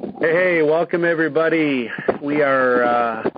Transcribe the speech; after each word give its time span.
Hey, 0.00 0.10
hey, 0.20 0.62
welcome 0.62 1.04
everybody. 1.04 1.90
We 2.22 2.40
are 2.40 2.84
uh, 2.84 3.30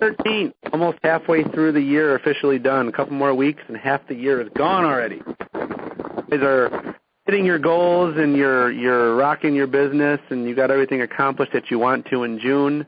13, 0.00 0.52
almost 0.70 0.98
halfway 1.02 1.44
through 1.44 1.72
the 1.72 1.80
year, 1.80 2.14
officially 2.14 2.58
done. 2.58 2.88
A 2.88 2.92
couple 2.92 3.14
more 3.14 3.34
weeks, 3.34 3.62
and 3.68 3.76
half 3.76 4.06
the 4.06 4.14
year 4.14 4.42
is 4.42 4.50
gone 4.54 4.84
already. 4.84 5.22
You 5.54 6.24
guys 6.30 6.40
are 6.42 6.94
hitting 7.24 7.46
your 7.46 7.58
goals, 7.58 8.18
and 8.18 8.36
you're 8.36 8.70
you're 8.70 9.16
rocking 9.16 9.54
your 9.54 9.66
business, 9.66 10.20
and 10.28 10.46
you 10.46 10.54
got 10.54 10.70
everything 10.70 11.00
accomplished 11.00 11.54
that 11.54 11.70
you 11.70 11.78
want 11.78 12.04
to 12.10 12.24
in 12.24 12.38
June. 12.38 12.84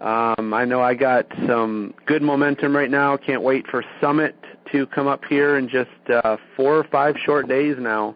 Um, 0.00 0.54
I 0.54 0.64
know 0.64 0.80
I 0.80 0.94
got 0.94 1.26
some 1.48 1.92
good 2.06 2.22
momentum 2.22 2.74
right 2.74 2.90
now. 2.90 3.16
Can't 3.16 3.42
wait 3.42 3.66
for 3.66 3.84
Summit 4.00 4.36
to 4.70 4.86
come 4.86 5.08
up 5.08 5.24
here 5.24 5.58
in 5.58 5.68
just 5.68 5.90
uh, 6.08 6.36
four 6.56 6.76
or 6.76 6.84
five 6.84 7.16
short 7.24 7.48
days 7.48 7.74
now. 7.80 8.14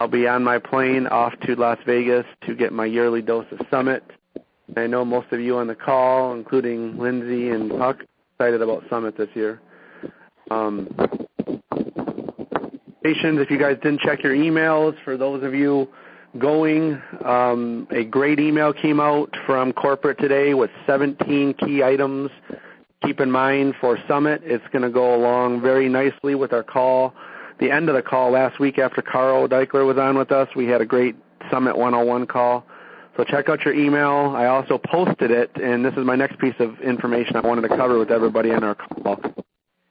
I'll 0.00 0.08
be 0.08 0.26
on 0.26 0.42
my 0.42 0.58
plane 0.58 1.06
off 1.08 1.34
to 1.40 1.54
Las 1.56 1.76
Vegas 1.84 2.24
to 2.46 2.54
get 2.54 2.72
my 2.72 2.86
yearly 2.86 3.20
dose 3.20 3.44
of 3.52 3.60
Summit. 3.70 4.02
I 4.74 4.86
know 4.86 5.04
most 5.04 5.30
of 5.30 5.40
you 5.40 5.58
on 5.58 5.66
the 5.66 5.74
call, 5.74 6.32
including 6.32 6.94
Lyndsi 6.94 7.54
and 7.54 7.70
Puck, 7.70 7.98
excited 8.32 8.62
about 8.62 8.82
Summit 8.88 9.18
this 9.18 9.28
year. 9.34 9.60
Um, 10.50 10.88
if 13.02 13.50
you 13.50 13.58
guys 13.58 13.76
didn't 13.82 14.00
check 14.00 14.22
your 14.22 14.34
emails, 14.34 14.94
for 15.04 15.18
those 15.18 15.42
of 15.42 15.54
you 15.54 15.86
going, 16.38 17.00
um, 17.22 17.86
a 17.90 18.04
great 18.04 18.40
email 18.40 18.72
came 18.72 19.00
out 19.00 19.34
from 19.44 19.70
corporate 19.74 20.18
today 20.18 20.54
with 20.54 20.70
17 20.86 21.54
key 21.54 21.82
items. 21.82 22.30
Keep 23.04 23.20
in 23.20 23.30
mind 23.30 23.74
for 23.80 23.98
Summit, 24.08 24.40
it's 24.44 24.64
going 24.72 24.82
to 24.82 24.90
go 24.90 25.14
along 25.14 25.60
very 25.60 25.90
nicely 25.90 26.34
with 26.34 26.54
our 26.54 26.62
call 26.62 27.14
the 27.60 27.70
end 27.70 27.88
of 27.88 27.94
the 27.94 28.02
call 28.02 28.32
last 28.32 28.58
week 28.58 28.78
after 28.78 29.02
Carl 29.02 29.46
Daikeler 29.46 29.86
was 29.86 29.98
on 29.98 30.16
with 30.16 30.32
us. 30.32 30.48
We 30.56 30.66
had 30.66 30.80
a 30.80 30.86
great 30.86 31.14
Summit 31.50 31.76
101 31.76 32.26
call. 32.26 32.66
So 33.16 33.24
check 33.24 33.48
out 33.48 33.64
your 33.64 33.74
email. 33.74 34.32
I 34.34 34.46
also 34.46 34.78
posted 34.78 35.30
it, 35.30 35.50
and 35.56 35.84
this 35.84 35.92
is 35.92 36.04
my 36.04 36.16
next 36.16 36.38
piece 36.38 36.54
of 36.58 36.80
information 36.80 37.36
I 37.36 37.40
wanted 37.40 37.62
to 37.62 37.68
cover 37.68 37.98
with 37.98 38.10
everybody 38.10 38.50
on 38.50 38.64
our 38.64 38.74
call. 38.74 39.20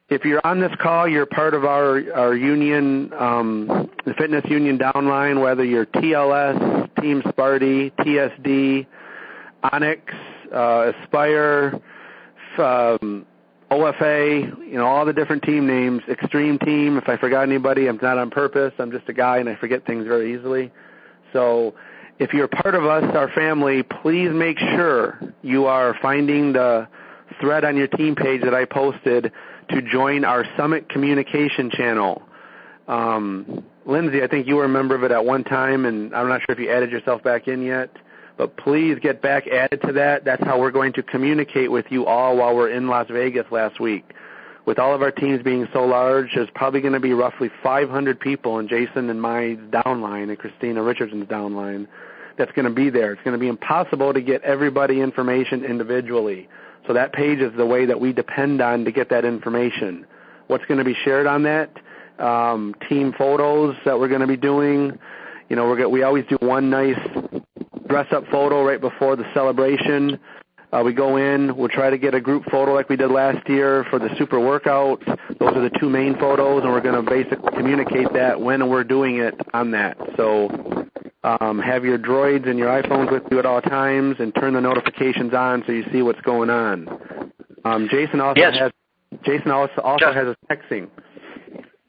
If 0.09 0.25
you're 0.25 0.41
on 0.43 0.59
this 0.59 0.71
call, 0.81 1.07
you're 1.07 1.27
part 1.27 1.53
of 1.53 1.65
our 1.65 2.01
our 2.13 2.35
union, 2.35 3.13
um, 3.13 3.91
the 4.05 4.15
fitness 4.15 4.43
union 4.49 4.79
downline. 4.79 5.39
Whether 5.39 5.63
you're 5.63 5.85
TLS, 5.85 6.89
Team 6.99 7.21
Sparty, 7.21 7.91
TSD, 7.99 8.87
Onyx, 9.71 10.01
uh, 10.51 10.93
Aspire, 11.03 11.79
um, 12.57 13.27
OFA, 13.71 14.67
you 14.67 14.77
know, 14.77 14.85
all 14.85 15.05
the 15.05 15.13
different 15.13 15.43
team 15.43 15.67
names, 15.67 16.01
Extreme 16.09 16.59
Team. 16.59 16.97
If 16.97 17.07
I 17.07 17.17
forgot 17.17 17.43
anybody, 17.43 17.87
I'm 17.87 17.99
not 18.01 18.17
on 18.17 18.29
purpose. 18.29 18.73
I'm 18.79 18.91
just 18.91 19.07
a 19.09 19.13
guy 19.13 19.37
and 19.37 19.47
I 19.47 19.55
forget 19.55 19.85
things 19.85 20.05
very 20.05 20.33
easily. 20.33 20.71
So 21.33 21.75
if 22.17 22.33
you're 22.33 22.47
part 22.47 22.73
of 22.73 22.85
us, 22.85 23.03
our 23.15 23.29
family, 23.29 23.83
please 23.83 24.29
make 24.31 24.57
sure 24.57 25.19
you 25.43 25.65
are 25.65 25.95
finding 26.01 26.53
the 26.53 26.87
thread 27.39 27.63
on 27.63 27.77
your 27.77 27.87
team 27.87 28.15
page 28.15 28.41
that 28.41 28.55
I 28.55 28.65
posted 28.65 29.31
to 29.69 29.81
join 29.83 30.25
our 30.25 30.45
Summit 30.57 30.89
Communication 30.89 31.69
channel. 31.69 32.23
Um, 32.87 33.63
Lyndsi, 33.87 34.23
I 34.23 34.27
think 34.27 34.47
you 34.47 34.55
were 34.55 34.65
a 34.65 34.69
member 34.69 34.95
of 34.95 35.03
it 35.03 35.11
at 35.11 35.23
one 35.23 35.43
time, 35.43 35.85
and 35.85 36.13
I'm 36.15 36.27
not 36.27 36.41
sure 36.41 36.53
if 36.53 36.59
you 36.59 36.71
added 36.71 36.91
yourself 36.91 37.21
back 37.21 37.47
in 37.47 37.61
yet 37.61 37.95
but 38.39 38.55
please 38.55 38.97
get 39.01 39.21
back 39.21 39.47
added 39.47 39.81
to 39.81 39.91
that. 39.91 40.23
That's 40.23 40.41
how 40.45 40.57
we're 40.57 40.71
going 40.71 40.93
to 40.93 41.03
communicate 41.03 41.69
with 41.69 41.85
you 41.89 42.05
all 42.05 42.37
while 42.37 42.55
we're 42.55 42.69
in 42.69 42.87
Las 42.87 43.07
Vegas 43.11 43.45
last 43.51 43.81
week. 43.81 44.13
With 44.65 44.79
all 44.79 44.95
of 44.95 45.01
our 45.01 45.11
teams 45.11 45.43
being 45.43 45.67
so 45.73 45.83
large, 45.85 46.29
there's 46.33 46.49
probably 46.55 46.79
going 46.79 46.93
to 46.93 47.01
be 47.01 47.11
roughly 47.11 47.51
500 47.61 48.17
people 48.17 48.57
in 48.59 48.69
Jason 48.69 49.09
and 49.09 49.21
my 49.21 49.57
downline 49.71 50.29
and 50.29 50.39
Christina 50.39 50.81
Richardson's 50.81 51.25
downline 51.25 51.85
that's 52.37 52.53
going 52.53 52.63
to 52.63 52.71
be 52.71 52.89
there. 52.89 53.11
It's 53.11 53.21
going 53.23 53.33
to 53.33 53.39
be 53.39 53.49
impossible 53.49 54.13
to 54.13 54.21
get 54.21 54.41
everybody 54.43 55.01
information 55.01 55.65
individually. 55.65 56.47
So 56.87 56.93
that 56.93 57.11
page 57.11 57.39
is 57.39 57.51
the 57.57 57.65
way 57.65 57.85
that 57.87 57.99
we 57.99 58.13
depend 58.13 58.61
on 58.61 58.85
to 58.85 58.91
get 58.93 59.09
that 59.09 59.25
information. 59.25 60.05
What's 60.47 60.63
going 60.63 60.77
to 60.77 60.85
be 60.85 60.95
shared 61.03 61.27
on 61.27 61.43
that? 61.43 61.71
Um, 62.19 62.73
team 62.87 63.13
photos 63.17 63.75
that 63.83 63.99
we're 63.99 64.07
going 64.07 64.21
to 64.21 64.27
be 64.27 64.37
doing. 64.37 64.97
You 65.49 65.55
know, 65.55 65.65
we're 65.65 65.89
we 65.89 66.03
always 66.03 66.25
do 66.29 66.37
one 66.39 66.69
nice 66.69 66.99
dress 67.89 68.07
up 68.11 68.23
photo 68.31 68.63
right 68.63 68.79
before 68.79 69.15
the 69.15 69.25
celebration. 69.33 70.19
Uh, 70.71 70.83
we 70.85 70.93
go 70.93 71.17
in, 71.17 71.55
we'll 71.57 71.67
try 71.67 71.89
to 71.89 71.97
get 71.97 72.13
a 72.13 72.21
group 72.21 72.43
photo 72.51 72.75
like 72.75 72.87
we 72.89 72.95
did 72.95 73.09
last 73.09 73.49
year 73.49 73.85
for 73.89 73.97
the 73.97 74.07
super 74.19 74.39
workout. 74.39 75.03
Those 75.39 75.55
are 75.55 75.61
the 75.61 75.71
two 75.79 75.89
main 75.89 76.15
photos, 76.19 76.61
and 76.63 76.71
we're 76.71 76.81
going 76.81 77.03
to 77.03 77.09
basically 77.09 77.51
communicate 77.57 78.13
that 78.13 78.39
when 78.39 78.69
we're 78.69 78.83
doing 78.83 79.17
it 79.17 79.33
on 79.51 79.71
that. 79.71 79.97
So 80.15 80.87
um, 81.23 81.57
have 81.57 81.83
your 81.83 81.97
droids 81.97 82.47
and 82.47 82.59
your 82.59 82.67
iPhones 82.67 83.11
with 83.11 83.23
you 83.31 83.39
at 83.39 83.47
all 83.47 83.61
times, 83.61 84.17
and 84.19 84.33
turn 84.35 84.53
the 84.53 84.61
notifications 84.61 85.33
on 85.33 85.63
so 85.65 85.71
you 85.71 85.85
see 85.91 86.03
what's 86.03 86.21
going 86.21 86.51
on. 86.51 87.31
Um, 87.65 87.89
Jason 87.89 88.21
also 88.21 88.39
yes. 88.39 88.53
has 88.59 88.71
Jason 89.23 89.49
also 89.49 89.81
also 89.81 90.05
Jeff. 90.05 90.13
has 90.13 90.27
a 90.27 90.53
texting. 90.53 90.87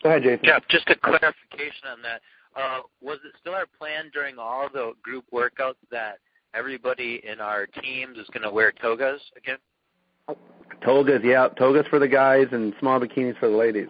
Go 0.03 0.09
ahead, 0.09 0.23
Jason. 0.23 0.41
Jeff, 0.43 0.63
just 0.69 0.89
a 0.89 0.97
clarification 0.97 1.87
on 1.93 2.01
that. 2.03 2.23
Uh, 2.57 2.81
was 3.01 3.19
it 3.25 3.33
still 3.41 3.55
our 3.55 3.67
plan 3.79 4.11
during 4.13 4.39
all 4.39 4.69
the 4.73 4.93
group 5.03 5.25
workouts 5.33 5.75
that 5.91 6.19
everybody 6.55 7.23
in 7.25 7.41
our 7.41 7.67
teams 7.67 8.19
is 8.19 8.27
going 8.33 8.43
to 8.43 8.51
wear 8.51 8.73
togas 8.73 9.21
again? 9.37 9.59
Togas, 10.85 11.21
yeah, 11.23 11.49
togas 11.59 11.87
for 11.89 11.99
the 11.99 12.09
guys 12.09 12.47
and 12.53 12.73
small 12.81 12.99
bikinis 12.99 13.39
for 13.39 13.49
the 13.49 13.57
ladies. 13.57 13.89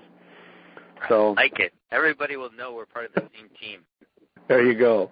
So 1.08 1.34
I 1.38 1.42
like 1.42 1.60
it. 1.60 1.72
Everybody 1.92 2.36
will 2.36 2.52
know 2.52 2.74
we're 2.74 2.86
part 2.86 3.06
of 3.06 3.14
the 3.14 3.28
same 3.34 3.48
team. 3.60 3.80
There 4.48 4.66
you 4.66 4.78
go. 4.78 5.10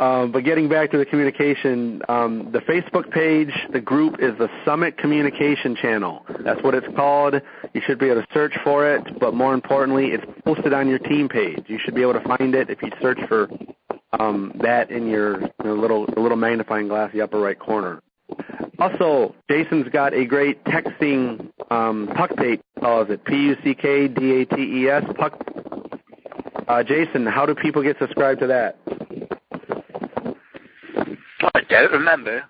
Um, 0.00 0.32
but 0.32 0.44
getting 0.44 0.68
back 0.68 0.90
to 0.92 0.98
the 0.98 1.04
communication, 1.04 2.02
um, 2.08 2.50
the 2.52 2.60
Facebook 2.60 3.10
page, 3.10 3.50
the 3.72 3.80
group 3.80 4.16
is 4.20 4.36
the 4.38 4.48
Summit 4.64 4.96
Communication 4.96 5.76
Channel. 5.76 6.24
That's 6.44 6.62
what 6.62 6.74
it's 6.74 6.86
called. 6.96 7.34
You 7.74 7.80
should 7.84 7.98
be 7.98 8.06
able 8.06 8.22
to 8.22 8.26
search 8.32 8.54
for 8.62 8.94
it, 8.94 9.18
but 9.18 9.34
more 9.34 9.54
importantly, 9.54 10.08
it's 10.12 10.24
posted 10.44 10.72
on 10.72 10.88
your 10.88 10.98
team 10.98 11.28
page. 11.28 11.64
You 11.66 11.78
should 11.82 11.94
be 11.94 12.02
able 12.02 12.14
to 12.14 12.20
find 12.20 12.54
it 12.54 12.70
if 12.70 12.82
you 12.82 12.90
search 13.02 13.18
for 13.28 13.48
um, 14.18 14.52
that 14.62 14.90
in 14.90 15.08
your, 15.08 15.40
little 15.64 16.06
little 16.16 16.36
magnifying 16.36 16.88
glass, 16.88 17.10
in 17.12 17.18
the 17.18 17.24
upper 17.24 17.40
right 17.40 17.58
corner. 17.58 18.00
Also, 18.78 19.34
Jason's 19.50 19.88
got 19.88 20.14
a 20.14 20.24
great 20.24 20.62
texting 20.64 21.50
um, 21.70 22.08
puck 22.14 22.34
date, 22.36 22.60
calls 22.80 23.08
it 23.10 23.24
P-U-C-K-D-A-T-E-S, 23.24 25.04
puck. 25.16 25.38
Uh, 26.68 26.82
Jason, 26.82 27.26
how 27.26 27.44
do 27.44 27.54
people 27.54 27.82
get 27.82 27.96
subscribed 27.98 28.40
to 28.40 28.46
that? 28.46 28.76
I 31.54 31.60
don't 31.68 31.92
remember. 31.92 32.44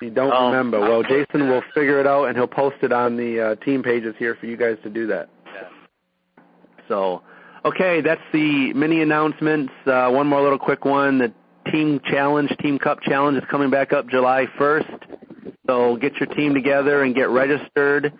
You 0.00 0.10
don't 0.10 0.32
Um, 0.32 0.46
remember. 0.52 0.80
Well, 0.80 1.02
Jason 1.02 1.48
will 1.48 1.62
figure 1.74 1.98
it 2.00 2.06
out, 2.06 2.26
and 2.26 2.36
he'll 2.36 2.46
post 2.46 2.76
it 2.82 2.92
on 2.92 3.16
the 3.16 3.40
uh, 3.40 3.54
team 3.64 3.82
pages 3.82 4.14
here 4.18 4.36
for 4.36 4.46
you 4.46 4.56
guys 4.56 4.76
to 4.84 4.90
do 4.90 5.06
that. 5.08 5.28
Yeah. 5.46 6.42
So, 6.86 7.22
okay, 7.64 8.00
that's 8.00 8.20
the 8.32 8.72
mini 8.74 9.02
announcements. 9.02 9.72
Uh, 9.86 10.08
one 10.10 10.26
more 10.28 10.40
little 10.40 10.58
quick 10.58 10.84
one. 10.84 11.18
The 11.18 11.32
team 11.70 12.00
challenge, 12.04 12.50
team 12.60 12.78
cup 12.78 13.00
challenge 13.02 13.38
is 13.38 13.44
coming 13.50 13.70
back 13.70 13.92
up 13.92 14.08
July 14.08 14.46
1st. 14.58 15.00
So 15.66 15.96
get 15.96 16.14
your 16.16 16.28
team 16.34 16.54
together 16.54 17.02
and 17.02 17.14
get 17.14 17.28
registered. 17.28 18.12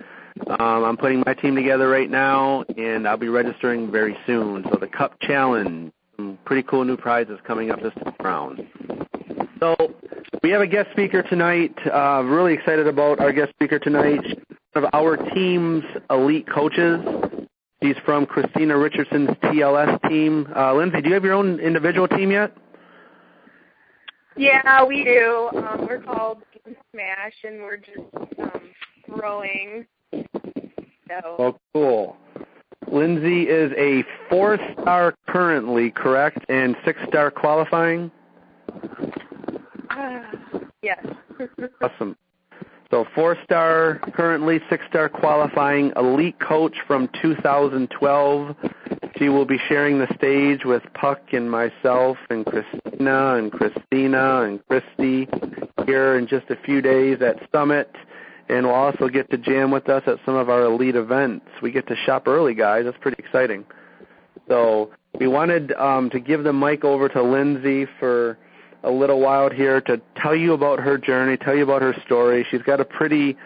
Um, 0.49 0.85
I'm 0.85 0.97
putting 0.97 1.23
my 1.27 1.35
team 1.35 1.55
together 1.55 1.89
right 1.89 2.11
now, 2.11 2.65
and 2.77 3.09
I'll 3.09 3.17
be 3.17 3.29
registering 3.29 3.91
very 3.91 4.17
soon. 4.27 4.65
So 4.71 4.79
the 4.79 4.87
cup 4.87 5.19
challenge, 5.21 5.93
some 6.17 6.39
pretty 6.45 6.63
cool 6.65 6.85
new 6.85 6.97
prizes 6.97 7.39
coming 7.47 7.71
up 7.71 7.81
this. 7.83 7.93
So 8.21 8.57
we 10.43 10.51
have 10.51 10.61
a 10.61 10.67
guest 10.67 10.91
speaker 10.93 11.23
tonight. 11.23 11.75
Uh, 11.87 12.23
really 12.25 12.55
excited 12.55 12.87
about 12.87 13.21
our 13.21 13.33
guest 13.33 13.51
speaker 13.51 13.79
tonight. 13.79 14.21
She's 14.25 14.37
one 14.73 14.85
of 14.85 14.91
our 14.93 15.17
team's 15.17 15.85
elite 16.11 16.47
coaches. 16.49 17.01
She's 17.83 17.97
from 18.05 18.27
Christina 18.27 18.77
Richardson's 18.77 19.31
TLS 19.45 20.09
team. 20.09 20.49
Uh, 20.55 20.73
Lyndsi, 20.73 21.03
do 21.03 21.09
you 21.09 21.15
have 21.15 21.25
your 21.25 21.35
own 21.35 21.61
individual 21.61 22.09
team 22.09 22.31
yet? 22.31 22.53
Yeah, 24.37 24.85
we 24.85 25.05
do. 25.05 25.51
Um, 25.57 25.87
we're 25.89 26.01
called 26.01 26.43
Game 26.65 26.77
Smash, 26.93 27.35
and 27.45 27.61
we're 27.61 27.77
just 27.77 27.99
um, 28.41 28.71
growing. 29.11 29.87
So 30.13 31.37
Oh, 31.39 31.57
cool. 31.73 32.17
Lyndsi 32.89 33.47
is 33.47 33.73
a 33.77 34.05
four-star 34.31 35.15
currently, 35.29 35.91
correct, 35.91 36.39
and 36.49 36.77
six-star 36.85 37.31
qualifying. 37.31 38.11
yes. 40.83 41.05
Awesome. 41.81 42.17
So 42.91 43.07
four-star 43.15 44.01
currently, 44.15 44.61
six-star 44.71 45.09
qualifying, 45.11 45.93
elite 45.95 46.41
coach 46.41 46.75
from 46.87 47.09
2012. 47.21 48.57
She 49.19 49.29
will 49.29 49.45
be 49.45 49.59
sharing 49.69 49.99
the 49.99 50.13
stage 50.17 50.65
with 50.65 50.83
Puck 50.95 51.21
and 51.33 51.51
myself 51.51 52.17
and 52.31 52.47
Christina 52.47 53.35
and 53.35 53.53
Christina 53.53 54.43
and 54.43 54.67
Christy 54.67 55.29
here 55.87 56.17
in 56.17 56.27
just 56.27 56.49
a 56.51 56.57
few 56.57 56.81
days 56.81 57.19
at 57.21 57.37
Summit. 57.53 57.95
And 58.49 58.67
we'll 58.67 58.75
also 58.75 59.09
get 59.09 59.31
to 59.31 59.39
jam 59.39 59.71
with 59.71 59.89
us 59.89 60.03
at 60.07 60.19
some 60.25 60.35
of 60.35 60.49
our 60.49 60.63
elite 60.63 60.97
events. 60.97 61.47
We 61.63 61.71
get 61.71 61.87
to 61.89 61.97
shop 61.97 62.27
early, 62.27 62.55
guys. 62.55 62.85
That's 62.85 62.97
pretty 62.99 63.23
exciting. 63.23 63.65
So 64.49 64.91
we 65.21 65.29
wanted 65.29 65.73
um, 65.73 66.09
to 66.11 66.21
give 66.21 66.43
the 66.43 66.53
mic 66.55 66.85
over 66.85 67.09
to 67.11 67.19
Lyndsi 67.19 67.87
for 68.01 68.39
a 68.85 68.91
little 68.91 69.21
while 69.21 69.51
here 69.51 69.81
to 69.83 70.01
tell 70.17 70.35
you 70.35 70.53
about 70.53 70.79
her 70.79 70.97
journey, 70.99 71.37
tell 71.37 71.55
you 71.55 71.65
about 71.65 71.83
her 71.83 71.95
story. 72.05 72.47
She's 72.51 72.63
got 72.63 72.81
a 72.81 72.85
pretty 72.85 73.37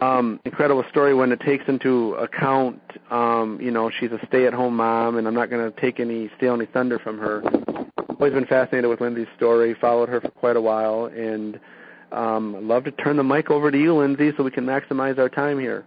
um, 0.00 0.40
incredible 0.44 0.84
story 0.90 1.14
when 1.14 1.32
it 1.32 1.40
takes 1.40 1.64
into 1.68 2.14
account, 2.14 2.80
um, 3.10 3.58
you 3.60 3.70
know, 3.70 3.90
she's 3.90 4.10
a 4.12 4.18
stay-at-home 4.26 4.76
mom, 4.76 5.16
and 5.16 5.26
I'm 5.26 5.34
not 5.34 5.50
going 5.50 5.70
to 5.70 5.80
take 5.80 6.00
any 6.00 6.30
steal 6.36 6.54
any 6.54 6.66
thunder 6.66 6.98
from 6.98 7.18
her. 7.18 7.42
Always 8.10 8.32
been 8.32 8.46
fascinated 8.46 8.88
with 8.90 9.00
Lyndsi's 9.00 9.28
story. 9.36 9.74
Followed 9.80 10.08
her 10.08 10.20
for 10.20 10.30
quite 10.30 10.56
a 10.56 10.60
while, 10.60 11.06
and 11.06 11.58
um, 12.12 12.56
I'd 12.56 12.62
love 12.62 12.84
to 12.84 12.90
turn 12.92 13.16
the 13.16 13.24
mic 13.24 13.50
over 13.50 13.70
to 13.70 13.78
you, 13.78 13.94
Lyndsi, 13.94 14.36
so 14.36 14.42
we 14.42 14.50
can 14.50 14.64
maximize 14.64 15.18
our 15.18 15.28
time 15.28 15.58
here. 15.58 15.84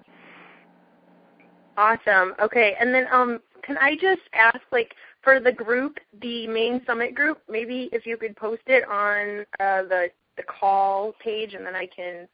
Awesome. 1.77 2.33
Okay, 2.41 2.75
and 2.79 2.93
then 2.93 3.07
um, 3.11 3.39
can 3.61 3.77
I 3.77 3.95
just 3.95 4.21
ask, 4.33 4.59
like, 4.71 4.95
for 5.27 5.41
the 5.41 5.51
group, 5.51 5.97
the 6.21 6.47
main 6.47 6.81
summit 6.85 7.13
group, 7.13 7.41
maybe 7.49 7.89
if 7.91 8.05
you 8.05 8.15
could 8.15 8.33
post 8.37 8.61
it 8.67 8.87
on 8.87 9.45
uh, 9.59 9.83
the 9.83 10.07
the 10.37 10.43
call 10.43 11.15
page, 11.21 11.53
and 11.53 11.65
then 11.65 11.75
I 11.75 11.85
can. 11.85 12.29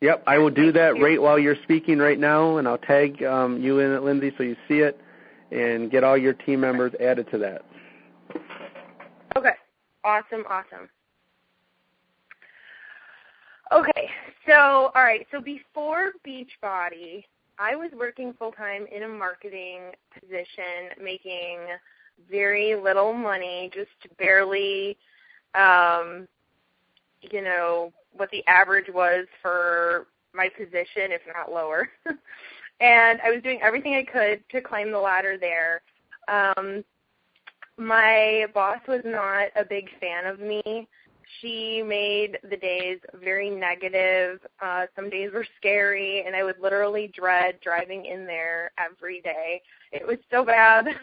Yep, 0.00 0.22
I 0.28 0.38
will 0.38 0.50
do 0.50 0.70
that 0.70 1.00
right 1.00 1.20
while 1.20 1.40
you're 1.40 1.56
speaking 1.64 1.98
right 1.98 2.20
now, 2.20 2.58
and 2.58 2.68
I'll 2.68 2.78
tag 2.78 3.20
um, 3.24 3.60
you 3.60 3.80
in 3.80 3.90
it, 3.90 4.00
Lyndsi, 4.00 4.36
so 4.36 4.44
you 4.44 4.54
see 4.68 4.78
it, 4.78 5.00
and 5.50 5.90
get 5.90 6.04
all 6.04 6.16
your 6.16 6.34
team 6.34 6.60
members 6.60 6.92
added 7.00 7.28
to 7.32 7.38
that. 7.38 7.64
Okay. 9.36 9.54
Awesome. 10.04 10.44
Awesome. 10.48 10.88
Okay, 13.72 14.08
so 14.46 14.92
all 14.94 15.02
right, 15.02 15.26
so 15.32 15.40
before 15.40 16.12
Beachbody, 16.24 17.24
I 17.58 17.74
was 17.74 17.90
working 17.98 18.34
full 18.38 18.52
time 18.52 18.86
in 18.94 19.02
a 19.02 19.08
marketing 19.08 19.90
position, 20.14 21.02
making 21.02 21.58
very 22.30 22.74
little 22.74 23.12
money, 23.12 23.70
just 23.74 24.16
barely, 24.18 24.96
um, 25.54 26.26
you 27.20 27.42
know, 27.42 27.92
what 28.12 28.30
the 28.30 28.46
average 28.46 28.88
was 28.92 29.26
for 29.42 30.06
my 30.34 30.48
position, 30.48 31.12
if 31.12 31.22
not 31.34 31.52
lower. 31.52 31.88
and 32.80 33.20
I 33.22 33.30
was 33.30 33.42
doing 33.42 33.60
everything 33.62 33.94
I 33.94 34.04
could 34.04 34.42
to 34.50 34.60
climb 34.60 34.90
the 34.90 34.98
ladder 34.98 35.36
there. 35.38 35.82
Um, 36.28 36.84
my 37.78 38.46
boss 38.54 38.80
was 38.88 39.02
not 39.04 39.48
a 39.54 39.64
big 39.64 39.88
fan 40.00 40.26
of 40.26 40.40
me 40.40 40.88
she 41.40 41.82
made 41.82 42.38
the 42.48 42.56
days 42.56 42.98
very 43.22 43.50
negative. 43.50 44.40
Uh, 44.60 44.86
some 44.94 45.10
days 45.10 45.30
were 45.32 45.46
scary, 45.56 46.24
and 46.26 46.36
I 46.36 46.44
would 46.44 46.60
literally 46.60 47.08
dread 47.08 47.58
driving 47.62 48.06
in 48.06 48.26
there 48.26 48.70
every 48.78 49.20
day. 49.20 49.62
It 49.92 50.06
was 50.06 50.18
so 50.30 50.44
bad. 50.44 50.86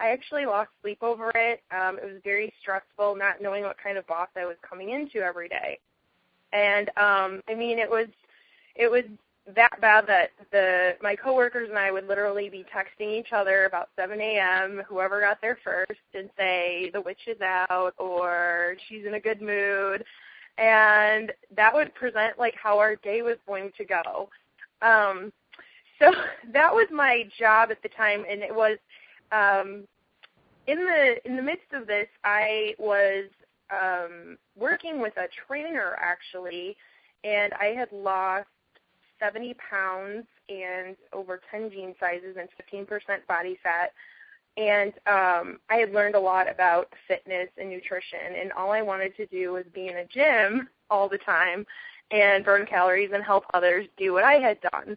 I 0.00 0.10
actually 0.10 0.46
lost 0.46 0.70
sleep 0.80 1.02
over 1.02 1.30
it. 1.34 1.62
Um, 1.70 1.98
it 1.98 2.04
was 2.04 2.20
very 2.24 2.52
stressful, 2.60 3.16
not 3.16 3.42
knowing 3.42 3.64
what 3.64 3.76
kind 3.82 3.98
of 3.98 4.06
boss 4.06 4.28
I 4.36 4.46
was 4.46 4.56
coming 4.68 4.90
into 4.90 5.18
every 5.18 5.48
day. 5.48 5.78
And 6.52 6.88
um, 6.96 7.42
I 7.48 7.54
mean, 7.54 7.78
it 7.78 7.88
was 7.88 8.08
it 8.74 8.90
was 8.90 9.04
that 9.54 9.80
bad 9.80 10.06
that 10.06 10.30
the 10.52 10.96
my 11.02 11.14
coworkers 11.16 11.68
and 11.68 11.78
I 11.78 11.90
would 11.90 12.06
literally 12.08 12.48
be 12.48 12.64
texting 12.74 13.18
each 13.18 13.32
other 13.32 13.66
about 13.66 13.90
7 13.96 14.20
a.m. 14.20 14.82
Whoever 14.88 15.20
got 15.20 15.40
there 15.40 15.58
first 15.62 16.00
and 16.14 16.30
say 16.36 16.90
the 16.92 17.00
witch 17.00 17.26
is 17.26 17.40
out 17.40 17.94
or 17.98 18.76
she's 18.88 19.04
in 19.06 19.14
a 19.14 19.20
good 19.20 19.42
mood, 19.42 20.04
and 20.58 21.32
that 21.54 21.74
would 21.74 21.94
present 21.94 22.38
like 22.38 22.54
how 22.60 22.78
our 22.78 22.96
day 22.96 23.22
was 23.22 23.36
going 23.46 23.70
to 23.76 23.84
go. 23.84 24.28
Um, 24.82 25.32
so 25.98 26.12
that 26.52 26.72
was 26.72 26.88
my 26.90 27.28
job 27.38 27.70
at 27.70 27.82
the 27.82 27.90
time, 27.90 28.24
and 28.28 28.42
it 28.42 28.54
was 28.54 28.78
um, 29.32 29.84
in 30.66 30.78
the 30.78 31.16
in 31.24 31.36
the 31.36 31.42
midst 31.42 31.72
of 31.72 31.86
this, 31.86 32.08
I 32.24 32.74
was 32.78 33.26
um, 33.70 34.36
working 34.56 35.00
with 35.00 35.16
a 35.16 35.28
trainer 35.46 35.96
actually, 35.98 36.76
and 37.24 37.52
I 37.54 37.66
had 37.76 37.88
lost 37.92 38.48
70 39.18 39.54
pounds 39.54 40.26
and 40.48 40.96
over 41.12 41.40
10 41.50 41.70
jean 41.70 41.94
sizes 42.00 42.36
and 42.38 42.48
15% 42.86 43.26
body 43.28 43.58
fat. 43.62 43.92
And 44.56 44.92
um, 45.06 45.60
I 45.70 45.76
had 45.76 45.92
learned 45.92 46.16
a 46.16 46.20
lot 46.20 46.50
about 46.50 46.92
fitness 47.06 47.48
and 47.56 47.70
nutrition, 47.70 48.34
and 48.40 48.52
all 48.52 48.72
I 48.72 48.82
wanted 48.82 49.16
to 49.16 49.26
do 49.26 49.52
was 49.52 49.64
be 49.72 49.86
in 49.86 49.98
a 49.98 50.04
gym 50.06 50.68
all 50.90 51.08
the 51.08 51.18
time 51.18 51.64
and 52.10 52.44
burn 52.44 52.66
calories 52.66 53.10
and 53.14 53.22
help 53.22 53.44
others 53.54 53.86
do 53.96 54.12
what 54.12 54.24
I 54.24 54.34
had 54.34 54.58
done. 54.72 54.96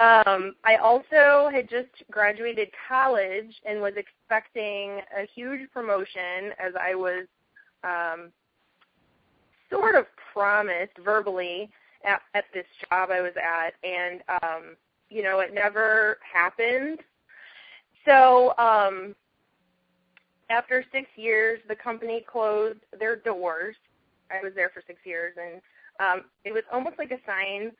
Um, 0.00 0.54
I 0.64 0.76
also 0.76 1.50
had 1.52 1.68
just 1.68 1.90
graduated 2.10 2.70
college 2.88 3.54
and 3.66 3.82
was 3.82 3.92
expecting 3.96 5.00
a 5.14 5.28
huge 5.34 5.70
promotion 5.72 6.52
as 6.58 6.72
I 6.80 6.94
was 6.94 7.26
um, 7.84 8.32
sort 9.70 9.96
of 9.96 10.06
promised 10.32 10.96
verbally 11.04 11.68
at, 12.02 12.22
at 12.34 12.44
this 12.54 12.64
job 12.88 13.10
I 13.10 13.20
was 13.20 13.34
at, 13.36 13.74
and 13.84 14.22
um, 14.42 14.76
you 15.10 15.22
know, 15.22 15.40
it 15.40 15.52
never 15.52 16.18
happened. 16.32 17.00
So 18.06 18.56
um, 18.56 19.14
after 20.48 20.82
six 20.92 21.08
years, 21.16 21.60
the 21.68 21.76
company 21.76 22.24
closed 22.26 22.78
their 22.98 23.16
doors. 23.16 23.76
I 24.30 24.42
was 24.42 24.52
there 24.54 24.70
for 24.72 24.82
six 24.86 25.00
years, 25.04 25.34
and 25.36 25.60
um, 26.00 26.24
it 26.46 26.52
was 26.52 26.62
almost 26.72 26.98
like 26.98 27.10
a 27.10 27.18
sign. 27.26 27.72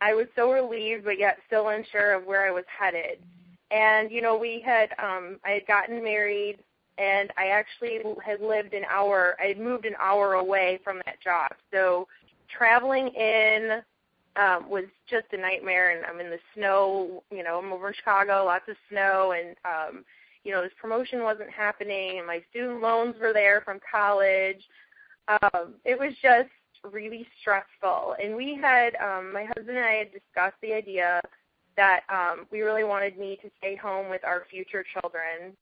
I 0.00 0.14
was 0.14 0.26
so 0.36 0.52
relieved, 0.52 1.04
but 1.04 1.18
yet 1.18 1.38
still 1.46 1.68
unsure 1.68 2.14
of 2.14 2.24
where 2.24 2.46
I 2.46 2.50
was 2.50 2.64
headed. 2.66 3.18
And 3.70 4.10
you 4.10 4.22
know, 4.22 4.36
we 4.36 4.62
had 4.64 4.90
um, 5.02 5.38
I 5.44 5.50
had 5.50 5.66
gotten 5.66 6.02
married, 6.02 6.58
and 6.96 7.30
I 7.36 7.48
actually 7.48 8.00
had 8.24 8.40
lived 8.40 8.74
an 8.74 8.84
hour. 8.90 9.36
I 9.42 9.46
had 9.46 9.58
moved 9.58 9.84
an 9.84 9.94
hour 10.00 10.34
away 10.34 10.80
from 10.82 11.00
that 11.04 11.20
job, 11.22 11.52
so 11.72 12.08
traveling 12.56 13.08
in 13.08 13.82
um, 14.36 14.70
was 14.70 14.84
just 15.10 15.26
a 15.32 15.36
nightmare, 15.36 15.96
and 15.96 16.06
I'm 16.06 16.20
in 16.20 16.30
the 16.30 16.38
snow. 16.54 17.22
You 17.30 17.42
know, 17.42 17.58
I'm 17.58 17.72
over 17.72 17.88
in 17.88 17.94
Chicago, 17.94 18.44
lots 18.44 18.68
of 18.68 18.76
snow, 18.88 19.32
and 19.32 19.56
um, 19.64 20.04
you 20.44 20.52
know, 20.52 20.62
this 20.62 20.72
promotion 20.80 21.22
wasn't 21.22 21.50
happening, 21.50 22.18
and 22.18 22.26
my 22.26 22.42
student 22.50 22.80
loans 22.80 23.16
were 23.20 23.32
there 23.32 23.60
from 23.62 23.80
college. 23.90 24.62
Um, 25.28 25.74
it 25.84 25.98
was 25.98 26.12
just 26.22 26.48
really 26.90 27.26
stressful, 27.40 28.16
and 28.22 28.34
we 28.34 28.54
had 28.54 28.96
um, 28.96 29.32
my 29.32 29.44
husband 29.44 29.76
and 29.76 29.86
I 29.86 29.92
had 29.92 30.12
discussed 30.12 30.56
the 30.62 30.72
idea 30.72 31.20
that 31.76 32.00
um, 32.08 32.46
we 32.50 32.62
really 32.62 32.84
wanted 32.84 33.18
me 33.18 33.38
to 33.42 33.50
stay 33.58 33.76
home 33.76 34.10
with 34.10 34.24
our 34.24 34.44
future 34.50 34.84
children. 34.92 35.56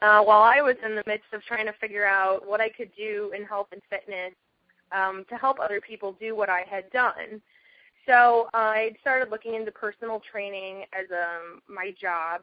Uh, 0.00 0.22
while 0.22 0.42
I 0.42 0.60
was 0.60 0.76
in 0.84 0.94
the 0.94 1.02
midst 1.06 1.32
of 1.32 1.42
trying 1.42 1.66
to 1.66 1.72
figure 1.80 2.06
out 2.06 2.46
what 2.46 2.60
I 2.60 2.68
could 2.68 2.90
do 2.96 3.32
in 3.36 3.44
health 3.44 3.68
and 3.72 3.80
fitness 3.90 4.32
um, 4.92 5.24
to 5.28 5.36
help 5.36 5.58
other 5.58 5.80
people 5.80 6.16
do 6.20 6.36
what 6.36 6.48
I 6.48 6.64
had 6.70 6.90
done. 6.90 7.40
So 8.06 8.48
I 8.54 8.94
started 9.00 9.30
looking 9.30 9.54
into 9.54 9.72
personal 9.72 10.20
training 10.30 10.84
as 10.92 11.06
um, 11.10 11.60
my 11.68 11.92
job 12.00 12.42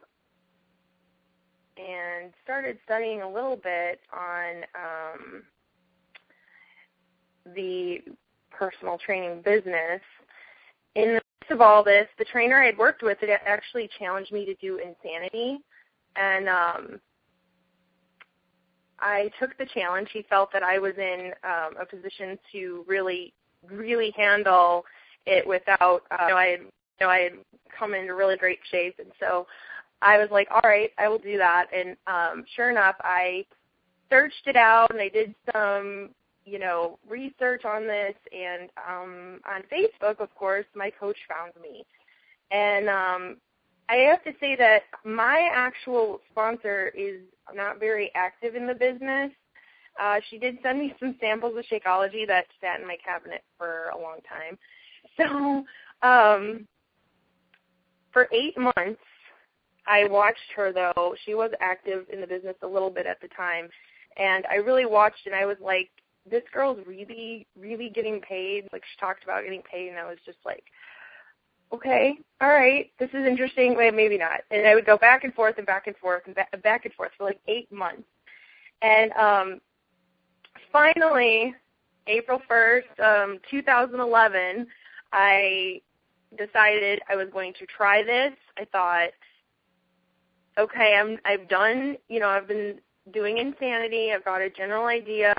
and 1.77 2.33
started 2.43 2.77
studying 2.85 3.21
a 3.21 3.29
little 3.29 3.55
bit 3.55 3.99
on 4.13 4.63
um, 4.75 5.43
the 7.53 7.99
personal 8.51 8.97
training 8.97 9.41
business. 9.43 10.01
In 10.95 11.07
the 11.09 11.13
midst 11.13 11.51
of 11.51 11.61
all 11.61 11.83
this, 11.83 12.07
the 12.17 12.25
trainer 12.25 12.61
I 12.61 12.67
had 12.67 12.77
worked 12.77 13.03
with 13.03 13.19
had 13.19 13.29
actually 13.45 13.89
challenged 13.99 14.31
me 14.31 14.45
to 14.45 14.55
do 14.55 14.77
insanity, 14.77 15.59
and 16.15 16.47
um, 16.47 16.99
I 18.99 19.29
took 19.39 19.57
the 19.57 19.65
challenge. 19.65 20.09
He 20.13 20.23
felt 20.29 20.51
that 20.53 20.63
I 20.63 20.79
was 20.79 20.93
in 20.97 21.33
um, 21.43 21.75
a 21.79 21.85
position 21.85 22.39
to 22.53 22.85
really, 22.87 23.33
really 23.69 24.13
handle 24.15 24.85
it 25.25 25.45
without. 25.45 26.03
Uh, 26.11 26.17
you 26.23 26.29
know, 26.29 26.37
I 26.37 26.45
had, 26.45 26.59
you 26.61 26.69
know, 27.01 27.09
I 27.09 27.19
had 27.19 27.33
come 27.77 27.93
into 27.93 28.13
really 28.13 28.37
great 28.37 28.59
shape, 28.71 28.95
and 28.99 29.11
so 29.19 29.45
I 30.01 30.17
was 30.17 30.29
like, 30.31 30.47
all 30.51 30.61
right, 30.63 30.91
I 30.97 31.07
will 31.09 31.19
do 31.19 31.37
that. 31.37 31.67
And 31.73 31.97
um, 32.07 32.45
sure 32.55 32.69
enough, 32.69 32.95
I 33.01 33.45
searched 34.09 34.47
it 34.47 34.55
out, 34.55 34.91
and 34.91 35.01
I 35.01 35.09
did 35.09 35.35
some, 35.53 36.09
you 36.45 36.59
know, 36.59 36.99
research 37.09 37.65
on 37.65 37.87
this, 37.87 38.15
and 38.31 38.69
um, 38.77 39.39
on 39.49 39.63
Facebook, 39.71 40.19
of 40.19 40.33
course, 40.35 40.65
my 40.75 40.91
coach 40.91 41.17
found 41.27 41.53
me, 41.61 41.85
and 42.51 42.87
um, 42.87 43.37
I 43.89 43.95
have 43.95 44.23
to 44.23 44.31
say 44.39 44.55
that 44.55 44.83
my 45.03 45.49
actual 45.53 46.21
sponsor 46.31 46.91
is 46.95 47.21
not 47.53 47.79
very 47.79 48.11
active 48.15 48.55
in 48.55 48.65
the 48.65 48.73
business. 48.73 49.31
Uh, 50.01 50.19
she 50.29 50.37
did 50.37 50.57
send 50.61 50.79
me 50.79 50.93
some 50.99 51.15
samples 51.19 51.55
of 51.57 51.65
Shakeology 51.65 52.27
that 52.27 52.45
sat 52.59 52.81
in 52.81 52.87
my 52.87 52.97
cabinet 53.03 53.43
for 53.57 53.89
a 53.93 53.97
long 53.97 54.19
time. 54.27 54.57
So 55.17 55.63
um, 56.01 56.67
for 58.11 58.27
eight 58.33 58.57
months, 58.57 58.99
I 59.87 60.05
watched 60.09 60.51
her 60.55 60.73
though. 60.73 61.15
She 61.25 61.35
was 61.35 61.51
active 61.61 62.05
in 62.11 62.19
the 62.19 62.27
business 62.27 62.55
a 62.63 62.67
little 62.67 62.89
bit 62.89 63.05
at 63.05 63.21
the 63.21 63.27
time, 63.29 63.69
and 64.17 64.45
I 64.49 64.55
really 64.55 64.85
watched 64.85 65.25
and 65.25 65.35
I 65.35 65.45
was 65.45 65.57
like, 65.61 65.89
this 66.29 66.43
girl's 66.51 66.79
really, 66.87 67.47
really 67.57 67.89
getting 67.89 68.19
paid. 68.21 68.67
Like 68.73 68.83
she 68.83 68.99
talked 68.99 69.23
about 69.23 69.43
getting 69.43 69.61
paid, 69.61 69.89
and 69.89 69.99
I 69.99 70.05
was 70.05 70.17
just 70.25 70.39
like, 70.45 70.63
okay, 71.73 72.17
all 72.41 72.49
right, 72.49 72.91
this 72.99 73.09
is 73.09 73.25
interesting. 73.25 73.75
Wait, 73.75 73.93
maybe 73.93 74.17
not. 74.17 74.41
And 74.51 74.67
I 74.67 74.75
would 74.75 74.85
go 74.85 74.97
back 74.97 75.23
and 75.23 75.33
forth 75.33 75.57
and 75.57 75.67
back 75.67 75.87
and 75.87 75.95
forth 75.97 76.23
and 76.25 76.35
back 76.63 76.85
and 76.85 76.93
forth 76.93 77.11
for 77.17 77.25
like 77.25 77.39
eight 77.47 77.71
months. 77.71 78.03
And 78.81 79.11
um, 79.13 79.61
finally, 80.71 81.53
April 82.07 82.41
1st, 82.49 82.99
um, 82.99 83.39
2011, 83.49 84.67
I 85.11 85.81
decided 86.37 87.01
I 87.09 87.15
was 87.15 87.27
going 87.31 87.53
to 87.59 87.65
try 87.65 88.03
this. 88.03 88.33
I 88.57 88.65
thought, 88.65 89.09
okay, 90.57 90.95
I'm 90.99 91.17
I've 91.25 91.47
done, 91.47 91.97
you 92.09 92.19
know, 92.19 92.29
I've 92.29 92.47
been 92.47 92.79
doing 93.13 93.37
insanity. 93.37 94.11
I've 94.13 94.25
got 94.25 94.41
a 94.41 94.49
general 94.49 94.85
idea 94.85 95.33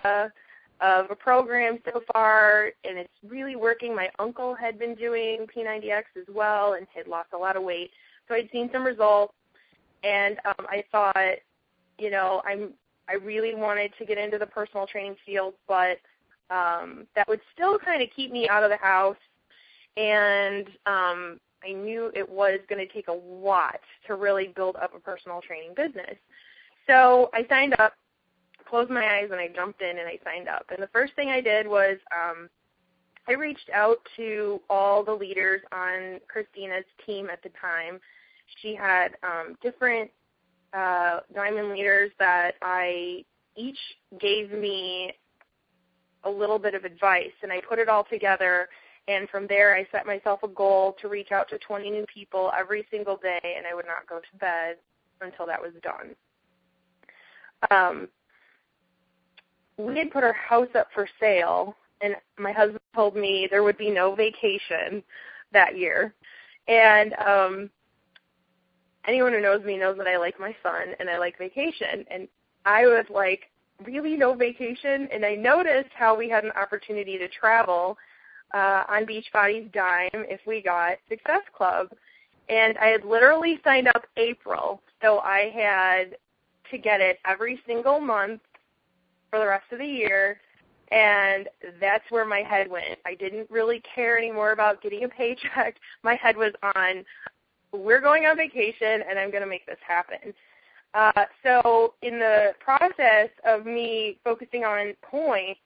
of 0.81 1.09
a 1.09 1.15
program 1.15 1.79
so 1.85 2.01
far, 2.13 2.71
and 2.83 2.97
it's 2.97 3.13
really 3.27 3.55
working. 3.55 3.95
My 3.95 4.09
uncle 4.19 4.53
had 4.53 4.77
been 4.77 4.95
doing 4.95 5.47
P90X 5.55 6.03
as 6.17 6.25
well 6.33 6.73
and 6.73 6.85
had 6.93 7.07
lost 7.07 7.29
a 7.33 7.37
lot 7.37 7.55
of 7.55 7.63
weight, 7.63 7.91
so 8.27 8.35
I'd 8.35 8.49
seen 8.51 8.69
some 8.71 8.83
results, 8.83 9.33
and 10.03 10.37
um, 10.45 10.65
I 10.69 10.83
thought, 10.91 11.37
you 11.97 12.11
know, 12.11 12.41
I'm 12.45 12.73
I 13.09 13.13
really 13.13 13.55
wanted 13.55 13.93
to 13.99 14.05
get 14.05 14.17
into 14.17 14.37
the 14.37 14.45
personal 14.45 14.85
training 14.85 15.15
field, 15.25 15.53
but 15.67 15.97
um, 16.49 17.07
that 17.15 17.27
would 17.27 17.39
still 17.53 17.79
kind 17.79 18.01
of 18.01 18.09
keep 18.15 18.31
me 18.31 18.49
out 18.49 18.63
of 18.63 18.69
the 18.69 18.77
house, 18.77 19.17
and 19.95 20.67
um, 20.85 21.39
I 21.63 21.71
knew 21.73 22.11
it 22.13 22.27
was 22.27 22.59
going 22.69 22.85
to 22.85 22.93
take 22.93 23.07
a 23.07 23.13
lot 23.13 23.79
to 24.07 24.15
really 24.15 24.53
build 24.55 24.75
up 24.75 24.93
a 24.95 24.99
personal 24.99 25.41
training 25.41 25.71
business. 25.75 26.17
So 26.85 27.29
I 27.33 27.45
signed 27.49 27.75
up 27.79 27.93
closed 28.69 28.89
my 28.89 29.05
eyes 29.05 29.29
and 29.31 29.39
I 29.39 29.47
jumped 29.47 29.81
in 29.81 29.97
and 29.97 30.07
I 30.07 30.19
signed 30.23 30.47
up. 30.47 30.65
And 30.69 30.81
the 30.81 30.89
first 30.93 31.13
thing 31.15 31.29
I 31.29 31.41
did 31.41 31.67
was 31.67 31.97
um, 32.13 32.49
I 33.27 33.33
reached 33.33 33.69
out 33.73 33.97
to 34.15 34.61
all 34.69 35.03
the 35.03 35.13
leaders 35.13 35.61
on 35.71 36.19
Christina's 36.27 36.85
team 37.05 37.29
at 37.29 37.41
the 37.43 37.49
time. 37.59 37.99
She 38.61 38.75
had 38.75 39.09
um, 39.23 39.55
different 39.61 40.09
uh, 40.73 41.19
diamond 41.33 41.71
leaders 41.71 42.11
that 42.19 42.55
I 42.61 43.25
each 43.55 43.79
gave 44.19 44.51
me 44.51 45.13
a 46.23 46.29
little 46.29 46.59
bit 46.59 46.73
of 46.73 46.85
advice, 46.85 47.31
and 47.41 47.51
I 47.51 47.61
put 47.67 47.79
it 47.79 47.89
all 47.89 48.03
together. 48.03 48.69
And 49.07 49.29
from 49.29 49.47
there, 49.47 49.75
I 49.75 49.87
set 49.91 50.05
myself 50.05 50.43
a 50.43 50.47
goal 50.49 50.95
to 51.01 51.07
reach 51.07 51.31
out 51.31 51.49
to 51.49 51.57
20 51.57 51.89
new 51.89 52.05
people 52.13 52.51
every 52.57 52.85
single 52.91 53.17
day, 53.17 53.39
and 53.43 53.65
I 53.65 53.73
would 53.73 53.85
not 53.85 54.07
go 54.07 54.19
to 54.19 54.37
bed 54.39 54.75
until 55.21 55.45
that 55.47 55.61
was 55.61 55.71
done. 55.81 56.15
Um, 57.71 58.07
we 59.77 59.97
had 59.97 60.11
put 60.11 60.23
our 60.23 60.33
house 60.33 60.69
up 60.75 60.87
for 60.93 61.07
sale, 61.19 61.75
and 62.01 62.15
my 62.37 62.51
husband 62.51 62.79
told 62.95 63.15
me 63.15 63.47
there 63.49 63.63
would 63.63 63.77
be 63.77 63.89
no 63.89 64.15
vacation 64.15 65.03
that 65.53 65.77
year. 65.77 66.13
And 66.67 67.13
um 67.13 67.69
anyone 69.07 69.33
who 69.33 69.41
knows 69.41 69.63
me 69.63 69.77
knows 69.77 69.97
that 69.97 70.07
I 70.07 70.17
like 70.17 70.39
my 70.39 70.55
son 70.61 70.93
and 70.99 71.09
I 71.09 71.17
like 71.17 71.37
vacation. 71.37 72.05
And 72.11 72.27
I 72.65 72.85
was 72.85 73.05
like, 73.09 73.49
really 73.85 74.17
no 74.17 74.33
vacation? 74.33 75.07
And 75.11 75.25
I 75.25 75.35
noticed 75.35 75.89
how 75.93 76.15
we 76.15 76.29
had 76.29 76.43
an 76.43 76.51
opportunity 76.51 77.17
to 77.17 77.27
travel 77.29 77.97
uh, 78.53 78.83
on 78.89 79.05
Beachbody's 79.05 79.69
dime 79.73 80.09
if 80.13 80.41
we 80.45 80.61
got 80.61 80.97
Success 81.09 81.41
Club. 81.55 81.87
And 82.49 82.77
I 82.77 82.87
had 82.87 83.05
literally 83.05 83.59
signed 83.63 83.87
up 83.87 84.05
April, 84.15 84.81
so 85.01 85.19
I 85.19 85.51
had 85.53 86.17
to 86.71 86.77
get 86.77 87.01
it 87.01 87.19
every 87.25 87.61
single 87.65 87.99
month 87.99 88.41
for 89.29 89.39
the 89.39 89.47
rest 89.47 89.65
of 89.71 89.79
the 89.79 89.85
year 89.85 90.39
and 90.91 91.49
that's 91.81 92.09
where 92.09 92.25
my 92.25 92.39
head 92.39 92.69
went. 92.69 92.99
I 93.05 93.15
didn't 93.15 93.49
really 93.51 93.81
care 93.93 94.17
anymore 94.17 94.51
about 94.51 94.81
getting 94.81 95.03
a 95.03 95.09
paycheck. 95.09 95.75
My 96.03 96.15
head 96.15 96.37
was 96.37 96.53
on 96.75 97.03
we're 97.73 97.99
going 97.99 98.25
on 98.25 98.37
vacation 98.37 99.03
and 99.09 99.19
I'm 99.19 99.29
going 99.29 99.43
to 99.43 99.49
make 99.49 99.65
this 99.65 99.77
happen. 99.85 100.33
Uh, 100.93 101.25
so 101.43 101.95
in 102.01 102.17
the 102.17 102.53
process 102.59 103.29
of 103.45 103.65
me 103.65 104.17
focusing 104.23 104.63
on 104.63 104.93
point, 105.01 105.57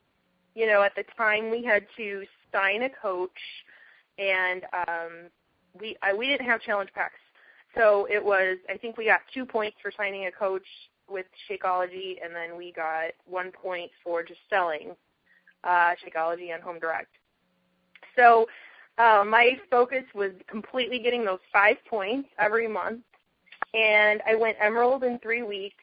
you 0.55 0.65
know, 0.65 0.81
at 0.81 0.95
the 0.95 1.03
time 1.15 1.51
we 1.51 1.63
had 1.63 1.85
to 1.97 2.23
sign 2.51 2.81
a 2.81 2.89
coach 2.89 3.29
and 4.17 4.63
um, 4.87 5.11
we 5.79 5.95
I, 6.01 6.13
we 6.13 6.27
didn't 6.27 6.47
have 6.47 6.61
challenge 6.61 6.89
packs. 6.93 7.19
So 7.75 8.07
it 8.09 8.23
was 8.23 8.57
I 8.67 8.77
think 8.77 8.97
we 8.97 9.05
got 9.05 9.21
two 9.31 9.45
points 9.45 9.77
for 9.81 9.91
signing 9.95 10.25
a 10.25 10.31
coach 10.31 10.65
with 11.11 11.25
Shakeology, 11.49 12.15
and 12.23 12.35
then 12.35 12.57
we 12.57 12.71
got 12.71 13.11
one 13.25 13.51
point 13.51 13.91
for 14.03 14.23
just 14.23 14.39
selling 14.49 14.95
uh, 15.63 15.93
Shakeology 16.03 16.53
on 16.53 16.61
Home 16.61 16.79
Direct. 16.79 17.09
So 18.15 18.47
uh, 18.97 19.23
my 19.27 19.59
focus 19.69 20.03
was 20.13 20.31
completely 20.47 20.99
getting 20.99 21.25
those 21.25 21.39
five 21.51 21.77
points 21.89 22.29
every 22.39 22.67
month, 22.67 23.01
and 23.73 24.21
I 24.27 24.35
went 24.35 24.57
Emerald 24.59 25.03
in 25.03 25.19
three 25.19 25.43
weeks. 25.43 25.75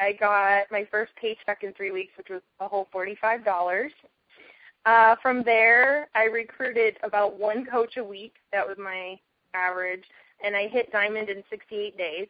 I 0.00 0.12
got 0.12 0.64
my 0.70 0.86
first 0.90 1.12
paycheck 1.16 1.62
in 1.62 1.72
three 1.74 1.92
weeks, 1.92 2.12
which 2.16 2.28
was 2.30 2.42
a 2.60 2.68
whole 2.68 2.88
forty-five 2.92 3.44
dollars. 3.44 3.92
Uh, 4.84 5.14
from 5.22 5.42
there, 5.44 6.08
I 6.14 6.24
recruited 6.24 6.96
about 7.02 7.38
one 7.38 7.64
coach 7.64 7.96
a 7.96 8.04
week. 8.04 8.34
That 8.52 8.66
was 8.66 8.76
my 8.78 9.18
average, 9.54 10.02
and 10.44 10.56
I 10.56 10.66
hit 10.66 10.90
diamond 10.90 11.28
in 11.28 11.44
68 11.50 11.96
days. 11.96 12.26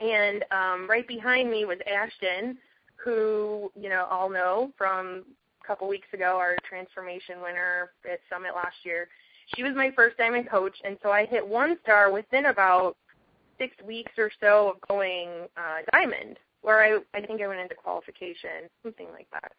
And 0.00 0.44
um, 0.50 0.88
right 0.88 1.06
behind 1.06 1.50
me 1.50 1.64
was 1.64 1.78
Ashton, 1.86 2.58
who 2.96 3.70
you 3.78 3.88
know 3.88 4.06
all 4.10 4.28
know 4.28 4.72
from 4.76 5.24
a 5.62 5.66
couple 5.66 5.88
weeks 5.88 6.08
ago, 6.12 6.36
our 6.36 6.56
transformation 6.68 7.40
winner 7.42 7.90
at 8.10 8.20
Summit 8.30 8.52
last 8.54 8.76
year. 8.84 9.08
She 9.54 9.62
was 9.62 9.74
my 9.74 9.90
first 9.94 10.16
diamond 10.16 10.48
coach, 10.48 10.76
and 10.84 10.96
so 11.02 11.10
I 11.10 11.26
hit 11.26 11.46
one 11.46 11.78
star 11.82 12.10
within 12.10 12.46
about 12.46 12.96
six 13.58 13.74
weeks 13.86 14.12
or 14.18 14.30
so 14.40 14.70
of 14.74 14.88
going 14.88 15.28
uh, 15.56 15.82
diamond, 15.92 16.38
where 16.62 16.82
I 16.82 17.18
I 17.18 17.24
think 17.24 17.40
I 17.40 17.46
went 17.46 17.60
into 17.60 17.74
qualification, 17.74 18.68
something 18.82 19.08
like 19.12 19.28
that. 19.32 19.52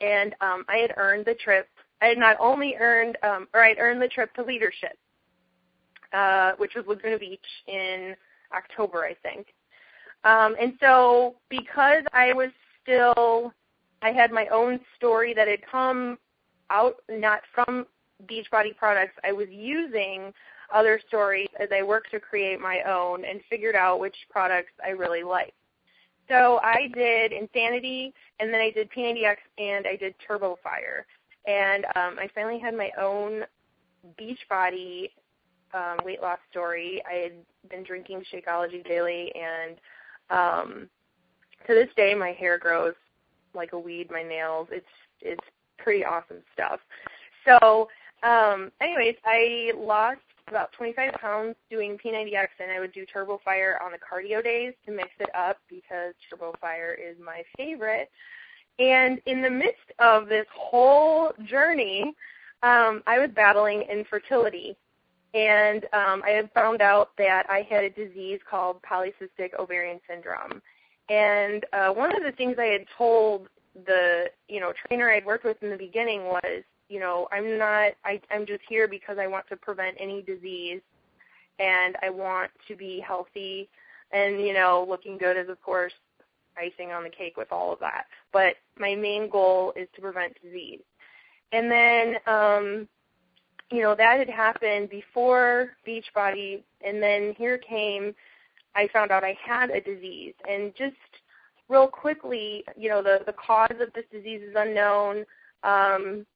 And 0.00 0.34
um, 0.40 0.64
I 0.68 0.78
had 0.78 0.94
earned 0.96 1.24
the 1.26 1.34
trip. 1.34 1.68
I 2.02 2.06
had 2.06 2.18
not 2.18 2.36
only 2.38 2.76
earned, 2.78 3.16
um, 3.22 3.48
or 3.54 3.64
I 3.64 3.68
had 3.68 3.78
earned 3.78 4.02
the 4.02 4.08
trip 4.08 4.34
to 4.34 4.42
leadership, 4.42 4.98
uh, 6.12 6.52
which 6.58 6.74
was 6.74 6.84
Laguna 6.86 7.18
Beach 7.18 7.40
in 7.66 8.14
October, 8.54 9.04
I 9.04 9.14
think. 9.22 9.46
Um, 10.26 10.56
and 10.60 10.74
so 10.80 11.36
because 11.48 12.02
I 12.12 12.32
was 12.32 12.50
still, 12.82 13.52
I 14.02 14.10
had 14.10 14.32
my 14.32 14.48
own 14.48 14.80
story 14.96 15.32
that 15.34 15.46
had 15.46 15.60
come 15.70 16.18
out 16.68 16.96
not 17.08 17.42
from 17.54 17.86
Beachbody 18.28 18.76
products. 18.76 19.12
I 19.22 19.30
was 19.30 19.46
using 19.50 20.32
other 20.74 21.00
stories 21.06 21.48
as 21.60 21.68
I 21.72 21.84
worked 21.84 22.10
to 22.10 22.18
create 22.18 22.60
my 22.60 22.82
own 22.82 23.24
and 23.24 23.40
figured 23.48 23.76
out 23.76 24.00
which 24.00 24.16
products 24.28 24.72
I 24.84 24.90
really 24.90 25.22
liked. 25.22 25.52
So 26.28 26.58
I 26.60 26.88
did 26.92 27.32
Insanity, 27.32 28.12
and 28.40 28.52
then 28.52 28.60
I 28.60 28.72
did 28.72 28.90
P90X, 28.90 29.36
and 29.58 29.86
I 29.86 29.94
did 29.94 30.16
Turbo 30.26 30.58
Fire. 30.60 31.06
And 31.46 31.84
um, 31.94 32.18
I 32.18 32.28
finally 32.34 32.58
had 32.58 32.76
my 32.76 32.90
own 33.00 33.44
Beachbody 34.20 35.10
um, 35.72 35.98
weight 36.04 36.20
loss 36.20 36.40
story. 36.50 37.00
I 37.08 37.14
had 37.14 37.32
been 37.70 37.84
drinking 37.84 38.24
Shakeology 38.32 38.84
daily, 38.84 39.32
and 39.36 39.76
um, 40.30 40.88
to 41.66 41.74
this 41.74 41.88
day, 41.96 42.14
my 42.14 42.32
hair 42.32 42.58
grows 42.58 42.94
like 43.54 43.72
a 43.72 43.78
weed. 43.78 44.10
My 44.10 44.22
nails, 44.22 44.68
it's 44.70 44.86
it's 45.20 45.44
pretty 45.78 46.04
awesome 46.04 46.42
stuff. 46.52 46.80
So, 47.44 47.88
um, 48.22 48.70
anyways, 48.80 49.16
I 49.24 49.72
lost 49.76 50.20
about 50.48 50.72
25 50.72 51.12
pounds 51.14 51.56
doing 51.70 51.98
P90X, 51.98 52.48
and 52.60 52.70
I 52.70 52.78
would 52.80 52.92
do 52.92 53.04
Turbo 53.04 53.40
Fire 53.44 53.80
on 53.82 53.92
the 53.92 53.98
cardio 53.98 54.42
days 54.42 54.74
to 54.84 54.92
mix 54.92 55.08
it 55.18 55.30
up 55.34 55.58
because 55.68 56.14
Turbo 56.28 56.54
Fire 56.60 56.94
is 56.94 57.16
my 57.24 57.42
favorite. 57.56 58.10
And 58.78 59.20
in 59.26 59.42
the 59.42 59.50
midst 59.50 59.90
of 59.98 60.28
this 60.28 60.46
whole 60.54 61.32
journey, 61.44 62.14
um, 62.62 63.02
I 63.06 63.18
was 63.18 63.30
battling 63.34 63.82
infertility 63.82 64.76
and 65.36 65.84
um, 65.92 66.22
I 66.24 66.30
had 66.30 66.50
found 66.52 66.80
out 66.80 67.10
that 67.18 67.44
I 67.50 67.60
had 67.68 67.84
a 67.84 67.90
disease 67.90 68.40
called 68.48 68.80
polycystic 68.82 69.52
ovarian 69.58 70.00
syndrome. 70.08 70.62
And 71.10 71.64
uh, 71.74 71.90
one 71.90 72.16
of 72.16 72.22
the 72.22 72.32
things 72.32 72.56
I 72.58 72.66
had 72.66 72.86
told 72.96 73.48
the 73.84 74.30
you 74.48 74.58
know 74.58 74.72
trainer 74.86 75.10
I'd 75.10 75.26
worked 75.26 75.44
with 75.44 75.62
in 75.62 75.68
the 75.68 75.76
beginning 75.76 76.24
was, 76.24 76.62
you 76.88 76.98
know, 76.98 77.28
I'm 77.30 77.58
not, 77.58 77.92
I, 78.04 78.20
I'm 78.30 78.46
just 78.46 78.62
here 78.66 78.88
because 78.88 79.18
I 79.18 79.26
want 79.26 79.46
to 79.50 79.56
prevent 79.56 79.98
any 80.00 80.22
disease, 80.22 80.80
and 81.58 81.96
I 82.02 82.08
want 82.08 82.50
to 82.68 82.74
be 82.74 82.98
healthy, 83.00 83.68
and 84.12 84.40
you 84.40 84.54
know, 84.54 84.86
looking 84.88 85.18
good 85.18 85.36
is 85.36 85.50
of 85.50 85.60
course 85.60 85.92
icing 86.56 86.92
on 86.92 87.04
the 87.04 87.10
cake 87.10 87.36
with 87.36 87.52
all 87.52 87.74
of 87.74 87.78
that. 87.80 88.06
But 88.32 88.54
my 88.78 88.94
main 88.94 89.28
goal 89.28 89.74
is 89.76 89.88
to 89.96 90.00
prevent 90.00 90.40
disease. 90.42 90.80
And 91.52 91.70
then 91.70 92.16
um, 92.26 92.88
you 93.70 93.82
know, 93.82 93.94
that 93.96 94.18
had 94.18 94.30
happened 94.30 94.90
before 94.90 95.70
Beachbody, 95.86 96.62
and 96.86 97.02
then 97.02 97.34
here 97.36 97.58
came, 97.58 98.14
I 98.74 98.88
found 98.92 99.10
out 99.10 99.24
I 99.24 99.36
had 99.44 99.70
a 99.70 99.80
disease. 99.80 100.34
And 100.48 100.72
just 100.76 100.94
real 101.68 101.88
quickly, 101.88 102.64
you 102.76 102.88
know, 102.88 103.02
the, 103.02 103.20
the 103.26 103.32
cause 103.32 103.74
of 103.80 103.92
this 103.92 104.04
disease 104.12 104.40
is 104.42 104.54
unknown. 104.56 105.24
Um, 105.64 106.26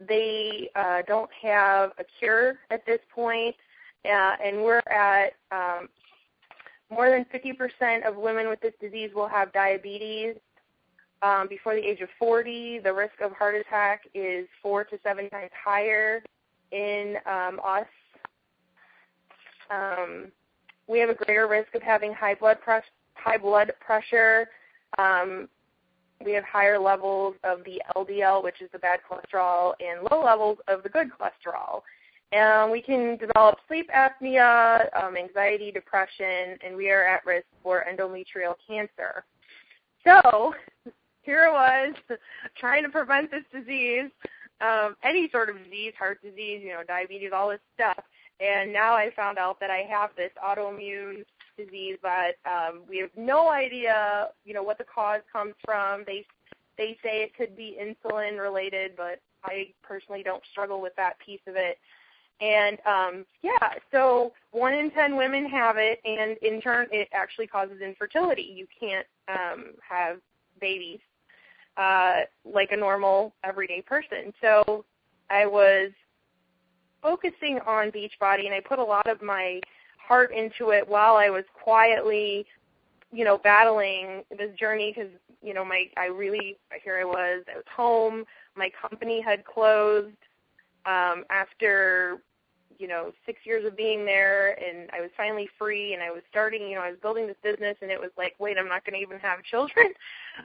they 0.00 0.70
uh, 0.74 1.02
don't 1.06 1.30
have 1.42 1.92
a 1.98 2.04
cure 2.18 2.58
at 2.70 2.84
this 2.86 3.00
point, 3.14 3.54
uh, 4.06 4.36
and 4.42 4.62
we're 4.64 4.82
at 4.90 5.34
um, 5.52 5.88
more 6.90 7.10
than 7.10 7.26
50% 7.26 8.08
of 8.08 8.16
women 8.16 8.48
with 8.48 8.60
this 8.60 8.74
disease 8.80 9.10
will 9.14 9.28
have 9.28 9.52
diabetes. 9.52 10.36
um, 11.22 11.48
before 11.48 11.74
the 11.74 11.80
age 11.80 12.00
of 12.00 12.08
40, 12.18 12.80
the 12.80 12.92
risk 12.92 13.14
of 13.22 13.32
heart 13.32 13.54
attack 13.54 14.02
is 14.14 14.46
four 14.62 14.84
to 14.84 14.98
seven 15.02 15.30
times 15.30 15.50
higher 15.64 16.22
in 16.74 17.16
um, 17.26 17.60
us. 17.64 17.86
Um, 19.70 20.32
we 20.86 20.98
have 20.98 21.08
a 21.08 21.14
greater 21.14 21.46
risk 21.46 21.74
of 21.74 21.82
having 21.82 22.12
high 22.12 22.34
blood 22.34 22.60
pressure. 22.60 22.86
High 23.14 23.38
blood 23.38 23.72
pressure. 23.80 24.48
Um, 24.98 25.48
we 26.24 26.32
have 26.32 26.44
higher 26.44 26.78
levels 26.78 27.36
of 27.44 27.60
the 27.64 27.80
LDL, 27.96 28.42
which 28.42 28.60
is 28.60 28.68
the 28.72 28.78
bad 28.78 29.00
cholesterol, 29.08 29.74
and 29.80 30.06
low 30.10 30.22
levels 30.22 30.58
of 30.68 30.82
the 30.82 30.88
good 30.88 31.08
cholesterol. 31.08 31.82
And 32.32 32.70
we 32.70 32.82
can 32.82 33.16
develop 33.16 33.58
sleep 33.68 33.88
apnea, 33.94 34.88
um, 35.00 35.16
anxiety, 35.16 35.70
depression, 35.70 36.58
and 36.66 36.76
we 36.76 36.90
are 36.90 37.04
at 37.04 37.24
risk 37.24 37.46
for 37.62 37.84
endometrial 37.90 38.54
cancer. 38.66 39.24
So 40.04 40.54
here 41.22 41.46
it 41.46 41.52
was 41.52 41.94
trying 42.58 42.82
to 42.82 42.88
prevent 42.88 43.30
this 43.30 43.44
disease, 43.52 44.10
um, 44.60 44.96
any 45.02 45.28
sort 45.30 45.50
of 45.50 45.62
disease, 45.64 45.92
heart 45.98 46.20
disease, 46.22 46.60
you 46.62 46.70
know, 46.70 46.82
diabetes, 46.86 47.30
all 47.34 47.48
this 47.48 47.60
stuff. 47.74 48.02
And 48.40 48.72
now 48.72 48.94
I 48.94 49.10
found 49.14 49.38
out 49.38 49.60
that 49.60 49.70
I 49.70 49.86
have 49.88 50.10
this 50.16 50.32
autoimmune 50.44 51.24
disease, 51.56 51.98
but 52.02 52.36
um, 52.50 52.82
we 52.88 52.98
have 52.98 53.10
no 53.16 53.48
idea, 53.48 54.28
you 54.44 54.54
know, 54.54 54.62
what 54.62 54.78
the 54.78 54.84
cause 54.84 55.20
comes 55.32 55.54
from. 55.64 56.04
They 56.06 56.26
they 56.76 56.96
say 57.04 57.22
it 57.22 57.36
could 57.36 57.56
be 57.56 57.78
insulin 57.80 58.40
related, 58.40 58.92
but 58.96 59.20
I 59.44 59.68
personally 59.82 60.24
don't 60.24 60.42
struggle 60.50 60.80
with 60.80 60.96
that 60.96 61.18
piece 61.20 61.40
of 61.46 61.54
it. 61.54 61.78
And 62.40 62.78
um, 62.84 63.24
yeah, 63.42 63.74
so 63.92 64.32
one 64.50 64.74
in 64.74 64.90
ten 64.90 65.16
women 65.16 65.48
have 65.48 65.76
it, 65.78 66.00
and 66.04 66.36
in 66.38 66.60
turn, 66.60 66.88
it 66.90 67.08
actually 67.12 67.46
causes 67.46 67.80
infertility. 67.80 68.42
You 68.42 68.66
can't 68.80 69.06
um, 69.28 69.66
have 69.88 70.18
babies 70.60 70.98
uh, 71.76 72.20
like 72.44 72.72
a 72.72 72.76
normal 72.76 73.34
everyday 73.42 73.82
person. 73.82 74.32
So 74.40 74.84
I 75.30 75.46
was 75.46 75.90
focusing 77.02 77.58
on 77.66 77.90
Beachbody, 77.90 78.46
and 78.46 78.54
I 78.54 78.60
put 78.60 78.78
a 78.78 78.84
lot 78.84 79.08
of 79.08 79.22
my 79.22 79.60
heart 79.98 80.32
into 80.32 80.70
it 80.70 80.86
while 80.86 81.16
I 81.16 81.30
was 81.30 81.44
quietly, 81.54 82.46
you 83.12 83.24
know, 83.24 83.38
battling 83.38 84.22
this 84.36 84.54
journey 84.58 84.92
because 84.94 85.10
you 85.42 85.54
know 85.54 85.64
my 85.64 85.86
I 85.96 86.06
really 86.06 86.56
here 86.82 86.98
I 86.98 87.04
was 87.04 87.44
I 87.52 87.56
was 87.56 87.64
home. 87.74 88.24
My 88.56 88.70
company 88.80 89.20
had 89.20 89.44
closed 89.44 90.16
um, 90.86 91.24
after 91.30 92.18
you 92.78 92.88
know 92.88 93.12
six 93.26 93.40
years 93.44 93.64
of 93.64 93.76
being 93.76 94.04
there, 94.04 94.58
and 94.62 94.90
I 94.92 95.00
was 95.00 95.10
finally 95.16 95.48
free, 95.58 95.94
and 95.94 96.02
I 96.02 96.10
was 96.10 96.22
starting. 96.30 96.62
You 96.62 96.76
know, 96.76 96.82
I 96.82 96.90
was 96.90 96.98
building 97.00 97.26
this 97.26 97.36
business, 97.42 97.76
and 97.82 97.90
it 97.90 98.00
was 98.00 98.10
like, 98.16 98.34
wait, 98.38 98.58
I'm 98.58 98.68
not 98.68 98.84
going 98.84 98.94
to 98.94 99.00
even 99.00 99.18
have 99.20 99.42
children. 99.50 99.86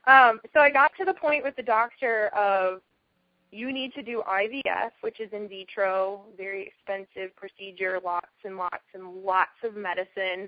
Um, 0.07 0.39
so 0.53 0.59
I 0.59 0.69
got 0.69 0.91
to 0.97 1.05
the 1.05 1.13
point 1.13 1.43
with 1.43 1.55
the 1.55 1.63
doctor 1.63 2.27
of 2.27 2.81
you 3.51 3.73
need 3.73 3.93
to 3.95 4.03
do 4.03 4.21
IVF, 4.27 4.91
which 5.01 5.19
is 5.19 5.29
in 5.33 5.47
vitro, 5.47 6.21
very 6.37 6.67
expensive 6.67 7.35
procedure, 7.35 7.99
lots 8.03 8.27
and 8.43 8.57
lots 8.57 8.83
and 8.93 9.23
lots 9.23 9.57
of 9.63 9.75
medicine. 9.75 10.47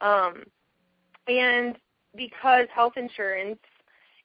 Um, 0.00 0.44
and 1.26 1.76
because 2.16 2.66
health 2.72 2.94
insurance 2.96 3.58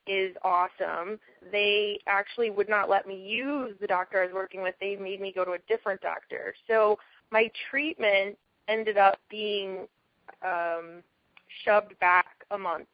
is 0.08 0.36
awesome, 0.44 1.20
they 1.52 2.00
actually 2.08 2.50
would 2.50 2.70
not 2.70 2.90
let 2.90 3.08
me 3.08 3.16
use 3.16 3.76
the 3.80 3.88
doctor 3.88 4.22
I 4.22 4.26
was 4.26 4.34
working 4.34 4.62
with. 4.62 4.76
They 4.80 4.96
made 4.96 5.22
me 5.22 5.32
go 5.34 5.46
to 5.46 5.52
a 5.52 5.60
different 5.68 6.02
doctor. 6.02 6.54
So 6.68 6.98
my 7.32 7.50
treatment 7.70 8.38
ended 8.68 8.98
up 8.98 9.20
being 9.30 9.88
um, 10.44 11.04
shoved 11.64 11.98
back 12.00 12.28
a 12.52 12.58
month 12.58 12.88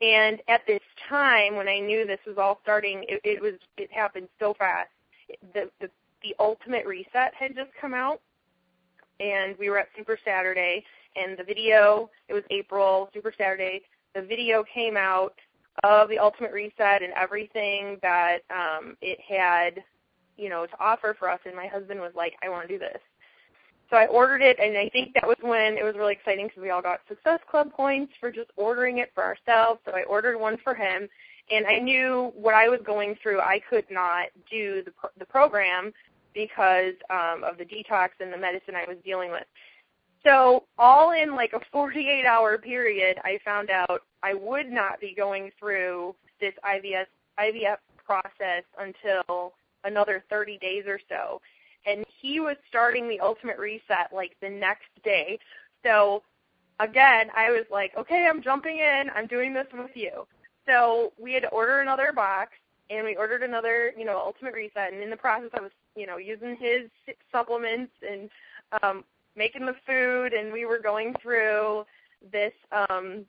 and 0.00 0.42
at 0.48 0.60
this 0.66 0.82
time, 1.08 1.56
when 1.56 1.68
I 1.68 1.78
knew 1.78 2.06
this 2.06 2.20
was 2.26 2.36
all 2.38 2.58
starting, 2.62 3.04
it, 3.08 3.20
it 3.24 3.40
was 3.40 3.54
it 3.78 3.90
happened 3.90 4.28
so 4.38 4.54
fast. 4.58 4.90
The, 5.54 5.70
the 5.80 5.88
the 6.22 6.34
ultimate 6.38 6.86
reset 6.86 7.32
had 7.38 7.54
just 7.54 7.70
come 7.80 7.94
out, 7.94 8.20
and 9.20 9.56
we 9.58 9.70
were 9.70 9.78
at 9.78 9.88
Super 9.96 10.18
Saturday, 10.22 10.84
and 11.16 11.38
the 11.38 11.44
video. 11.44 12.10
It 12.28 12.34
was 12.34 12.42
April 12.50 13.08
Super 13.14 13.32
Saturday. 13.36 13.82
The 14.14 14.20
video 14.20 14.64
came 14.72 14.96
out 14.96 15.34
of 15.84 16.08
the 16.08 16.18
ultimate 16.18 16.52
reset 16.52 17.02
and 17.02 17.12
everything 17.14 17.98
that 18.02 18.38
um, 18.50 18.96
it 19.00 19.18
had, 19.20 19.82
you 20.36 20.48
know, 20.48 20.66
to 20.66 20.80
offer 20.80 21.14
for 21.18 21.30
us. 21.30 21.40
And 21.44 21.54
my 21.54 21.66
husband 21.66 22.00
was 22.00 22.12
like, 22.14 22.34
"I 22.42 22.48
want 22.48 22.68
to 22.68 22.74
do 22.74 22.78
this." 22.78 22.98
So 23.90 23.96
I 23.96 24.06
ordered 24.06 24.42
it, 24.42 24.58
and 24.58 24.76
I 24.76 24.88
think 24.88 25.14
that 25.14 25.26
was 25.26 25.36
when 25.42 25.78
it 25.78 25.84
was 25.84 25.94
really 25.94 26.12
exciting 26.14 26.48
because 26.48 26.62
we 26.62 26.70
all 26.70 26.82
got 26.82 27.00
Success 27.08 27.38
Club 27.48 27.72
points 27.72 28.12
for 28.18 28.32
just 28.32 28.50
ordering 28.56 28.98
it 28.98 29.12
for 29.14 29.22
ourselves. 29.22 29.80
So 29.84 29.92
I 29.92 30.02
ordered 30.04 30.38
one 30.38 30.56
for 30.64 30.74
him, 30.74 31.08
and 31.50 31.66
I 31.66 31.78
knew 31.78 32.32
what 32.34 32.54
I 32.54 32.68
was 32.68 32.80
going 32.84 33.16
through. 33.22 33.40
I 33.40 33.60
could 33.70 33.86
not 33.90 34.26
do 34.50 34.82
the 34.84 34.92
the 35.18 35.26
program 35.26 35.92
because 36.34 36.94
um, 37.10 37.44
of 37.44 37.58
the 37.58 37.64
detox 37.64 38.10
and 38.20 38.32
the 38.32 38.36
medicine 38.36 38.74
I 38.74 38.84
was 38.88 38.96
dealing 39.04 39.30
with. 39.30 39.44
So 40.26 40.64
all 40.76 41.12
in 41.12 41.36
like 41.36 41.52
a 41.52 41.60
48 41.70 42.26
hour 42.26 42.58
period, 42.58 43.18
I 43.24 43.38
found 43.44 43.70
out 43.70 44.02
I 44.22 44.34
would 44.34 44.68
not 44.68 45.00
be 45.00 45.14
going 45.14 45.52
through 45.58 46.14
this 46.40 46.54
IVF 46.64 47.76
process 48.04 48.64
until 48.78 49.52
another 49.84 50.24
30 50.28 50.58
days 50.58 50.84
or 50.86 50.98
so 51.08 51.40
and 51.86 52.04
he 52.20 52.40
was 52.40 52.56
starting 52.68 53.08
the 53.08 53.20
ultimate 53.20 53.58
reset 53.58 54.12
like 54.12 54.36
the 54.42 54.50
next 54.50 54.88
day. 55.04 55.38
So 55.84 56.22
again, 56.80 57.30
I 57.34 57.50
was 57.50 57.64
like, 57.70 57.96
okay, 57.96 58.26
I'm 58.28 58.42
jumping 58.42 58.78
in. 58.78 59.10
I'm 59.14 59.26
doing 59.26 59.54
this 59.54 59.68
with 59.72 59.92
you. 59.94 60.26
So 60.66 61.12
we 61.18 61.32
had 61.32 61.44
to 61.44 61.48
order 61.48 61.78
another 61.78 62.12
box, 62.12 62.52
and 62.90 63.06
we 63.06 63.16
ordered 63.16 63.44
another, 63.44 63.92
you 63.96 64.04
know, 64.04 64.18
ultimate 64.18 64.54
reset. 64.54 64.92
And 64.92 65.00
in 65.00 65.10
the 65.10 65.16
process, 65.16 65.50
I 65.54 65.60
was, 65.60 65.70
you 65.94 66.06
know, 66.06 66.16
using 66.16 66.56
his 66.56 66.90
supplements 67.30 67.92
and 68.08 68.28
um, 68.82 69.04
making 69.36 69.66
the 69.66 69.74
food, 69.86 70.32
and 70.32 70.52
we 70.52 70.64
were 70.64 70.78
going 70.78 71.14
through 71.22 71.84
this 72.32 72.52
um, 72.72 73.24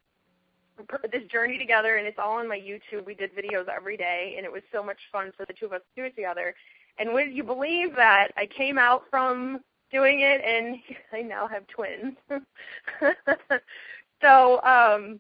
this 1.12 1.24
journey 1.32 1.58
together. 1.58 1.98
And 1.98 2.08
it's 2.08 2.20
all 2.20 2.38
on 2.38 2.48
my 2.48 2.58
YouTube. 2.58 3.06
We 3.06 3.16
did 3.16 3.32
videos 3.36 3.68
every 3.68 3.98
day, 3.98 4.36
and 4.38 4.46
it 4.46 4.52
was 4.52 4.64
so 4.72 4.84
much 4.84 5.00
fun 5.12 5.32
for 5.36 5.46
the 5.46 5.54
two 5.54 5.66
of 5.68 5.74
us 5.74 5.82
to 5.96 6.02
do 6.02 6.06
it 6.06 6.16
together. 6.16 6.54
And 7.00 7.14
would 7.14 7.32
you 7.32 7.44
believe 7.44 7.96
that 7.96 8.30
I 8.38 8.48
came 8.48 8.78
out 8.78 9.04
from 9.10 9.60
doing 9.92 10.22
it 10.22 10.42
and 10.44 10.78
I 11.14 11.22
now 11.22 11.48
have 11.48 11.68
twins. 11.68 12.16
so 14.22 14.62
um 14.64 15.20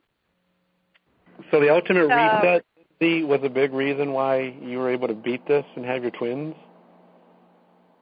So 1.52 1.60
the 1.60 1.70
ultimate 1.70 2.12
uh, 2.12 2.16
reset 2.16 2.66
the, 3.00 3.24
was 3.24 3.42
a 3.44 3.50
big 3.50 3.74
reason 3.74 4.12
why 4.12 4.56
you 4.62 4.80
were 4.80 4.90
able 4.90 5.08
to 5.08 5.14
beat 5.14 5.46
this 5.48 5.66
and 5.76 5.86
have 5.86 6.02
your 6.02 6.12
twins? 6.12 6.56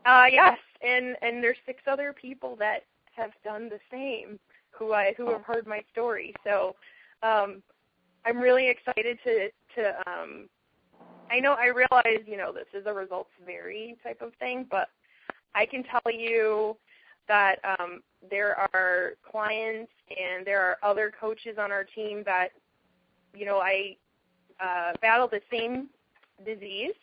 Uh 0.05 0.25
yes, 0.31 0.57
and 0.81 1.15
and 1.21 1.43
there's 1.43 1.57
six 1.65 1.83
other 1.87 2.13
people 2.13 2.55
that 2.57 2.83
have 3.15 3.31
done 3.43 3.69
the 3.69 3.79
same 3.91 4.39
who 4.71 4.93
I 4.93 5.13
who 5.17 5.29
have 5.31 5.43
heard 5.43 5.67
my 5.67 5.81
story. 5.91 6.33
So 6.43 6.75
um 7.23 7.61
I'm 8.25 8.39
really 8.39 8.69
excited 8.69 9.19
to 9.23 9.49
to 9.75 10.09
um 10.09 10.49
I 11.29 11.39
know 11.39 11.53
I 11.53 11.67
realize, 11.67 12.23
you 12.27 12.37
know, 12.37 12.51
this 12.51 12.67
is 12.73 12.85
a 12.85 12.93
results 12.93 13.31
vary 13.45 13.97
type 14.03 14.21
of 14.21 14.33
thing, 14.35 14.65
but 14.69 14.89
I 15.55 15.65
can 15.65 15.83
tell 15.83 16.13
you 16.13 16.77
that 17.27 17.59
um, 17.79 18.01
there 18.29 18.55
are 18.73 19.13
clients 19.29 19.91
and 20.09 20.45
there 20.45 20.61
are 20.61 20.77
other 20.83 21.11
coaches 21.19 21.57
on 21.57 21.71
our 21.71 21.83
team 21.83 22.23
that, 22.25 22.49
you 23.33 23.45
know, 23.45 23.57
I 23.59 23.95
uh, 24.59 24.93
battle 25.01 25.27
the 25.27 25.41
same 25.51 25.89
disease 26.45 26.93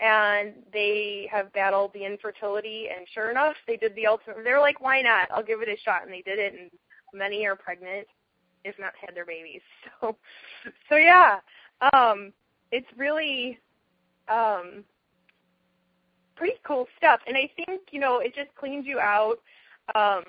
and 0.00 0.54
they 0.72 1.28
have 1.30 1.52
battled 1.52 1.92
the 1.92 2.04
infertility 2.04 2.88
and 2.96 3.06
sure 3.12 3.30
enough 3.30 3.54
they 3.66 3.76
did 3.76 3.94
the 3.94 4.06
ultimate 4.06 4.38
they're 4.44 4.60
like 4.60 4.80
why 4.80 5.00
not 5.00 5.28
i'll 5.30 5.42
give 5.42 5.60
it 5.60 5.68
a 5.68 5.76
shot 5.84 6.02
and 6.02 6.12
they 6.12 6.22
did 6.22 6.38
it 6.38 6.54
and 6.58 6.70
many 7.12 7.46
are 7.46 7.56
pregnant 7.56 8.06
if 8.64 8.78
not 8.78 8.92
had 9.00 9.14
their 9.14 9.26
babies 9.26 9.60
so 10.00 10.16
so 10.88 10.96
yeah 10.96 11.38
um 11.92 12.32
it's 12.72 12.86
really 12.96 13.58
um, 14.30 14.84
pretty 16.36 16.54
cool 16.66 16.86
stuff. 16.96 17.20
And 17.26 17.36
I 17.36 17.50
think 17.56 17.82
you 17.90 18.00
know 18.00 18.18
it 18.18 18.34
just 18.34 18.54
cleans 18.56 18.86
you 18.86 18.98
out. 18.98 19.38
Um, 19.94 20.24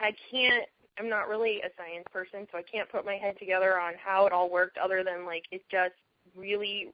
I 0.00 0.12
can't. 0.30 0.64
I'm 0.98 1.10
not 1.10 1.28
really 1.28 1.60
a 1.60 1.68
science 1.76 2.06
person, 2.10 2.46
so 2.50 2.58
I 2.58 2.62
can't 2.62 2.90
put 2.90 3.04
my 3.04 3.16
head 3.16 3.38
together 3.38 3.78
on 3.78 3.94
how 4.02 4.26
it 4.26 4.32
all 4.32 4.50
worked, 4.50 4.78
other 4.78 5.04
than 5.04 5.26
like 5.26 5.44
it 5.50 5.62
just 5.70 5.94
really 6.34 6.88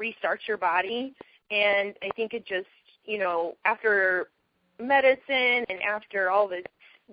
restarts 0.00 0.46
your 0.46 0.56
body. 0.56 1.14
And 1.50 1.94
I 2.02 2.10
think 2.16 2.34
it 2.34 2.46
just 2.46 2.66
you 3.04 3.18
know 3.18 3.56
after 3.64 4.28
medicine 4.78 5.64
and 5.68 5.82
after 5.88 6.30
all 6.30 6.48
the 6.48 6.62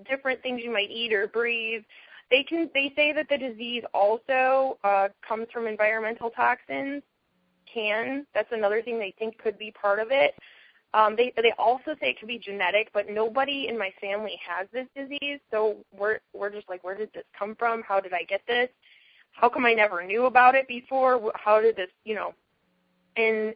different 0.10 0.42
things 0.44 0.62
you 0.64 0.72
might 0.72 0.92
eat 0.92 1.14
or 1.14 1.26
breathe 1.28 1.82
they 2.30 2.44
can 2.44 2.70
they 2.74 2.92
say 2.96 3.14
that 3.14 3.28
the 3.30 3.38
disease 3.38 3.84
also 3.94 4.78
uh, 4.84 5.08
comes 5.28 5.48
from 5.54 5.68
environmental 5.68 6.30
toxins 6.30 7.04
can. 7.72 8.26
That's 8.34 8.52
another 8.52 8.82
thing 8.82 9.00
they 9.00 9.14
think 9.18 9.38
could 9.38 9.58
be 9.58 9.72
part 9.72 10.00
of 10.00 10.08
it. 10.12 10.34
Um, 10.94 11.16
they 11.16 11.34
they 11.36 11.54
also 11.60 11.96
say 12.00 12.10
it 12.10 12.20
could 12.20 12.28
be 12.28 12.40
genetic, 12.40 12.90
but 12.94 13.10
nobody 13.10 13.68
in 13.68 13.78
my 13.78 13.92
family 14.02 14.40
has 14.48 14.68
this 14.72 14.88
disease, 14.96 15.40
so 15.52 15.78
we're 15.98 16.20
we're 16.34 16.50
just 16.50 16.70
like, 16.70 16.84
where 16.84 16.96
did 16.96 17.12
this 17.14 17.26
come 17.38 17.56
from? 17.56 17.84
How 17.84 18.00
did 18.00 18.14
I 18.14 18.24
get 18.24 18.42
this? 18.48 18.70
how 19.36 19.50
come 19.50 19.66
I 19.66 19.74
never 19.74 20.04
knew 20.04 20.26
about 20.26 20.56
it 20.56 20.68
before? 20.68 21.32
How 21.36 21.62
did 21.62 21.76
this, 21.76 21.90
you 22.06 22.16
know? 22.16 22.34
And 23.18 23.56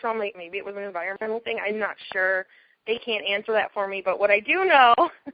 so 0.00 0.08
I'm 0.08 0.18
like, 0.18 0.34
maybe 0.36 0.58
it 0.58 0.64
was 0.64 0.76
an 0.76 0.82
environmental 0.82 1.40
thing. 1.40 1.58
I'm 1.64 1.78
not 1.78 1.96
sure. 2.12 2.46
They 2.86 2.98
can't 2.98 3.26
answer 3.26 3.52
that 3.52 3.72
for 3.72 3.86
me. 3.86 4.02
But 4.04 4.18
what 4.18 4.30
I 4.30 4.40
do 4.40 4.64
know 4.64 4.94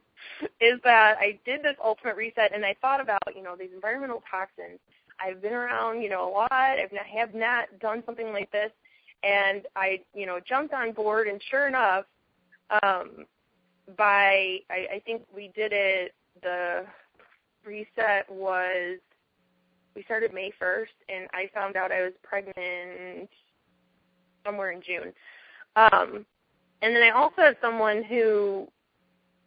is 0.60 0.80
that 0.84 1.16
I 1.18 1.38
did 1.44 1.62
this 1.62 1.76
ultimate 1.82 2.16
reset, 2.16 2.54
and 2.54 2.64
I 2.64 2.74
thought 2.80 3.00
about, 3.00 3.20
you 3.34 3.42
know, 3.42 3.56
these 3.58 3.70
environmental 3.74 4.22
toxins. 4.30 4.78
I've 5.20 5.40
been 5.40 5.52
around, 5.52 6.02
you 6.02 6.10
know, 6.10 6.28
a 6.28 6.30
lot. 6.30 6.50
I've 6.52 6.92
not, 6.92 7.06
have 7.06 7.34
not 7.34 7.66
done 7.80 8.02
something 8.04 8.32
like 8.32 8.50
this, 8.52 8.70
and 9.22 9.62
I, 9.74 10.00
you 10.14 10.26
know, 10.26 10.40
jumped 10.46 10.74
on 10.74 10.92
board. 10.92 11.28
And 11.28 11.40
sure 11.50 11.68
enough, 11.68 12.04
um, 12.82 13.24
by 13.96 14.58
I, 14.68 14.86
I 14.94 15.02
think 15.04 15.22
we 15.34 15.50
did 15.54 15.72
it. 15.72 16.12
The 16.42 16.84
reset 17.64 18.30
was 18.30 18.98
we 19.94 20.02
started 20.02 20.34
May 20.34 20.52
1st, 20.60 20.86
and 21.08 21.28
I 21.32 21.48
found 21.54 21.76
out 21.76 21.90
I 21.90 22.02
was 22.02 22.12
pregnant 22.22 23.30
somewhere 24.46 24.70
in 24.70 24.80
June. 24.80 25.12
Um, 25.74 26.24
and 26.82 26.94
then 26.94 27.02
I 27.02 27.10
also 27.10 27.42
have 27.42 27.56
someone 27.60 28.02
who 28.04 28.68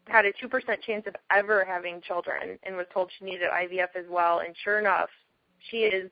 had 0.10 0.26
a 0.26 0.34
2% 0.34 0.82
chance 0.82 1.06
of 1.08 1.16
ever 1.32 1.64
having 1.64 2.02
children 2.02 2.60
and 2.64 2.76
was 2.76 2.86
told 2.94 3.12
she 3.18 3.26
needed 3.26 3.50
IVF 3.50 3.96
as 3.96 4.06
well. 4.10 4.40
And 4.40 4.56
sure 4.64 4.80
enough, 4.80 5.10
she 5.70 5.78
is 5.78 6.10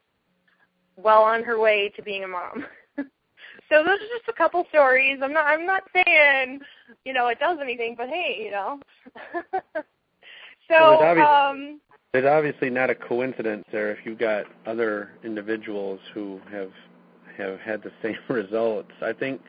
well 0.95 1.21
on 1.21 1.43
her 1.43 1.59
way 1.59 1.91
to 1.95 2.01
being 2.01 2.23
a 2.23 2.27
mom. 2.27 2.65
so 2.97 3.83
those 3.83 3.87
are 3.87 4.17
just 4.17 4.27
a 4.29 4.33
couple 4.33 4.65
stories. 4.69 5.19
I'm 5.21 5.33
not 5.33 5.45
I'm 5.45 5.65
not 5.65 5.83
saying, 5.93 6.59
you 7.05 7.13
know, 7.13 7.27
it 7.27 7.39
does 7.39 7.57
anything, 7.61 7.95
but 7.97 8.07
hey, 8.07 8.41
you 8.43 8.51
know. 8.51 8.79
so 10.69 11.01
um 11.19 11.79
it's 12.13 12.27
obviously 12.27 12.69
not 12.69 12.89
a 12.89 12.95
coincidence 12.95 13.65
there 13.71 13.91
if 13.91 13.99
you've 14.05 14.17
got 14.17 14.45
other 14.65 15.11
individuals 15.23 15.99
who 16.13 16.39
have 16.51 16.71
have 17.37 17.59
had 17.59 17.83
the 17.83 17.91
same 18.01 18.17
results. 18.29 18.91
I 19.01 19.13
think 19.13 19.41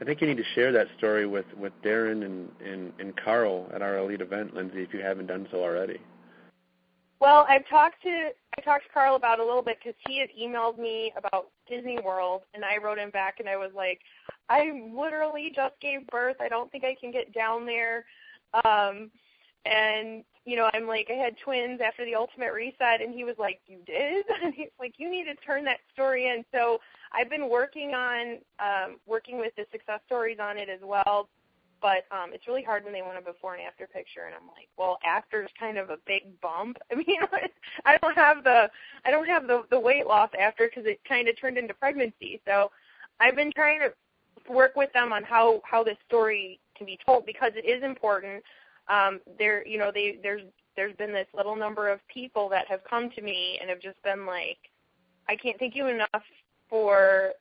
I 0.00 0.04
think 0.04 0.20
you 0.20 0.28
need 0.28 0.36
to 0.36 0.44
share 0.54 0.72
that 0.72 0.86
story 0.96 1.26
with 1.26 1.46
with 1.56 1.72
Darren 1.82 2.24
and 2.24 2.48
and, 2.64 2.92
and 2.98 3.16
Carl 3.16 3.70
at 3.74 3.82
our 3.82 3.98
elite 3.98 4.20
event, 4.20 4.54
Lyndsi, 4.54 4.84
if 4.84 4.92
you 4.92 5.00
haven't 5.00 5.26
done 5.26 5.48
so 5.50 5.62
already. 5.62 5.98
Well, 7.20 7.46
I've 7.48 7.68
talked 7.68 8.02
to 8.02 8.30
I 8.56 8.60
talked 8.62 8.84
to 8.84 8.92
Carl 8.92 9.16
about 9.16 9.40
a 9.40 9.44
little 9.44 9.62
bit 9.62 9.78
because 9.82 9.98
he 10.06 10.18
had 10.18 10.28
emailed 10.40 10.78
me 10.78 11.12
about 11.16 11.48
Disney 11.68 11.98
World, 12.00 12.42
and 12.54 12.64
I 12.64 12.76
wrote 12.78 12.98
him 12.98 13.10
back, 13.10 13.40
and 13.40 13.48
I 13.48 13.56
was 13.56 13.70
like, 13.74 14.00
I 14.48 14.88
literally 14.94 15.52
just 15.54 15.74
gave 15.80 16.06
birth. 16.08 16.36
I 16.40 16.48
don't 16.48 16.70
think 16.70 16.84
I 16.84 16.96
can 17.00 17.10
get 17.10 17.34
down 17.34 17.66
there. 17.66 18.04
Um, 18.64 19.10
and 19.66 20.24
you 20.48 20.56
know, 20.56 20.70
I'm 20.72 20.86
like, 20.86 21.08
I 21.10 21.14
had 21.14 21.36
twins 21.44 21.78
after 21.84 22.06
the 22.06 22.14
ultimate 22.14 22.54
reset, 22.54 23.02
and 23.02 23.12
he 23.12 23.22
was 23.22 23.36
like, 23.38 23.60
you 23.66 23.80
did? 23.86 24.24
And 24.42 24.54
he's 24.54 24.70
like, 24.80 24.94
you 24.96 25.10
need 25.10 25.24
to 25.24 25.34
turn 25.34 25.62
that 25.64 25.80
story 25.92 26.28
in. 26.28 26.42
So 26.54 26.78
I've 27.12 27.28
been 27.28 27.50
working 27.50 27.92
on 27.92 28.38
um, 28.58 28.96
working 29.06 29.38
with 29.38 29.54
the 29.56 29.66
success 29.70 30.00
stories 30.06 30.38
on 30.40 30.56
it 30.56 30.70
as 30.70 30.80
well. 30.82 31.28
But 31.82 32.06
um, 32.10 32.30
it's 32.32 32.48
really 32.48 32.62
hard 32.62 32.84
when 32.84 32.94
they 32.94 33.02
want 33.02 33.18
a 33.18 33.20
before 33.20 33.54
and 33.54 33.62
after 33.62 33.86
picture, 33.86 34.24
and 34.24 34.34
I'm 34.34 34.48
like, 34.48 34.68
well, 34.78 34.98
after 35.04 35.42
is 35.42 35.50
kind 35.60 35.76
of 35.76 35.90
a 35.90 35.98
big 36.06 36.22
bump. 36.40 36.78
I 36.90 36.94
mean, 36.94 37.20
I 37.84 37.98
don't 37.98 38.16
have 38.16 38.42
the 38.42 38.70
I 39.04 39.10
don't 39.10 39.28
have 39.28 39.46
the 39.46 39.64
the 39.70 39.78
weight 39.78 40.06
loss 40.06 40.30
after 40.40 40.66
because 40.66 40.86
it 40.86 40.98
kind 41.06 41.28
of 41.28 41.38
turned 41.38 41.58
into 41.58 41.74
pregnancy. 41.74 42.40
So 42.46 42.70
I've 43.20 43.36
been 43.36 43.52
trying 43.52 43.80
to 43.80 44.52
work 44.52 44.76
with 44.76 44.92
them 44.94 45.12
on 45.12 45.24
how 45.24 45.60
how 45.64 45.84
this 45.84 45.98
story 46.06 46.58
can 46.74 46.86
be 46.86 46.98
told 47.04 47.26
because 47.26 47.52
it 47.54 47.68
is 47.68 47.82
important 47.82 48.42
um, 48.88 49.20
there, 49.38 49.66
you 49.66 49.78
know, 49.78 49.90
they, 49.92 50.18
there's 50.22 50.42
there's 50.76 50.94
been 50.94 51.12
this 51.12 51.26
little 51.34 51.56
number 51.56 51.88
of 51.88 51.98
people 52.06 52.48
that 52.48 52.68
have 52.68 52.80
come 52.88 53.10
to 53.10 53.20
me 53.20 53.58
and 53.60 53.68
have 53.68 53.80
just 53.80 54.00
been 54.04 54.24
like, 54.24 54.58
I 55.28 55.34
can't 55.34 55.58
thank 55.58 55.74
you 55.74 55.88
enough 55.88 56.22
for 56.70 57.32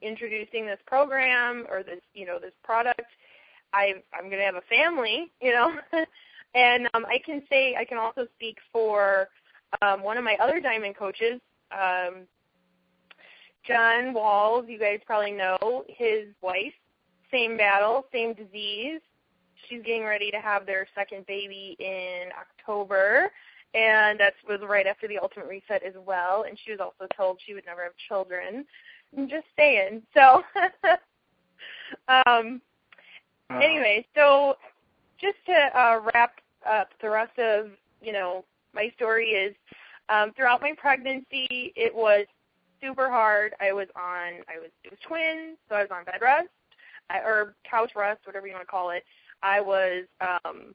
introducing 0.00 0.64
this 0.64 0.78
program 0.86 1.66
or 1.68 1.82
this, 1.82 1.98
you 2.14 2.24
know, 2.24 2.38
this 2.38 2.52
product. 2.62 3.02
I 3.72 3.94
I'm 4.14 4.26
going 4.26 4.38
to 4.38 4.44
have 4.44 4.54
a 4.54 4.62
family, 4.70 5.32
you 5.42 5.52
know, 5.52 5.72
and 6.54 6.88
um, 6.94 7.04
I 7.06 7.18
can 7.24 7.42
say 7.50 7.74
I 7.76 7.84
can 7.84 7.98
also 7.98 8.26
speak 8.36 8.58
for 8.72 9.28
um, 9.82 10.02
one 10.04 10.16
of 10.16 10.22
my 10.22 10.36
other 10.40 10.60
diamond 10.60 10.96
coaches, 10.96 11.40
um, 11.72 12.28
John 13.66 14.14
Walls. 14.14 14.66
You 14.68 14.78
guys 14.78 15.00
probably 15.04 15.32
know 15.32 15.84
his 15.88 16.28
wife. 16.42 16.74
Same 17.32 17.56
battle, 17.56 18.06
same 18.12 18.34
disease 18.34 19.00
she's 19.68 19.82
getting 19.82 20.04
ready 20.04 20.30
to 20.30 20.38
have 20.38 20.66
their 20.66 20.86
second 20.94 21.26
baby 21.26 21.76
in 21.78 22.28
October, 22.38 23.30
and 23.74 24.20
that 24.20 24.34
was 24.48 24.60
right 24.68 24.86
after 24.86 25.08
the 25.08 25.18
Ultimate 25.18 25.48
Reset 25.48 25.82
as 25.82 25.94
well. 26.06 26.44
And 26.48 26.58
she 26.64 26.72
was 26.72 26.80
also 26.80 27.06
told 27.16 27.38
she 27.44 27.54
would 27.54 27.66
never 27.66 27.82
have 27.82 27.92
children. 28.08 28.64
I'm 29.16 29.28
just 29.28 29.46
saying. 29.56 30.02
So, 30.14 30.42
um, 32.08 32.60
uh, 33.50 33.56
anyway, 33.56 34.06
so 34.14 34.56
just 35.20 35.36
to 35.46 35.78
uh, 35.78 36.00
wrap 36.12 36.34
up 36.68 36.88
the 37.00 37.10
rest 37.10 37.38
of 37.38 37.70
you 38.00 38.12
know 38.12 38.44
my 38.74 38.90
story 38.96 39.30
is 39.30 39.54
um, 40.08 40.32
throughout 40.36 40.60
my 40.60 40.72
pregnancy 40.76 41.72
it 41.76 41.94
was 41.94 42.26
super 42.80 43.08
hard. 43.08 43.54
I 43.60 43.72
was 43.72 43.88
on 43.96 44.42
I 44.48 44.58
was 44.60 44.70
it 44.84 44.90
was 44.90 44.98
twins, 45.06 45.58
so 45.68 45.76
I 45.76 45.82
was 45.82 45.90
on 45.90 46.04
bed 46.04 46.20
rest 46.20 46.48
or 47.24 47.54
couch 47.68 47.92
rest, 47.94 48.20
whatever 48.24 48.46
you 48.46 48.52
want 48.54 48.62
to 48.62 48.70
call 48.70 48.90
it. 48.90 49.04
I 49.42 49.60
was 49.60 50.04
um 50.20 50.74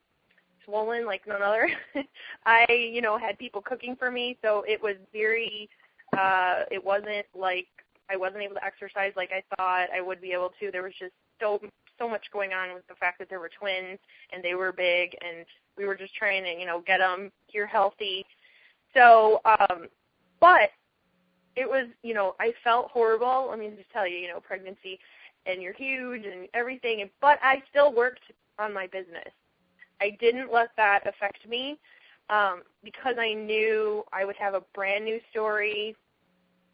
swollen 0.64 1.06
like 1.06 1.26
none 1.26 1.42
other. 1.42 1.68
I, 2.46 2.66
you 2.70 3.00
know, 3.00 3.18
had 3.18 3.38
people 3.38 3.62
cooking 3.62 3.96
for 3.96 4.10
me, 4.10 4.36
so 4.42 4.64
it 4.68 4.82
was 4.82 4.96
very 5.12 5.68
uh 6.16 6.62
it 6.70 6.84
wasn't 6.84 7.26
like 7.34 7.66
I 8.10 8.16
wasn't 8.16 8.42
able 8.42 8.54
to 8.54 8.64
exercise 8.64 9.12
like 9.16 9.30
I 9.32 9.42
thought 9.56 9.88
I 9.94 10.00
would 10.00 10.20
be 10.20 10.32
able 10.32 10.52
to. 10.60 10.70
There 10.70 10.82
was 10.82 10.94
just 10.98 11.12
so 11.40 11.60
so 11.98 12.08
much 12.08 12.26
going 12.32 12.52
on 12.52 12.74
with 12.74 12.86
the 12.86 12.94
fact 12.94 13.18
that 13.18 13.28
there 13.28 13.40
were 13.40 13.50
twins 13.58 13.98
and 14.32 14.42
they 14.42 14.54
were 14.54 14.72
big 14.72 15.16
and 15.20 15.44
we 15.76 15.84
were 15.84 15.96
just 15.96 16.14
trying 16.14 16.44
to, 16.44 16.50
you 16.50 16.64
know, 16.64 16.82
get 16.86 16.98
them 16.98 17.32
here 17.48 17.66
healthy. 17.66 18.24
So, 18.94 19.40
um 19.44 19.88
but 20.40 20.70
it 21.56 21.68
was, 21.68 21.88
you 22.04 22.14
know, 22.14 22.36
I 22.38 22.52
felt 22.62 22.90
horrible. 22.92 23.48
Let 23.50 23.58
me 23.58 23.70
just 23.76 23.90
tell 23.90 24.06
you, 24.06 24.16
you 24.16 24.28
know, 24.28 24.38
pregnancy 24.38 25.00
and 25.46 25.60
you're 25.60 25.72
huge 25.72 26.24
and 26.24 26.46
everything, 26.54 27.08
but 27.20 27.38
I 27.42 27.62
still 27.70 27.92
worked 27.92 28.22
on 28.58 28.72
my 28.72 28.86
business. 28.86 29.32
I 30.00 30.16
didn't 30.20 30.52
let 30.52 30.70
that 30.76 31.06
affect 31.06 31.48
me 31.48 31.78
um, 32.30 32.62
because 32.84 33.16
I 33.18 33.34
knew 33.34 34.04
I 34.12 34.24
would 34.24 34.36
have 34.36 34.54
a 34.54 34.62
brand 34.74 35.04
new 35.04 35.20
story, 35.30 35.96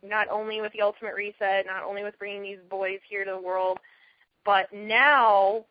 not 0.02 0.28
only 0.28 0.60
with 0.60 0.72
the 0.72 0.82
Ultimate 0.82 1.14
Reset, 1.14 1.66
not 1.66 1.84
only 1.84 2.02
with 2.02 2.18
bringing 2.18 2.42
these 2.42 2.58
boys 2.68 2.98
here 3.08 3.24
to 3.24 3.30
the 3.30 3.40
world, 3.40 3.78
but 4.44 4.72
now 4.72 5.64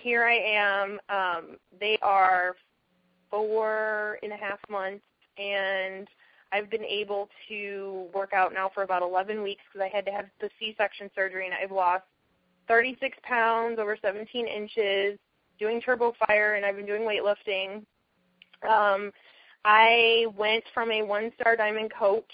here 0.00 0.24
I 0.24 0.36
am. 0.36 1.00
Um, 1.08 1.56
they 1.80 1.98
are 2.02 2.54
four 3.30 4.18
and 4.22 4.32
a 4.32 4.36
half 4.36 4.58
months, 4.68 5.04
and 5.38 6.06
I've 6.52 6.70
been 6.70 6.84
able 6.84 7.28
to 7.48 8.06
work 8.14 8.32
out 8.32 8.52
now 8.52 8.70
for 8.72 8.82
about 8.82 9.02
11 9.02 9.42
weeks 9.42 9.62
because 9.72 9.88
I 9.90 9.94
had 9.94 10.04
to 10.06 10.12
have 10.12 10.26
the 10.40 10.50
C-section 10.60 11.10
surgery, 11.14 11.46
and 11.46 11.54
I've 11.54 11.72
lost 11.72 12.04
36 12.68 13.18
pounds, 13.22 13.78
over 13.78 13.96
17 14.00 14.46
inches 14.46 15.18
doing 15.58 15.80
Turbo 15.80 16.14
Fire 16.26 16.54
and 16.54 16.64
I've 16.64 16.76
been 16.76 16.86
doing 16.86 17.02
weightlifting. 17.02 17.84
Um, 18.68 19.10
I 19.64 20.26
went 20.36 20.64
from 20.74 20.90
a 20.90 21.02
one-star 21.02 21.56
diamond 21.56 21.92
coach 21.96 22.24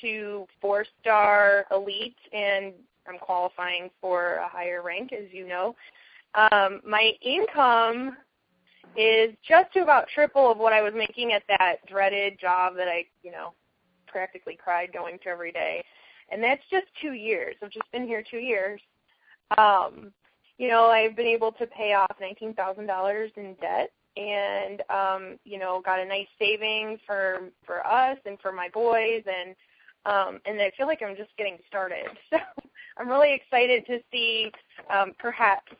to 0.00 0.46
four-star 0.60 1.66
elite, 1.72 2.16
and 2.32 2.72
I'm 3.08 3.18
qualifying 3.18 3.90
for 4.00 4.34
a 4.36 4.48
higher 4.48 4.82
rank, 4.82 5.12
as 5.12 5.26
you 5.32 5.48
know. 5.48 5.74
Um, 6.34 6.80
my 6.86 7.12
income 7.22 8.16
is 8.96 9.34
just 9.46 9.72
to 9.72 9.80
about 9.80 10.06
triple 10.14 10.50
of 10.50 10.58
what 10.58 10.72
I 10.72 10.82
was 10.82 10.92
making 10.96 11.32
at 11.32 11.42
that 11.48 11.76
dreaded 11.86 12.38
job 12.38 12.74
that 12.76 12.88
I, 12.88 13.04
you 13.22 13.32
know, 13.32 13.52
practically 14.06 14.56
cried 14.56 14.92
going 14.92 15.18
to 15.24 15.28
every 15.28 15.52
day. 15.52 15.84
And 16.30 16.42
that's 16.42 16.62
just 16.70 16.86
two 17.00 17.12
years. 17.12 17.56
I've 17.62 17.70
just 17.70 17.90
been 17.92 18.06
here 18.06 18.22
two 18.28 18.38
years. 18.38 18.80
Um, 19.58 20.12
you 20.58 20.68
know, 20.68 20.86
I've 20.86 21.16
been 21.16 21.26
able 21.26 21.52
to 21.52 21.66
pay 21.66 21.94
off 21.94 22.16
nineteen 22.20 22.54
thousand 22.54 22.86
dollars 22.86 23.30
in 23.36 23.54
debt 23.60 23.90
and 24.16 24.82
um, 24.90 25.38
you 25.44 25.58
know, 25.58 25.82
got 25.84 26.00
a 26.00 26.04
nice 26.04 26.28
savings 26.38 27.00
for 27.06 27.50
for 27.64 27.86
us 27.86 28.18
and 28.24 28.38
for 28.40 28.52
my 28.52 28.68
boys 28.70 29.22
and 29.26 29.54
um 30.06 30.40
and 30.46 30.60
I 30.60 30.70
feel 30.76 30.86
like 30.86 31.02
I'm 31.02 31.16
just 31.16 31.36
getting 31.36 31.58
started. 31.66 32.06
So 32.98 33.02
I'm 33.02 33.10
really 33.10 33.34
excited 33.34 33.84
to 33.86 33.98
see 34.10 34.50
um 34.90 35.12
perhaps 35.18 35.70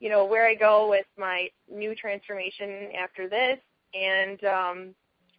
you 0.00 0.08
know 0.08 0.24
where 0.24 0.46
I 0.46 0.56
go 0.56 0.90
with 0.90 1.06
my 1.16 1.48
new 1.72 1.94
transformation 1.94 2.88
after 2.98 3.28
this 3.28 3.58
and 3.94 4.42
um 4.44 4.94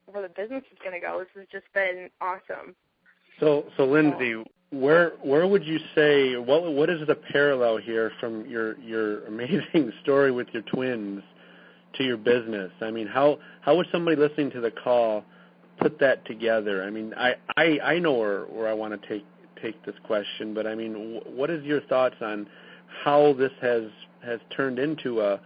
where 0.06 0.24
the 0.24 0.30
business 0.30 0.64
is 0.72 0.78
going 0.82 1.00
to 1.00 1.06
go. 1.06 1.20
This 1.20 1.28
has 1.36 1.48
just 1.52 1.72
been 1.74 2.10
awesome. 2.22 2.76
So 3.40 3.66
so 3.76 3.86
Lyndsi, 3.86 4.46
where 4.72 5.14
where 5.24 5.48
would 5.48 5.66
you 5.66 5.80
say 5.96 6.36
what 6.36 6.72
what 6.74 6.90
is 6.90 7.06
the 7.08 7.16
parallel 7.16 7.78
here 7.78 8.12
from 8.20 8.46
your 8.46 8.78
your 8.80 9.26
amazing 9.26 9.92
story 10.04 10.32
with 10.32 10.48
your 10.52 10.62
twins 10.64 11.24
to 11.96 12.04
your 12.04 12.18
business? 12.18 12.72
I 12.82 12.92
mean, 12.92 13.08
how 13.08 13.40
how 13.62 13.76
would 13.78 13.88
somebody 13.92 14.16
listening 14.16 14.52
to 14.52 14.62
the 14.62 14.72
call 14.72 15.24
put 15.80 16.00
that 16.00 16.26
together? 16.26 16.84
I 16.84 16.90
mean, 16.92 17.14
I 17.18 17.36
I, 17.58 17.80
I 17.84 18.00
know 18.00 18.14
where 18.14 18.44
where 18.46 18.68
I 18.68 18.74
want 18.74 19.00
to 19.00 19.08
take 19.08 19.26
take 19.62 19.84
this 19.86 19.96
question, 20.04 20.54
but 20.54 20.68
I 20.68 20.76
mean, 20.76 21.22
what 21.26 21.50
is 21.50 21.64
your 21.64 21.82
thoughts 21.82 22.16
on 22.22 22.48
how 23.04 23.34
this 23.34 23.52
has 23.62 23.84
has 24.24 24.40
turned 24.56 24.78
into 24.78 25.22
a 25.22 25.40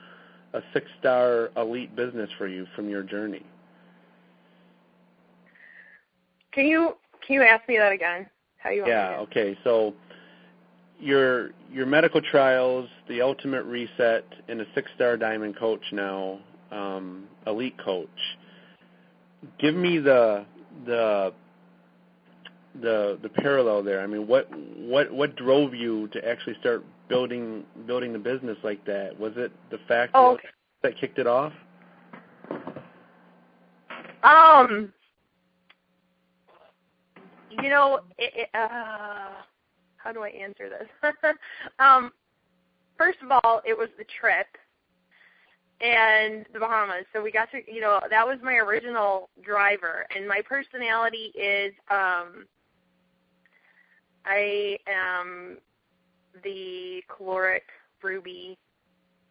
a 0.53 0.62
six 0.73 0.86
star 0.99 1.49
elite 1.55 1.95
business 1.95 2.29
for 2.38 2.47
you 2.47 2.67
from 2.75 2.89
your 2.89 3.03
journey? 3.03 3.45
Can 6.51 6.65
you 6.65 6.97
can 7.25 7.36
you 7.36 7.43
ask 7.43 7.67
me 7.69 7.77
that 7.77 7.93
again? 7.93 8.27
How 8.63 8.69
you? 8.69 8.86
Yeah. 8.88 9.17
Okay. 9.21 9.58
So 9.63 9.93
your 10.99 11.52
your 11.71 11.86
medical 11.86 12.21
trials, 12.21 12.88
the 13.10 13.21
ultimate 13.21 13.63
reset, 13.63 14.26
and 14.47 14.62
a 14.62 14.65
six 14.73 14.89
star 14.95 15.17
diamond 15.17 15.58
coach 15.58 15.84
now, 15.91 16.39
um, 16.71 17.26
elite 17.45 17.78
coach. 17.84 18.08
Give 19.60 19.76
me 19.76 19.99
the 19.99 20.45
the 20.86 21.34
the 22.82 23.19
the 23.21 23.30
parallel 23.30 23.84
there. 23.84 23.99
I 23.99 24.08
mean, 24.08 24.28
what 24.28 24.49
what 24.78 25.12
what 25.12 25.36
drove 25.36 25.73
you 25.73 26.08
to 26.10 26.28
actually 26.28 26.56
start 26.62 26.86
building 27.10 27.65
building 27.86 28.13
the 28.13 28.19
business 28.19 28.58
like 28.63 28.84
that? 28.86 29.19
Was 29.19 29.34
it 29.36 29.52
the 29.71 29.80
fact 29.89 30.13
oh, 30.15 30.36
okay. 30.36 30.47
that, 30.82 30.93
that 30.93 31.02
kicked 31.02 31.19
it 31.19 31.28
off? 31.28 31.52
Um, 34.23 34.93
you 37.61 37.69
know, 37.69 37.99
it, 38.17 38.49
uh, 38.53 39.29
how 39.97 40.11
do 40.11 40.21
I 40.21 40.29
answer 40.29 40.69
this? 40.69 41.13
um, 41.79 42.11
first 42.97 43.19
of 43.23 43.31
all, 43.31 43.61
it 43.65 43.77
was 43.77 43.89
the 43.97 44.05
trip 44.19 44.47
and 45.81 46.45
the 46.53 46.59
Bahamas. 46.59 47.05
So 47.13 47.21
we 47.21 47.31
got 47.31 47.51
to, 47.51 47.59
you 47.71 47.81
know, 47.81 47.99
that 48.09 48.25
was 48.25 48.37
my 48.43 48.53
original 48.53 49.29
driver. 49.43 50.05
And 50.15 50.27
my 50.27 50.41
personality 50.47 51.31
is, 51.35 51.73
um, 51.89 52.45
I 54.25 54.77
am 54.87 55.57
the 56.43 57.01
choleric 57.09 57.63
ruby, 58.01 58.57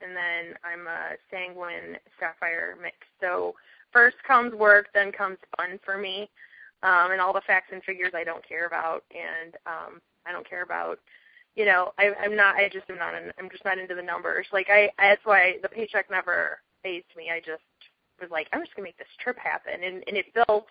and 0.02 0.14
then 0.14 0.54
I'm 0.64 0.86
a 0.86 1.16
sanguine 1.30 1.96
sapphire 2.20 2.76
mix. 2.80 2.96
So 3.20 3.54
first 3.92 4.16
comes 4.26 4.52
work, 4.54 4.88
then 4.92 5.12
comes 5.12 5.38
fun 5.56 5.78
for 5.84 5.96
me 5.96 6.28
um, 6.82 7.12
and 7.12 7.20
all 7.20 7.32
the 7.32 7.42
facts 7.46 7.70
and 7.72 7.82
figures 7.84 8.12
I 8.14 8.24
don't 8.24 8.46
care 8.46 8.66
about, 8.66 9.04
and 9.10 9.54
um, 9.66 10.00
I 10.26 10.32
don't 10.32 10.48
care 10.48 10.62
about. 10.62 10.98
You 11.54 11.66
know, 11.66 11.92
I, 11.98 12.10
I'm 12.20 12.34
not. 12.36 12.56
I 12.56 12.68
just 12.68 12.88
am 12.88 12.98
not. 12.98 13.14
In, 13.14 13.30
I'm 13.38 13.50
just 13.50 13.64
not 13.64 13.78
into 13.78 13.94
the 13.94 14.02
numbers. 14.02 14.46
Like 14.52 14.68
I. 14.70 14.90
That's 14.98 15.24
why 15.24 15.56
the 15.62 15.68
paycheck 15.68 16.10
never 16.10 16.60
phased 16.82 17.06
me. 17.16 17.30
I 17.30 17.38
just 17.38 17.62
was 18.20 18.30
like, 18.30 18.48
I'm 18.52 18.62
just 18.62 18.74
gonna 18.74 18.86
make 18.86 18.98
this 18.98 19.06
trip 19.22 19.38
happen, 19.38 19.84
and 19.84 20.02
and 20.06 20.16
it 20.16 20.26
built. 20.34 20.66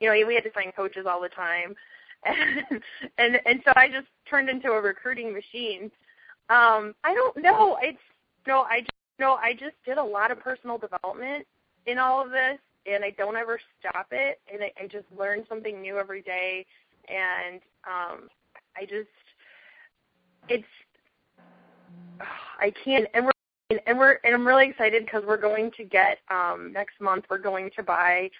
You 0.00 0.08
know, 0.08 0.26
we 0.26 0.34
had 0.34 0.44
to 0.44 0.50
find 0.50 0.74
coaches 0.74 1.06
all 1.08 1.22
the 1.22 1.28
time, 1.28 1.74
and 2.24 2.82
and 3.18 3.40
and 3.46 3.62
so 3.64 3.72
I 3.76 3.88
just 3.88 4.08
turned 4.28 4.48
into 4.48 4.72
a 4.72 4.80
recruiting 4.80 5.32
machine. 5.32 5.90
Um, 6.48 6.94
I 7.02 7.14
don't 7.14 7.36
know. 7.38 7.78
It's 7.80 7.98
no. 8.46 8.62
I 8.62 8.80
just 8.80 8.90
no. 9.18 9.34
I 9.34 9.52
just 9.52 9.76
did 9.86 9.98
a 9.98 10.04
lot 10.04 10.30
of 10.30 10.40
personal 10.40 10.76
development 10.76 11.46
in 11.86 11.98
all 11.98 12.24
of 12.24 12.30
this, 12.30 12.58
and 12.88 13.04
I 13.04 13.10
don't 13.10 13.36
ever 13.36 13.58
stop 13.80 14.08
it, 14.10 14.40
and 14.52 14.62
I, 14.62 14.72
I 14.82 14.86
just 14.86 15.06
learn 15.16 15.44
something 15.48 15.80
new 15.80 15.98
every 15.98 16.22
day, 16.22 16.64
and 17.08 17.60
um, 17.86 18.28
I 18.76 18.82
just 18.82 19.08
it's 20.48 20.64
I 22.60 22.72
can't, 22.84 23.06
and 23.14 23.26
we're 23.26 23.78
and 23.86 23.98
we're 23.98 24.18
and 24.24 24.34
I'm 24.34 24.46
really 24.46 24.68
excited 24.68 25.04
because 25.04 25.22
we're 25.26 25.36
going 25.36 25.70
to 25.76 25.84
get 25.84 26.18
um, 26.30 26.72
next 26.72 27.00
month. 27.00 27.24
We're 27.28 27.38
going 27.38 27.70
to 27.76 27.82
buy 27.82 28.30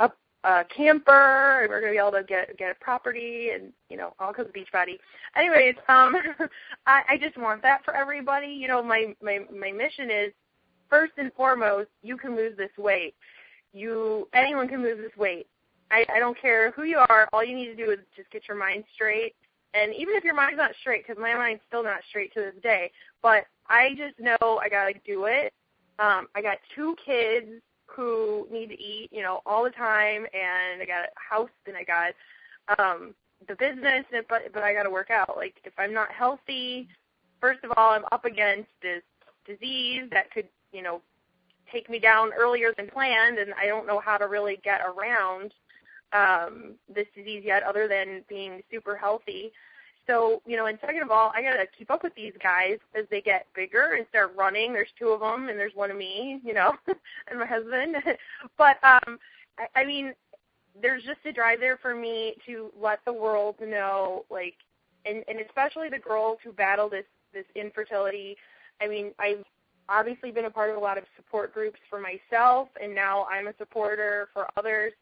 a, 0.00 0.10
a 0.44 0.64
camper, 0.74 1.60
and 1.62 1.68
we're 1.68 1.80
going 1.80 1.92
to 1.92 1.96
be 1.96 1.98
able 1.98 2.12
to 2.12 2.24
get 2.24 2.56
get 2.58 2.70
a 2.72 2.84
property, 2.84 3.50
and 3.54 3.72
you 3.90 3.96
know 3.96 4.14
all 4.18 4.32
because 4.32 4.46
of 4.46 4.52
Beachbody. 4.52 4.98
Anyways, 5.36 5.74
um, 5.88 6.16
I, 6.86 7.02
I 7.08 7.18
just 7.18 7.36
want 7.36 7.62
that 7.62 7.84
for 7.84 7.94
everybody. 7.94 8.48
You 8.48 8.68
know, 8.68 8.82
my 8.82 9.14
my 9.22 9.40
my 9.54 9.72
mission 9.72 10.10
is 10.10 10.32
first 10.92 11.12
and 11.16 11.32
foremost, 11.32 11.88
you 12.02 12.18
can 12.18 12.36
lose 12.36 12.54
this 12.58 12.70
weight 12.76 13.14
you 13.72 14.28
anyone 14.34 14.68
can 14.68 14.82
lose 14.82 14.98
this 14.98 15.16
weight. 15.16 15.46
I, 15.90 16.06
I 16.14 16.18
don't 16.18 16.40
care 16.40 16.70
who 16.72 16.84
you 16.84 16.98
are. 16.98 17.28
All 17.32 17.44
you 17.44 17.54
need 17.54 17.66
to 17.66 17.76
do 17.76 17.90
is 17.90 17.98
just 18.16 18.30
get 18.30 18.48
your 18.48 18.56
mind 18.56 18.84
straight. 18.94 19.34
And 19.74 19.94
even 19.94 20.14
if 20.14 20.24
your 20.24 20.34
mind's 20.34 20.58
not 20.58 20.72
straight, 20.80 21.06
because 21.06 21.20
my 21.20 21.34
mind's 21.34 21.62
still 21.68 21.82
not 21.82 22.00
straight 22.08 22.32
to 22.34 22.40
this 22.40 22.62
day, 22.62 22.90
but 23.22 23.44
I 23.68 23.90
just 23.96 24.18
know 24.18 24.60
I 24.62 24.68
gotta 24.68 24.94
do 25.06 25.24
it. 25.24 25.52
Um, 25.98 26.28
I 26.34 26.42
got 26.42 26.58
two 26.74 26.96
kids 27.04 27.46
who 27.86 28.46
need 28.50 28.68
to 28.68 28.80
eat, 28.80 29.10
you 29.12 29.22
know, 29.22 29.40
all 29.44 29.64
the 29.64 29.70
time, 29.70 30.26
and 30.34 30.80
I 30.80 30.86
got 30.86 31.04
a 31.04 31.08
house, 31.16 31.50
and 31.66 31.76
I 31.76 31.84
got 31.84 32.14
um, 32.78 33.14
the 33.48 33.54
business, 33.56 34.04
but 34.28 34.52
but 34.52 34.62
I 34.62 34.72
got 34.72 34.84
to 34.84 34.90
work 34.90 35.10
out. 35.10 35.36
Like 35.36 35.54
if 35.64 35.72
I'm 35.78 35.92
not 35.92 36.10
healthy, 36.10 36.88
first 37.40 37.60
of 37.64 37.72
all, 37.76 37.90
I'm 37.90 38.04
up 38.12 38.24
against 38.24 38.70
this 38.82 39.02
disease 39.46 40.04
that 40.12 40.30
could, 40.30 40.48
you 40.72 40.82
know, 40.82 41.02
take 41.72 41.90
me 41.90 41.98
down 41.98 42.32
earlier 42.32 42.72
than 42.76 42.88
planned, 42.88 43.38
and 43.38 43.52
I 43.60 43.66
don't 43.66 43.86
know 43.86 44.00
how 44.00 44.18
to 44.18 44.26
really 44.26 44.60
get 44.62 44.80
around 44.82 45.52
um, 46.12 46.74
this 46.94 47.06
disease 47.14 47.42
yet, 47.44 47.62
other 47.62 47.88
than 47.88 48.22
being 48.28 48.62
super 48.70 48.96
healthy. 48.96 49.52
So, 50.06 50.42
you 50.46 50.56
know, 50.56 50.66
and 50.66 50.78
second 50.80 51.02
of 51.02 51.10
all, 51.10 51.32
I 51.34 51.42
gotta 51.42 51.66
keep 51.78 51.90
up 51.90 52.02
with 52.02 52.14
these 52.14 52.32
guys 52.42 52.78
as 52.94 53.04
they 53.10 53.20
get 53.20 53.46
bigger 53.54 53.94
and 53.96 54.06
start 54.08 54.34
running. 54.36 54.72
There's 54.72 54.88
two 54.98 55.08
of 55.08 55.20
them, 55.20 55.48
and 55.48 55.58
there's 55.58 55.74
one 55.74 55.90
of 55.90 55.96
me, 55.96 56.40
you 56.44 56.54
know, 56.54 56.72
and 57.28 57.38
my 57.38 57.46
husband. 57.46 57.96
but 58.58 58.76
um, 58.82 59.18
I, 59.58 59.80
I 59.80 59.84
mean, 59.84 60.12
there's 60.80 61.04
just 61.04 61.20
a 61.24 61.32
drive 61.32 61.60
there 61.60 61.76
for 61.76 61.94
me 61.94 62.34
to 62.46 62.72
let 62.80 63.00
the 63.04 63.12
world 63.12 63.56
know, 63.60 64.24
like, 64.30 64.54
and 65.04 65.24
and 65.28 65.38
especially 65.40 65.88
the 65.88 65.98
girls 65.98 66.38
who 66.42 66.52
battle 66.52 66.88
this 66.88 67.06
this 67.32 67.46
infertility. 67.54 68.36
I 68.80 68.88
mean, 68.88 69.12
I've 69.18 69.44
obviously 69.88 70.30
been 70.30 70.44
a 70.46 70.50
part 70.50 70.70
of 70.70 70.76
a 70.76 70.80
lot 70.80 70.98
of 70.98 71.04
support 71.16 71.52
groups 71.52 71.78
for 71.90 72.00
myself, 72.00 72.68
and 72.80 72.94
now 72.94 73.26
I'm 73.30 73.48
a 73.48 73.54
supporter 73.58 74.28
for 74.32 74.48
others, 74.56 74.92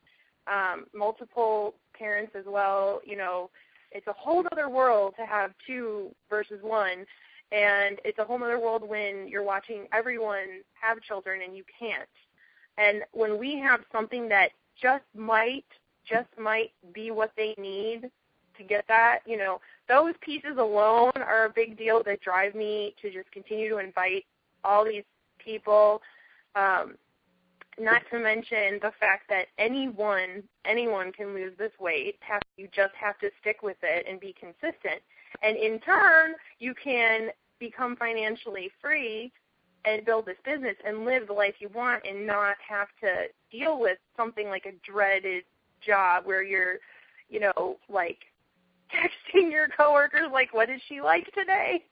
um, 0.47 0.87
multiple 0.95 1.75
parents 1.97 2.33
as 2.35 2.45
well. 2.47 3.01
You 3.05 3.17
know, 3.17 3.51
it's 3.93 4.07
a 4.07 4.13
whole 4.13 4.45
other 4.53 4.69
world 4.69 5.15
to 5.19 5.27
have 5.27 5.53
two 5.67 6.15
versus 6.29 6.61
one, 6.63 7.05
and 7.53 7.99
it's 8.05 8.19
a 8.19 8.25
whole 8.25 8.43
other 8.43 8.61
world 8.61 8.89
when 8.89 9.29
you're 9.29 9.43
watching 9.43 9.87
everyone 9.93 10.63
have 10.81 11.01
children 11.03 11.43
and 11.43 11.57
you 11.57 11.65
can't. 11.79 12.09
And 12.79 13.03
when 13.13 13.39
we 13.39 13.59
have 13.59 13.81
something 13.93 14.29
that 14.29 14.51
just 14.81 15.05
might, 15.15 15.67
just 16.09 16.29
might 16.39 16.73
be 16.95 17.11
what 17.11 17.33
they 17.37 17.55
need 17.59 18.11
to 18.57 18.65
get 18.65 18.85
that, 18.89 19.21
you 19.27 19.37
know, 19.37 19.61
those 19.89 20.15
pieces 20.21 20.57
alone 20.59 21.13
are 21.17 21.47
a 21.47 21.51
big 21.51 21.77
deal 21.77 22.03
that 22.05 22.21
drive 22.21 22.55
me 22.55 22.95
to 23.03 23.11
just 23.11 23.31
continue 23.33 23.69
to 23.69 23.79
invite 23.79 24.25
all 24.65 24.85
these 24.85 25.05
people. 25.39 26.03
Um, 26.55 26.95
not 27.79 28.03
to 28.11 28.19
mention 28.19 28.79
the 28.83 28.93
fact 29.01 29.29
that 29.29 29.47
anyone 29.59 30.43
anyone 30.65 31.13
can 31.13 31.35
lose 31.35 31.53
this 31.59 31.73
weight. 31.81 32.17
Have, 32.21 32.43
you 32.57 32.69
just 32.75 32.95
have 32.95 33.19
to 33.21 33.31
stick 33.41 33.63
with 33.63 33.79
it 33.83 34.07
and 34.09 34.21
be 34.21 34.35
consistent. 34.39 35.01
And 35.43 35.57
in 35.57 35.79
turn, 35.81 36.35
you 36.59 36.75
can 36.75 37.31
become 37.59 37.97
financially 37.97 38.71
free 38.81 39.33
and 39.85 40.05
build 40.05 40.27
this 40.27 40.37
business 40.45 40.77
and 40.85 41.05
live 41.05 41.27
the 41.27 41.33
life 41.33 41.55
you 41.59 41.71
want 41.75 42.05
and 42.07 42.27
not 42.27 42.57
have 42.67 42.89
to 43.01 43.27
deal 43.51 43.81
with 43.81 43.99
something 44.17 44.49
like 44.49 44.67
a 44.67 44.91
dreaded 44.91 45.45
job 45.81 46.27
where 46.27 46.43
you're, 46.43 46.77
you 47.31 47.41
know, 47.41 47.77
like 47.89 48.19
texting 48.95 49.51
your 49.51 49.69
coworkers 49.69 50.31
like, 50.33 50.53
"What 50.53 50.69
did 50.69 50.81
she 50.89 51.01
like 51.01 51.33
today?" 51.33 51.85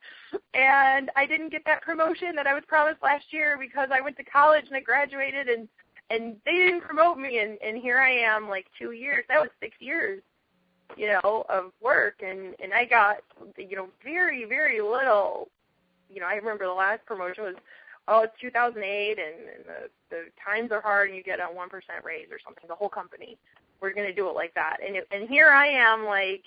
And 0.54 1.10
I 1.16 1.26
didn't 1.26 1.50
get 1.50 1.64
that 1.66 1.82
promotion 1.82 2.34
that 2.36 2.46
I 2.46 2.54
was 2.54 2.64
promised 2.66 3.02
last 3.02 3.32
year 3.32 3.56
because 3.58 3.88
I 3.92 4.00
went 4.00 4.16
to 4.18 4.24
college 4.24 4.64
and 4.66 4.76
I 4.76 4.80
graduated 4.80 5.48
and 5.48 5.68
and 6.10 6.36
they 6.46 6.52
didn't 6.52 6.80
promote 6.80 7.18
me 7.18 7.38
and 7.38 7.58
and 7.62 7.78
here 7.78 7.98
I 7.98 8.10
am 8.10 8.48
like 8.48 8.66
2 8.78 8.92
years. 8.92 9.24
That 9.28 9.40
was 9.40 9.50
6 9.60 9.76
years, 9.80 10.22
you 10.96 11.06
know, 11.06 11.44
of 11.48 11.72
work 11.80 12.22
and 12.22 12.54
and 12.62 12.72
I 12.74 12.84
got 12.84 13.18
you 13.56 13.76
know 13.76 13.88
very 14.04 14.44
very 14.44 14.80
little. 14.80 15.48
You 16.10 16.20
know, 16.20 16.26
I 16.26 16.34
remember 16.34 16.64
the 16.64 16.72
last 16.72 17.04
promotion 17.06 17.44
was 17.44 17.56
oh, 18.08 18.22
it's 18.22 18.40
2008 18.40 19.18
and, 19.18 19.48
and 19.56 19.64
the 19.66 19.90
the 20.10 20.24
times 20.42 20.72
are 20.72 20.80
hard 20.80 21.08
and 21.08 21.16
you 21.16 21.22
get 21.22 21.38
a 21.38 21.42
1% 21.42 21.68
raise 22.02 22.28
or 22.30 22.38
something 22.42 22.64
the 22.66 22.74
whole 22.74 22.88
company. 22.88 23.38
We're 23.80 23.92
going 23.92 24.08
to 24.08 24.14
do 24.14 24.28
it 24.28 24.34
like 24.34 24.54
that. 24.54 24.78
And 24.84 24.96
it, 24.96 25.06
and 25.12 25.28
here 25.28 25.50
I 25.50 25.68
am 25.68 26.04
like 26.04 26.44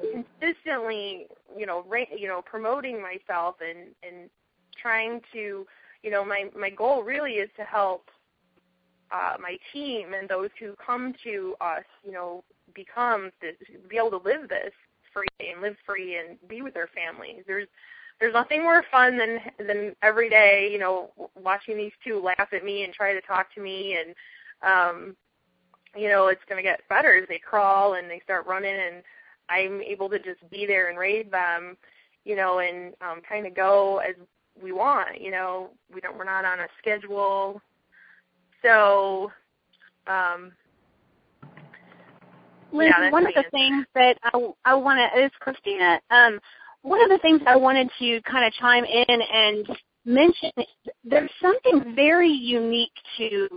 consistently, 0.00 1.26
you 1.56 1.66
know, 1.66 1.84
ra- 1.88 2.04
you 2.16 2.28
know, 2.28 2.42
promoting 2.42 3.00
myself 3.00 3.56
and 3.60 3.88
and 4.02 4.28
trying 4.80 5.20
to, 5.32 5.66
you 6.02 6.10
know, 6.10 6.24
my 6.24 6.50
my 6.58 6.70
goal 6.70 7.02
really 7.02 7.32
is 7.34 7.50
to 7.56 7.64
help 7.64 8.10
uh, 9.10 9.36
my 9.40 9.56
team 9.72 10.14
and 10.14 10.28
those 10.28 10.50
who 10.58 10.74
come 10.84 11.14
to 11.22 11.54
us, 11.60 11.84
you 12.04 12.12
know, 12.12 12.42
become 12.74 13.30
this, 13.40 13.54
be 13.88 13.96
able 13.96 14.10
to 14.10 14.28
live 14.28 14.48
this 14.48 14.72
free 15.12 15.26
and 15.52 15.62
live 15.62 15.76
free 15.86 16.16
and 16.16 16.36
be 16.48 16.62
with 16.62 16.74
their 16.74 16.88
families. 16.88 17.44
There's 17.46 17.68
there's 18.20 18.34
nothing 18.34 18.62
more 18.62 18.84
fun 18.90 19.16
than 19.16 19.38
than 19.58 19.94
every 20.02 20.28
day, 20.28 20.68
you 20.72 20.78
know, 20.78 21.10
watching 21.40 21.76
these 21.76 21.92
two 22.04 22.20
laugh 22.20 22.48
at 22.52 22.64
me 22.64 22.84
and 22.84 22.92
try 22.92 23.12
to 23.12 23.20
talk 23.20 23.52
to 23.54 23.60
me 23.60 23.96
and 23.96 24.14
um 24.62 25.16
you 25.96 26.08
know, 26.08 26.26
it's 26.26 26.42
going 26.48 26.56
to 26.56 26.68
get 26.68 26.80
better 26.88 27.16
as 27.16 27.28
they 27.28 27.38
crawl 27.38 27.94
and 27.94 28.10
they 28.10 28.20
start 28.24 28.46
running 28.48 28.74
and 28.74 29.02
I'm 29.48 29.80
able 29.82 30.08
to 30.10 30.18
just 30.18 30.48
be 30.50 30.66
there 30.66 30.88
and 30.88 30.98
raise 30.98 31.30
them, 31.30 31.76
you 32.24 32.36
know, 32.36 32.60
and 32.60 32.94
um 33.00 33.20
kind 33.28 33.46
of 33.46 33.54
go 33.54 33.98
as 33.98 34.14
we 34.62 34.72
want, 34.72 35.20
you 35.20 35.30
know. 35.30 35.70
We 35.92 36.00
don't 36.00 36.16
we're 36.16 36.24
not 36.24 36.44
on 36.44 36.60
a 36.60 36.66
schedule. 36.78 37.60
So 38.62 39.30
um 40.06 40.52
Liz, 42.72 42.90
yeah, 42.98 43.10
one 43.10 43.24
of 43.24 43.32
the 43.34 43.44
things 43.52 43.86
that 43.94 44.18
I, 44.24 44.50
I 44.64 44.74
want 44.74 44.98
to 44.98 45.24
is 45.24 45.30
Christina. 45.38 46.00
Um, 46.10 46.40
one 46.82 47.00
of 47.00 47.08
the 47.08 47.18
things 47.18 47.40
I 47.46 47.54
wanted 47.56 47.88
to 48.00 48.20
kind 48.22 48.44
of 48.44 48.52
chime 48.54 48.84
in 48.84 49.04
and 49.08 49.66
mention 50.04 50.50
there's 51.04 51.30
something 51.40 51.94
very 51.94 52.30
unique 52.30 52.92
to 53.16 53.48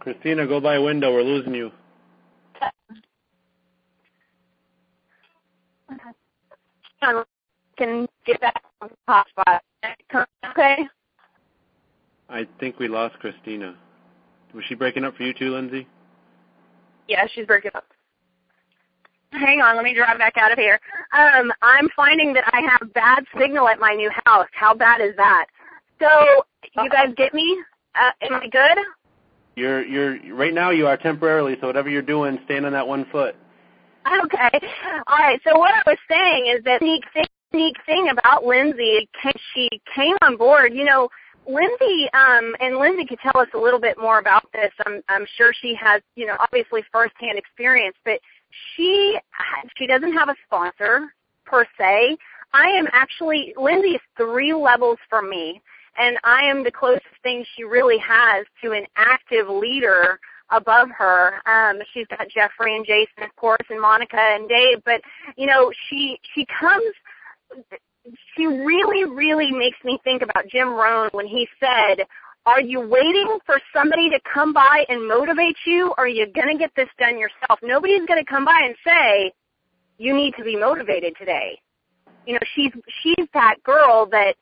Christina, 0.00 0.46
go 0.46 0.60
by 0.60 0.76
a 0.76 0.82
window. 0.82 1.12
We're 1.12 1.22
losing 1.22 1.54
you. 1.54 1.70
Okay. 7.02 7.22
Can 7.76 8.06
get 8.26 8.40
back 8.40 8.62
on 8.80 8.90
the 8.90 8.96
hotspot. 9.12 9.60
Okay. 10.50 10.76
I 12.28 12.46
think 12.58 12.78
we 12.78 12.88
lost 12.88 13.18
Christina. 13.18 13.74
Was 14.54 14.64
she 14.68 14.74
breaking 14.74 15.04
up 15.04 15.16
for 15.16 15.22
you 15.22 15.32
too, 15.32 15.52
Lyndsi? 15.52 15.86
Yeah, 17.08 17.26
she's 17.34 17.46
breaking 17.46 17.70
up. 17.74 17.84
Hang 19.32 19.60
on, 19.60 19.76
let 19.76 19.84
me 19.84 19.94
drive 19.94 20.18
back 20.18 20.36
out 20.36 20.52
of 20.52 20.58
here. 20.58 20.78
Um, 21.12 21.52
I'm 21.62 21.88
finding 21.94 22.32
that 22.34 22.44
I 22.52 22.60
have 22.68 22.92
bad 22.92 23.24
signal 23.38 23.68
at 23.68 23.78
my 23.78 23.94
new 23.94 24.10
house. 24.24 24.48
How 24.52 24.74
bad 24.74 25.00
is 25.00 25.14
that? 25.16 25.46
So, 26.00 26.08
you 26.82 26.90
guys 26.90 27.14
get 27.16 27.32
me? 27.32 27.62
Uh, 27.94 28.10
am 28.22 28.34
I 28.34 28.48
good? 28.48 28.78
You're 29.56 29.84
you're 29.84 30.34
right 30.34 30.54
now. 30.54 30.70
You 30.70 30.86
are 30.86 30.96
temporarily. 30.96 31.56
So 31.60 31.66
whatever 31.66 31.90
you're 31.90 32.02
doing, 32.02 32.38
stand 32.44 32.66
on 32.66 32.72
that 32.72 32.86
one 32.86 33.06
foot. 33.10 33.36
Okay. 34.06 34.66
All 35.06 35.18
right. 35.18 35.40
So 35.46 35.58
what 35.58 35.74
I 35.74 35.82
was 35.86 35.98
saying 36.08 36.54
is 36.56 36.64
that 36.64 36.80
unique 36.80 37.04
thing, 37.12 37.26
unique 37.52 37.76
thing 37.84 38.08
about 38.10 38.44
Lyndsi, 38.44 39.06
she 39.54 39.68
came 39.94 40.16
on 40.22 40.36
board. 40.36 40.72
You 40.72 40.84
know, 40.84 41.08
Lyndsi, 41.48 42.04
um, 42.14 42.54
and 42.60 42.74
Lyndsi 42.76 43.08
could 43.08 43.18
tell 43.20 43.40
us 43.40 43.48
a 43.54 43.58
little 43.58 43.80
bit 43.80 43.98
more 43.98 44.18
about 44.18 44.46
this. 44.52 44.70
I'm, 44.86 45.02
I'm 45.08 45.26
sure 45.36 45.52
she 45.60 45.74
has, 45.74 46.02
you 46.14 46.26
know, 46.26 46.36
obviously 46.38 46.82
firsthand 46.92 47.38
experience, 47.38 47.96
but 48.04 48.20
she, 48.74 49.18
she 49.76 49.86
doesn't 49.86 50.12
have 50.12 50.28
a 50.28 50.34
sponsor 50.46 51.12
per 51.44 51.64
se. 51.78 52.16
I 52.52 52.68
am 52.68 52.86
actually, 52.92 53.54
Lyndsi 53.56 53.94
is 53.94 54.00
three 54.16 54.52
levels 54.52 54.98
from 55.08 55.30
me, 55.30 55.60
and 56.00 56.16
I 56.24 56.44
am 56.44 56.64
the 56.64 56.72
closest 56.72 57.04
thing 57.22 57.44
she 57.54 57.64
really 57.64 57.98
has 57.98 58.46
to 58.64 58.72
an 58.72 58.86
active 58.96 59.48
leader 59.48 60.18
above 60.50 60.88
her. 60.96 61.34
Um, 61.46 61.78
she's 61.92 62.06
got 62.08 62.26
Jeffrey 62.28 62.74
and 62.74 62.84
Jason, 62.84 63.22
of 63.22 63.36
course, 63.36 63.66
and 63.68 63.80
Monica 63.80 64.18
and 64.18 64.48
Dave, 64.48 64.78
but, 64.84 65.00
you 65.36 65.46
know, 65.46 65.70
she, 65.88 66.18
she 66.34 66.46
comes, 66.58 66.92
she 68.34 68.46
really, 68.46 69.04
really 69.04 69.52
makes 69.52 69.78
me 69.84 70.00
think 70.02 70.22
about 70.22 70.48
Jim 70.48 70.68
Rohn 70.70 71.10
when 71.12 71.26
he 71.26 71.46
said, 71.60 72.04
are 72.46 72.60
you 72.60 72.80
waiting 72.80 73.38
for 73.44 73.60
somebody 73.72 74.08
to 74.08 74.18
come 74.32 74.52
by 74.54 74.84
and 74.88 75.06
motivate 75.06 75.56
you, 75.66 75.92
or 75.98 76.04
are 76.04 76.08
you 76.08 76.26
going 76.32 76.48
to 76.48 76.58
get 76.58 76.72
this 76.74 76.88
done 76.98 77.18
yourself? 77.18 77.58
Nobody's 77.62 78.06
going 78.06 78.18
to 78.18 78.28
come 78.28 78.46
by 78.46 78.62
and 78.64 78.74
say, 78.84 79.32
you 79.98 80.14
need 80.14 80.34
to 80.38 80.44
be 80.44 80.56
motivated 80.56 81.14
today. 81.18 81.60
You 82.26 82.34
know, 82.34 82.40
she's, 82.54 82.72
she's 83.02 83.26
that 83.34 83.56
girl 83.62 84.06
that 84.10 84.34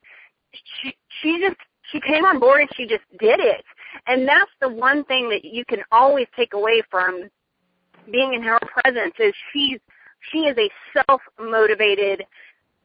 she, 0.52 0.94
she 1.22 1.40
just, 1.40 1.56
she 1.92 2.00
came 2.00 2.24
on 2.24 2.38
board 2.38 2.62
and 2.62 2.70
she 2.76 2.86
just 2.86 3.04
did 3.18 3.40
it. 3.40 3.64
And 4.06 4.26
that's 4.26 4.50
the 4.60 4.68
one 4.68 5.04
thing 5.04 5.28
that 5.30 5.44
you 5.44 5.64
can 5.64 5.80
always 5.90 6.26
take 6.36 6.52
away 6.54 6.82
from 6.90 7.28
being 8.10 8.34
in 8.34 8.42
her 8.42 8.58
presence 8.60 9.14
is 9.18 9.34
she's, 9.52 9.78
she 10.32 10.38
is 10.40 10.56
a 10.58 10.70
self-motivated 10.92 12.24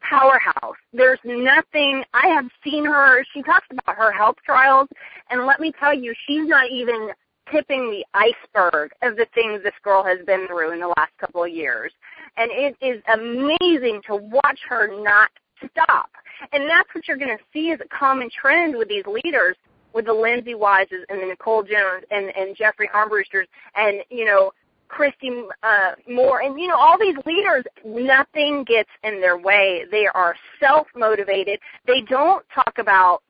powerhouse. 0.02 0.76
There's 0.92 1.20
nothing, 1.24 2.04
I 2.14 2.28
have 2.28 2.46
seen 2.64 2.86
her, 2.86 3.24
she 3.34 3.42
talks 3.42 3.68
about 3.72 3.96
her 3.96 4.12
health 4.12 4.36
trials, 4.46 4.90
and 5.30 5.46
let 5.46 5.60
me 5.60 5.74
tell 5.80 5.94
you, 5.94 6.14
she's 6.28 6.48
not 6.48 6.70
even 6.70 7.10
tipping 7.52 7.90
the 7.90 8.06
iceberg 8.14 8.92
of 9.02 9.16
the 9.16 9.28
things 9.34 9.62
this 9.64 9.74
girl 9.84 10.04
has 10.04 10.20
been 10.26 10.48
through 10.48 10.74
in 10.74 10.80
the 10.80 10.94
last 10.98 11.12
couple 11.20 11.44
of 11.44 11.50
years. 11.50 11.92
And 12.38 12.50
it 12.52 12.76
is 12.82 13.02
amazing 13.14 14.02
to 14.08 14.16
watch 14.16 14.60
her 14.68 14.90
not 15.04 15.30
stop. 15.72 16.10
And 16.52 16.70
that's 16.70 16.90
what 16.94 17.08
you're 17.08 17.18
going 17.18 17.38
to 17.38 17.44
see 17.52 17.72
as 17.72 17.80
a 17.80 17.88
common 17.88 18.30
trend 18.30 18.76
with 18.76 18.88
these 18.88 19.06
leaders, 19.06 19.56
with 19.94 20.06
the 20.06 20.12
Lyndsi 20.12 20.58
Weises 20.58 21.06
and 21.10 21.22
the 21.22 21.28
Nicole 21.28 21.64
Jones 21.64 22.04
and, 22.12 22.36
and 22.36 22.56
Jeffrey 22.56 22.90
Armbrusters 22.94 23.46
and, 23.76 24.04
you 24.10 24.26
know, 24.26 24.52
Christy 24.94 25.32
uh, 25.64 25.94
Moore, 26.08 26.42
and 26.42 26.60
you 26.60 26.68
know 26.68 26.78
all 26.78 27.00
these 27.00 27.16
leaders. 27.26 27.64
Nothing 27.84 28.64
gets 28.64 28.90
in 29.04 29.20
their 29.22 29.38
way. 29.38 29.86
They 29.90 30.06
are 30.14 30.36
self-motivated. 30.60 31.60
They 31.88 32.02
don't 32.02 32.46
talk 32.54 32.76
about, 32.78 33.24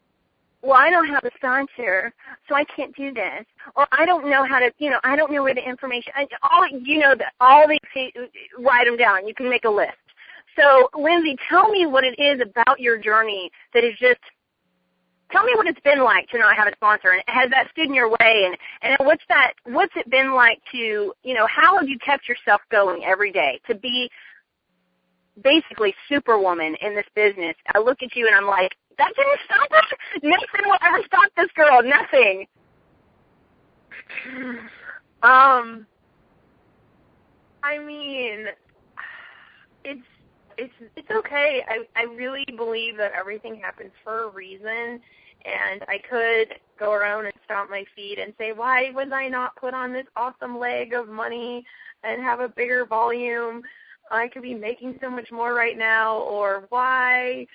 well, 0.61 0.73
I 0.73 0.89
don't 0.89 1.07
have 1.07 1.23
a 1.23 1.31
sponsor, 1.37 2.11
so 2.49 2.55
I 2.55 2.65
can't 2.65 2.93
do 2.95 3.13
this, 3.13 3.45
or 3.77 3.87
I 3.93 4.05
don't 4.05 4.29
know 4.29 4.45
how 4.45 4.59
to, 4.59 4.71
you 4.77 4.89
know, 4.89 4.99
I 5.05 5.15
don't 5.15 5.31
know 5.31 5.41
where 5.41 5.55
the 5.55 5.67
information. 5.67 6.11
All 6.51 6.67
you 6.67 6.99
know 6.99 7.15
that 7.15 7.33
all 7.39 7.65
these 7.65 7.79
write 8.59 8.85
them 8.85 8.97
down. 8.97 9.25
You 9.25 9.33
can 9.33 9.49
make 9.49 9.63
a 9.63 9.69
list. 9.69 9.93
So, 10.55 10.89
Lyndsi, 10.93 11.35
tell 11.49 11.69
me 11.69 11.85
what 11.85 12.03
it 12.03 12.19
is 12.19 12.41
about 12.41 12.79
your 12.79 12.97
journey 12.97 13.49
that 13.73 13.83
is 13.83 13.93
just 13.99 14.19
tell 15.33 15.43
me 15.43 15.53
what 15.55 15.65
it's 15.67 15.79
been 15.81 16.03
like 16.03 16.29
to 16.29 16.37
not 16.37 16.55
have 16.55 16.67
a 16.67 16.75
sponsor 16.75 17.09
and 17.09 17.23
has 17.27 17.49
that 17.49 17.67
stood 17.71 17.87
in 17.87 17.93
your 17.93 18.09
way 18.09 18.45
and 18.45 18.55
and 18.81 18.97
what's 19.07 19.23
that 19.29 19.53
what's 19.65 19.93
it 19.95 20.07
been 20.09 20.33
like 20.33 20.61
to 20.71 21.11
you 21.23 21.33
know 21.33 21.47
how 21.47 21.77
have 21.77 21.89
you 21.89 21.97
kept 21.99 22.29
yourself 22.29 22.61
going 22.71 23.03
every 23.03 23.31
day? 23.31 23.59
To 23.67 23.75
be 23.75 24.09
basically 25.41 25.95
superwoman 26.07 26.75
in 26.79 26.93
this 26.93 27.07
business 27.15 27.55
i 27.73 27.79
look 27.79 28.03
at 28.03 28.15
you 28.15 28.27
and 28.27 28.35
i'm 28.35 28.45
like 28.45 28.71
that 28.99 29.11
didn't 29.15 29.39
stop 29.45 29.67
us 29.71 30.21
nothing 30.21 30.61
will 30.65 30.77
ever 30.85 31.01
stop 31.07 31.31
this 31.35 31.49
girl 31.55 31.81
nothing. 31.83 32.45
Um 35.23 35.87
i 37.63 37.77
mean 37.77 38.45
it's 39.85 40.05
it's 40.57 40.73
it's 40.95 41.11
okay. 41.11 41.63
I 41.67 41.79
I 41.95 42.03
really 42.03 42.45
believe 42.57 42.97
that 42.97 43.11
everything 43.13 43.55
happens 43.55 43.91
for 44.03 44.23
a 44.23 44.29
reason, 44.29 45.01
and 45.45 45.83
I 45.87 45.99
could 46.09 46.55
go 46.79 46.91
around 46.91 47.25
and 47.25 47.33
stomp 47.45 47.69
my 47.69 47.85
feet 47.95 48.19
and 48.19 48.33
say, 48.37 48.51
why 48.51 48.91
was 48.91 49.09
I 49.13 49.27
not 49.27 49.55
put 49.55 49.73
on 49.73 49.93
this 49.93 50.07
awesome 50.15 50.57
leg 50.57 50.93
of 50.93 51.09
money 51.09 51.65
and 52.03 52.21
have 52.21 52.39
a 52.39 52.49
bigger 52.49 52.85
volume? 52.85 53.63
I 54.11 54.27
could 54.27 54.41
be 54.43 54.53
making 54.53 54.99
so 55.01 55.09
much 55.09 55.31
more 55.31 55.53
right 55.53 55.77
now, 55.77 56.17
or 56.19 56.65
why 56.69 57.47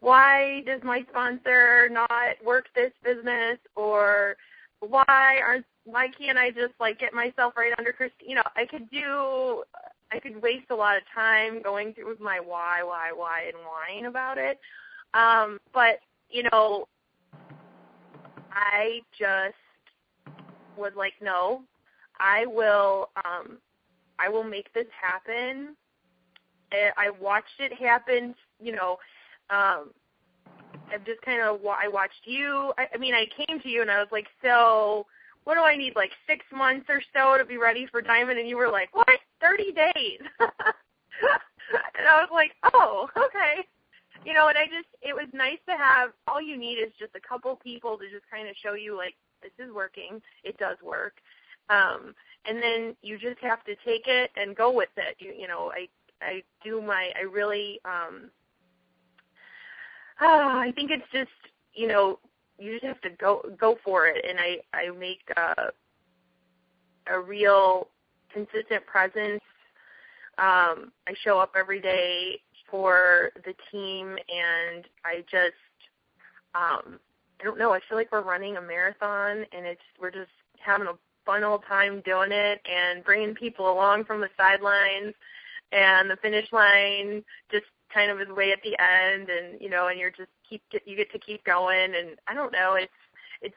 why 0.00 0.62
does 0.66 0.82
my 0.82 1.04
sponsor 1.10 1.88
not 1.90 2.10
work 2.44 2.66
this 2.74 2.92
business, 3.04 3.58
or 3.76 4.36
why 4.80 5.40
aren't 5.44 5.64
why 5.84 6.08
can't 6.08 6.38
I 6.38 6.50
just 6.50 6.74
like 6.80 6.98
get 6.98 7.14
myself 7.14 7.54
right 7.56 7.72
under 7.78 7.92
Christy? 7.92 8.26
You 8.26 8.36
know, 8.36 8.42
I 8.56 8.66
could 8.66 8.90
do 8.90 9.62
I 10.12 10.18
could 10.18 10.42
waste 10.42 10.66
a 10.70 10.74
lot 10.74 10.96
of 10.96 11.02
time 11.14 11.62
going 11.62 11.94
through 11.94 12.08
with 12.08 12.20
my 12.20 12.38
why, 12.38 12.82
why, 12.82 13.10
why, 13.14 13.44
and 13.46 13.56
whine 13.64 14.06
about 14.06 14.38
it. 14.38 14.60
Um, 15.14 15.58
but 15.72 16.00
you 16.30 16.44
know, 16.50 16.86
I 18.52 19.00
just 19.18 19.54
was 20.76 20.92
like, 20.96 21.14
no, 21.22 21.62
I 22.18 22.46
will, 22.46 23.10
um, 23.24 23.58
I 24.18 24.28
will 24.28 24.44
make 24.44 24.72
this 24.72 24.86
happen. 25.00 25.76
I 26.72 27.10
watched 27.20 27.60
it 27.60 27.72
happen. 27.74 28.34
You 28.58 28.72
know, 28.72 28.96
um, 29.50 29.90
I've 30.92 31.04
just 31.04 31.20
kind 31.22 31.42
of 31.42 31.60
I 31.66 31.88
watched 31.88 32.24
you. 32.24 32.72
I, 32.78 32.86
I 32.94 32.98
mean, 32.98 33.14
I 33.14 33.26
came 33.46 33.60
to 33.60 33.68
you 33.68 33.82
and 33.82 33.90
I 33.90 33.98
was 33.98 34.08
like, 34.10 34.26
so 34.42 35.06
what 35.44 35.54
do 35.54 35.62
I 35.62 35.76
need, 35.76 35.94
like 35.96 36.10
six 36.28 36.44
months 36.52 36.86
or 36.88 37.02
so 37.14 37.36
to 37.38 37.44
be 37.44 37.56
ready 37.56 37.86
for 37.90 38.00
Diamond? 38.00 38.38
And 38.38 38.48
you 38.48 38.56
were 38.56 38.70
like, 38.70 38.94
what? 38.94 39.08
30 39.40 39.72
days. 39.72 40.20
and 40.40 42.08
I 42.08 42.20
was 42.20 42.28
like, 42.32 42.52
oh, 42.72 43.08
okay. 43.16 43.66
You 44.24 44.34
know, 44.34 44.48
and 44.48 44.56
I 44.56 44.66
just, 44.66 44.88
it 45.02 45.14
was 45.14 45.26
nice 45.32 45.58
to 45.68 45.76
have, 45.76 46.10
all 46.28 46.40
you 46.40 46.56
need 46.56 46.76
is 46.76 46.92
just 46.98 47.14
a 47.16 47.28
couple 47.28 47.56
people 47.56 47.98
to 47.98 48.04
just 48.10 48.24
kind 48.30 48.48
of 48.48 48.54
show 48.62 48.74
you, 48.74 48.96
like, 48.96 49.14
this 49.42 49.52
is 49.58 49.72
working. 49.72 50.22
It 50.44 50.56
does 50.58 50.76
work. 50.82 51.14
Um, 51.70 52.14
and 52.46 52.62
then 52.62 52.96
you 53.02 53.18
just 53.18 53.40
have 53.40 53.64
to 53.64 53.74
take 53.84 54.06
it 54.06 54.30
and 54.36 54.54
go 54.54 54.72
with 54.72 54.90
it. 54.96 55.16
You, 55.18 55.32
you 55.36 55.48
know, 55.48 55.72
I, 55.74 55.88
I 56.20 56.42
do 56.64 56.80
my, 56.80 57.10
I 57.18 57.22
really, 57.22 57.80
um, 57.84 58.30
uh, 60.20 60.24
I 60.26 60.72
think 60.76 60.90
it's 60.90 61.10
just, 61.12 61.30
you 61.74 61.88
know, 61.88 62.18
you 62.62 62.72
just 62.72 62.84
have 62.84 63.00
to 63.00 63.10
go 63.10 63.42
go 63.58 63.76
for 63.84 64.06
it 64.06 64.24
and 64.28 64.38
i 64.38 64.58
i 64.72 64.90
make 64.98 65.20
a 65.36 65.70
a 67.12 67.18
real 67.18 67.88
consistent 68.32 68.84
presence 68.86 69.42
um 70.38 70.92
i 71.08 71.14
show 71.22 71.38
up 71.38 71.52
every 71.56 71.80
day 71.80 72.40
for 72.70 73.30
the 73.44 73.54
team 73.70 74.16
and 74.28 74.84
i 75.04 75.24
just 75.30 75.54
um 76.54 76.98
I 77.42 77.44
don't 77.44 77.58
know. 77.58 77.72
I 77.72 77.80
feel 77.88 77.98
like 77.98 78.12
we're 78.12 78.22
running 78.22 78.56
a 78.56 78.62
marathon, 78.62 79.44
and 79.52 79.66
it's 79.66 79.82
we're 80.00 80.12
just 80.12 80.30
having 80.64 80.86
a 80.86 80.94
fun 81.26 81.42
old 81.42 81.64
time 81.68 82.00
doing 82.04 82.30
it 82.30 82.60
and 82.70 83.02
bringing 83.02 83.34
people 83.34 83.70
along 83.70 84.04
from 84.04 84.20
the 84.20 84.28
sidelines, 84.36 85.12
and 85.72 86.08
the 86.08 86.16
finish 86.22 86.46
line 86.52 87.24
just 87.50 87.64
kind 87.92 88.10
of 88.10 88.20
is 88.20 88.28
way 88.28 88.52
at 88.52 88.62
the 88.62 88.76
end, 88.80 89.28
and 89.28 89.60
you 89.60 89.70
know, 89.70 89.88
and 89.88 89.98
you're 89.98 90.10
just 90.10 90.30
keep 90.48 90.62
you 90.84 90.96
get 90.96 91.10
to 91.12 91.18
keep 91.18 91.44
going, 91.44 91.94
and 91.94 92.16
I 92.26 92.34
don't 92.34 92.52
know. 92.52 92.74
It's 92.74 92.92
it's 93.40 93.54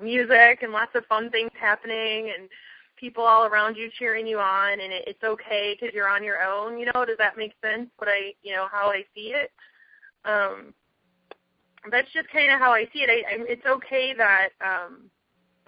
music 0.00 0.62
and 0.62 0.72
lots 0.72 0.94
of 0.94 1.06
fun 1.06 1.30
things 1.30 1.50
happening, 1.58 2.32
and 2.36 2.48
people 2.96 3.24
all 3.24 3.46
around 3.46 3.76
you 3.76 3.90
cheering 3.98 4.26
you 4.26 4.38
on, 4.38 4.80
and 4.80 4.92
it, 4.92 5.04
it's 5.06 5.24
okay 5.24 5.76
because 5.78 5.94
you're 5.94 6.08
on 6.08 6.22
your 6.24 6.42
own. 6.42 6.78
You 6.78 6.86
know, 6.86 7.04
does 7.04 7.18
that 7.18 7.36
make 7.36 7.52
sense? 7.62 7.90
What 7.98 8.08
I, 8.08 8.34
you 8.42 8.52
know, 8.52 8.68
how 8.70 8.90
I 8.90 9.04
see 9.14 9.34
it. 9.34 9.50
Um, 10.24 10.72
that's 11.90 12.10
just 12.12 12.28
kind 12.28 12.52
of 12.52 12.60
how 12.60 12.72
I 12.72 12.84
see 12.92 13.00
it. 13.00 13.10
I, 13.10 13.34
I, 13.34 13.44
it's 13.48 13.66
okay 13.66 14.14
that 14.16 14.50
um, 14.64 15.10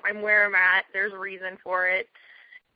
I'm 0.05 0.23
where 0.23 0.47
I'm 0.47 0.55
at. 0.55 0.85
There's 0.93 1.13
a 1.13 1.19
reason 1.19 1.59
for 1.63 1.89
it. 1.89 2.07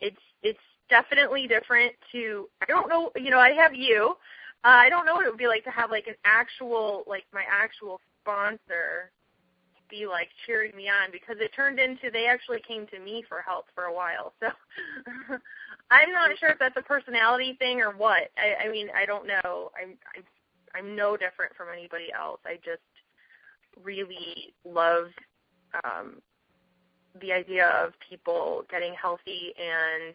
It's 0.00 0.16
it's 0.42 0.58
definitely 0.90 1.46
different 1.46 1.92
to. 2.12 2.48
I 2.62 2.66
don't 2.66 2.88
know. 2.88 3.12
You 3.16 3.30
know, 3.30 3.38
I 3.38 3.50
have 3.52 3.74
you. 3.74 4.14
Uh, 4.64 4.68
I 4.68 4.88
don't 4.88 5.06
know 5.06 5.14
what 5.14 5.24
it 5.24 5.30
would 5.30 5.38
be 5.38 5.46
like 5.46 5.64
to 5.64 5.70
have 5.70 5.90
like 5.90 6.06
an 6.06 6.16
actual 6.24 7.04
like 7.06 7.24
my 7.32 7.44
actual 7.48 8.00
sponsor 8.20 9.10
be 9.88 10.06
like 10.06 10.28
cheering 10.46 10.74
me 10.76 10.88
on 10.88 11.10
because 11.10 11.36
it 11.40 11.50
turned 11.54 11.78
into 11.78 12.10
they 12.12 12.26
actually 12.26 12.60
came 12.66 12.86
to 12.88 12.98
me 12.98 13.24
for 13.28 13.40
help 13.40 13.66
for 13.74 13.84
a 13.84 13.94
while. 13.94 14.32
So 14.40 14.48
I'm 15.90 16.12
not 16.12 16.36
sure 16.38 16.50
if 16.50 16.58
that's 16.58 16.76
a 16.76 16.82
personality 16.82 17.56
thing 17.58 17.80
or 17.80 17.92
what. 17.92 18.30
I, 18.36 18.66
I 18.66 18.70
mean, 18.70 18.88
I 18.94 19.06
don't 19.06 19.26
know. 19.26 19.70
I'm 19.80 19.96
I'm 20.14 20.24
I'm 20.74 20.96
no 20.96 21.16
different 21.16 21.54
from 21.56 21.68
anybody 21.72 22.12
else. 22.12 22.40
I 22.44 22.56
just 22.56 22.82
really 23.82 24.54
love 24.64 25.06
um, 25.84 26.20
the 27.20 27.32
idea 27.32 27.68
of 27.68 27.92
people 28.08 28.64
getting 28.70 28.94
healthy 28.94 29.54
and 29.58 30.14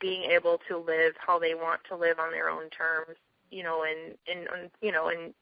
being 0.00 0.30
able 0.30 0.58
to 0.68 0.78
live 0.78 1.14
how 1.18 1.38
they 1.38 1.54
want 1.54 1.80
to 1.88 1.96
live 1.96 2.18
on 2.18 2.32
their 2.32 2.48
own 2.48 2.68
terms. 2.70 3.16
You 3.50 3.62
know, 3.62 3.84
and 3.84 4.16
and 4.28 4.70
you 4.80 4.92
know, 4.92 5.08
and 5.08 5.32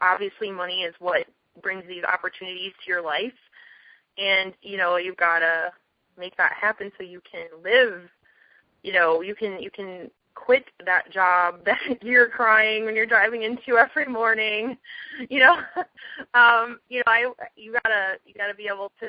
obviously 0.00 0.50
money 0.50 0.82
is 0.82 0.94
what 0.98 1.26
brings 1.62 1.84
these 1.86 2.04
opportunities 2.04 2.72
to 2.84 2.90
your 2.90 3.02
life. 3.02 3.32
And 4.18 4.52
you 4.62 4.76
know 4.76 4.96
you've 4.96 5.16
got 5.16 5.40
to 5.40 5.72
make 6.18 6.36
that 6.36 6.52
happen 6.52 6.92
so 6.96 7.04
you 7.04 7.20
can 7.30 7.46
live 7.62 8.02
you 8.82 8.92
know 8.92 9.22
you 9.22 9.34
can 9.34 9.60
you 9.60 9.70
can 9.70 10.10
quit 10.34 10.64
that 10.84 11.10
job 11.10 11.60
that 11.64 11.78
you're 12.02 12.28
crying 12.28 12.84
when 12.84 12.96
you're 12.96 13.06
driving 13.06 13.42
into 13.42 13.78
every 13.78 14.06
morning 14.06 14.76
you 15.28 15.40
know? 15.40 15.56
Um 16.34 16.78
you 16.88 16.98
know 16.98 17.04
i 17.06 17.32
you 17.56 17.72
got 17.72 17.88
to 17.88 18.18
you 18.26 18.34
got 18.34 18.48
to 18.48 18.54
be 18.54 18.68
able 18.72 18.92
to 19.00 19.06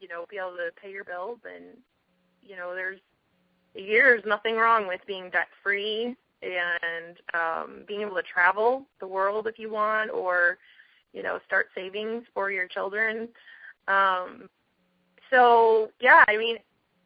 you 0.00 0.08
know 0.08 0.26
be 0.28 0.36
able 0.36 0.56
to 0.56 0.70
pay 0.80 0.90
your 0.90 1.04
bills 1.04 1.38
and 1.44 1.64
you 2.42 2.56
know 2.56 2.74
there's 2.74 3.00
there's 3.74 4.22
nothing 4.26 4.56
wrong 4.56 4.86
with 4.86 5.00
being 5.06 5.30
debt 5.30 5.48
free 5.62 6.14
and 6.42 7.16
um 7.34 7.84
being 7.86 8.00
able 8.02 8.16
to 8.16 8.22
travel 8.22 8.84
the 9.00 9.06
world 9.06 9.46
if 9.46 9.58
you 9.58 9.70
want 9.70 10.10
or 10.10 10.58
you 11.12 11.22
know, 11.22 11.38
start 11.46 11.68
savings 11.74 12.24
for 12.34 12.50
your 12.50 12.66
children. 12.66 13.28
Um, 13.88 14.48
so 15.30 15.90
yeah, 16.00 16.24
I 16.28 16.36
mean, 16.36 16.56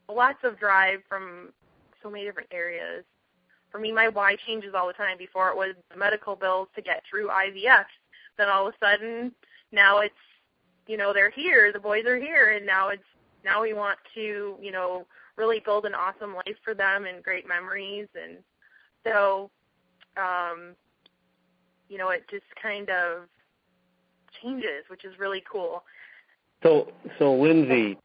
lots 0.08 0.38
of 0.44 0.58
drive 0.58 1.00
from 1.08 1.50
so 2.02 2.10
many 2.10 2.24
different 2.24 2.48
areas. 2.52 3.04
For 3.70 3.78
me, 3.78 3.92
my 3.92 4.08
why 4.08 4.36
changes 4.46 4.74
all 4.74 4.86
the 4.86 4.92
time. 4.92 5.18
Before 5.18 5.50
it 5.50 5.56
was 5.56 5.74
medical 5.96 6.36
bills 6.36 6.68
to 6.76 6.82
get 6.82 7.02
through 7.08 7.28
IVF. 7.28 7.84
Then 8.38 8.48
all 8.48 8.68
of 8.68 8.74
a 8.74 8.84
sudden, 8.84 9.32
now 9.72 10.00
it's, 10.00 10.14
you 10.86 10.96
know, 10.96 11.12
they're 11.12 11.30
here, 11.30 11.72
the 11.72 11.80
boys 11.80 12.04
are 12.04 12.18
here, 12.18 12.52
and 12.56 12.64
now 12.64 12.88
it's 12.88 13.02
now 13.44 13.62
we 13.62 13.72
want 13.72 13.98
to, 14.14 14.56
you 14.60 14.72
know, 14.72 15.06
really 15.36 15.60
build 15.60 15.84
an 15.84 15.94
awesome 15.94 16.34
life 16.34 16.56
for 16.64 16.74
them 16.74 17.06
and 17.06 17.22
great 17.22 17.46
memories, 17.48 18.08
and 18.14 18.38
so, 19.06 19.50
um, 20.16 20.74
you 21.88 21.98
know, 21.98 22.10
it 22.10 22.24
just 22.30 22.44
kind 22.60 22.90
of 22.90 23.28
changes, 24.42 24.84
which 24.88 25.04
is 25.04 25.18
really 25.18 25.42
cool. 25.50 25.82
So, 26.62 26.88
so 27.18 27.26
Lyndsi, 27.26 27.96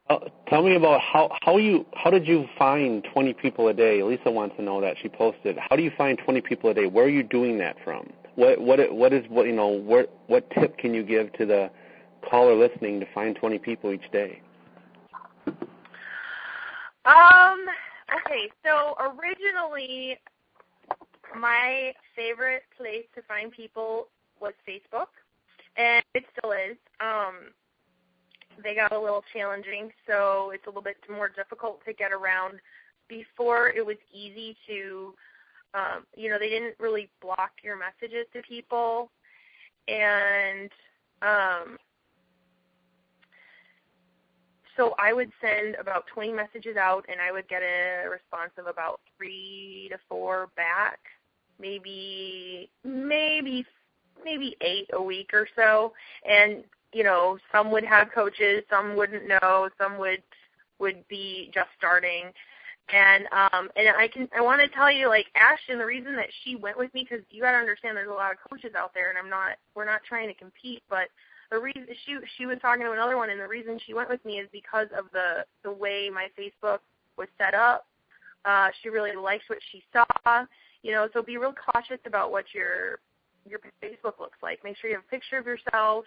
tell 0.48 0.62
me 0.62 0.76
about 0.76 1.00
how 1.00 1.36
how 1.42 1.56
you 1.56 1.86
how 1.94 2.10
did 2.10 2.26
you 2.26 2.46
find 2.58 3.04
20 3.12 3.32
people 3.34 3.68
a 3.68 3.74
day? 3.74 4.02
Lisa 4.02 4.30
wants 4.30 4.56
to 4.56 4.62
know 4.62 4.80
that 4.80 4.96
she 5.00 5.08
posted. 5.08 5.56
How 5.58 5.74
do 5.74 5.82
you 5.82 5.90
find 5.96 6.18
20 6.18 6.42
people 6.42 6.70
a 6.70 6.74
day? 6.74 6.86
Where 6.86 7.06
are 7.06 7.10
you 7.10 7.22
doing 7.22 7.58
that 7.58 7.76
from? 7.82 8.12
What 8.34 8.60
what 8.60 8.94
what 8.94 9.12
is 9.12 9.24
what 9.28 9.46
you 9.46 9.52
know? 9.52 9.68
What 9.68 10.14
what 10.26 10.48
tip 10.50 10.76
can 10.78 10.94
you 10.94 11.02
give 11.02 11.32
to 11.34 11.46
the 11.46 11.70
caller 12.28 12.54
listening 12.54 13.00
to 13.00 13.06
find 13.14 13.34
20 13.34 13.58
people 13.58 13.92
each 13.92 14.10
day? 14.12 14.40
Um. 17.04 17.64
Okay. 18.26 18.50
So 18.64 18.94
originally, 19.00 20.18
my 21.38 21.92
favorite 22.14 22.62
place 22.76 23.04
to 23.14 23.22
find 23.22 23.52
people 23.52 24.08
was 24.40 24.52
Facebook 24.68 25.08
and 25.76 26.04
it 26.14 26.24
still 26.36 26.52
is. 26.52 26.76
Um, 27.00 27.52
they 28.62 28.74
got 28.74 28.92
a 28.92 29.00
little 29.00 29.24
challenging, 29.32 29.90
so 30.06 30.50
it's 30.50 30.66
a 30.66 30.68
little 30.68 30.82
bit 30.82 30.96
more 31.10 31.28
difficult 31.28 31.84
to 31.86 31.92
get 31.92 32.12
around. 32.12 32.60
Before 33.08 33.68
it 33.68 33.84
was 33.84 33.96
easy 34.12 34.56
to, 34.68 35.14
um, 35.74 36.06
you 36.16 36.30
know, 36.30 36.38
they 36.38 36.48
didn't 36.48 36.74
really 36.78 37.08
block 37.20 37.52
your 37.62 37.76
messages 37.78 38.26
to 38.32 38.42
people, 38.42 39.10
and 39.88 40.70
um, 41.22 41.78
so 44.76 44.94
I 44.98 45.12
would 45.12 45.30
send 45.40 45.74
about 45.76 46.06
20 46.12 46.32
messages 46.32 46.76
out, 46.76 47.04
and 47.10 47.20
I 47.20 47.32
would 47.32 47.48
get 47.48 47.62
a 47.62 48.08
response 48.08 48.52
of 48.58 48.66
about 48.66 49.00
three 49.16 49.88
to 49.90 49.98
four 50.08 50.48
back, 50.56 50.98
maybe 51.62 52.68
maybe 52.84 53.64
maybe 54.24 54.56
eight 54.60 54.90
a 54.92 55.02
week 55.02 55.30
or 55.32 55.48
so, 55.56 55.92
and 56.28 56.64
you 56.92 57.04
know 57.04 57.38
some 57.50 57.70
would 57.70 57.84
have 57.84 58.12
coaches, 58.12 58.64
some 58.68 58.96
wouldn't 58.96 59.26
know, 59.28 59.70
some 59.78 59.96
would 59.98 60.22
would 60.82 61.06
be 61.08 61.50
just 61.54 61.68
starting. 61.78 62.24
And 62.92 63.26
um 63.32 63.70
and 63.76 63.88
I 63.96 64.08
can 64.08 64.28
I 64.36 64.42
want 64.42 64.60
to 64.60 64.68
tell 64.68 64.90
you 64.90 65.08
like 65.08 65.26
Ashton 65.36 65.78
the 65.78 65.86
reason 65.86 66.16
that 66.16 66.26
she 66.44 66.56
went 66.56 66.76
with 66.76 66.92
me 66.92 67.06
because 67.08 67.24
you 67.30 67.40
got 67.40 67.52
to 67.52 67.58
understand 67.58 67.96
there's 67.96 68.10
a 68.10 68.12
lot 68.12 68.32
of 68.32 68.38
coaches 68.50 68.72
out 68.76 68.92
there 68.92 69.08
and 69.08 69.18
I'm 69.18 69.30
not 69.30 69.56
we're 69.74 69.86
not 69.86 70.02
trying 70.06 70.28
to 70.28 70.34
compete 70.34 70.82
but 70.90 71.08
the 71.50 71.58
reason 71.58 71.86
she 72.04 72.16
she 72.36 72.44
was 72.44 72.58
talking 72.60 72.84
to 72.84 72.92
another 72.92 73.16
one 73.16 73.30
and 73.30 73.40
the 73.40 73.46
reason 73.46 73.78
she 73.86 73.94
went 73.94 74.10
with 74.10 74.22
me 74.24 74.40
is 74.40 74.48
because 74.52 74.88
of 74.98 75.06
the 75.12 75.46
the 75.62 75.70
way 75.70 76.10
my 76.12 76.26
Facebook 76.38 76.78
was 77.16 77.28
set 77.38 77.54
up. 77.54 77.86
Uh 78.44 78.68
she 78.82 78.88
really 78.88 79.16
liked 79.16 79.44
what 79.46 79.60
she 79.70 79.82
saw. 79.92 80.44
You 80.82 80.92
know, 80.92 81.08
so 81.12 81.22
be 81.22 81.36
real 81.36 81.54
cautious 81.54 82.00
about 82.06 82.32
what 82.32 82.46
you're 82.52 82.98
your 83.48 83.58
Facebook 83.82 84.18
looks 84.20 84.38
like. 84.42 84.62
Make 84.62 84.76
sure 84.76 84.90
you 84.90 84.96
have 84.96 85.04
a 85.06 85.10
picture 85.10 85.38
of 85.38 85.46
yourself. 85.46 86.04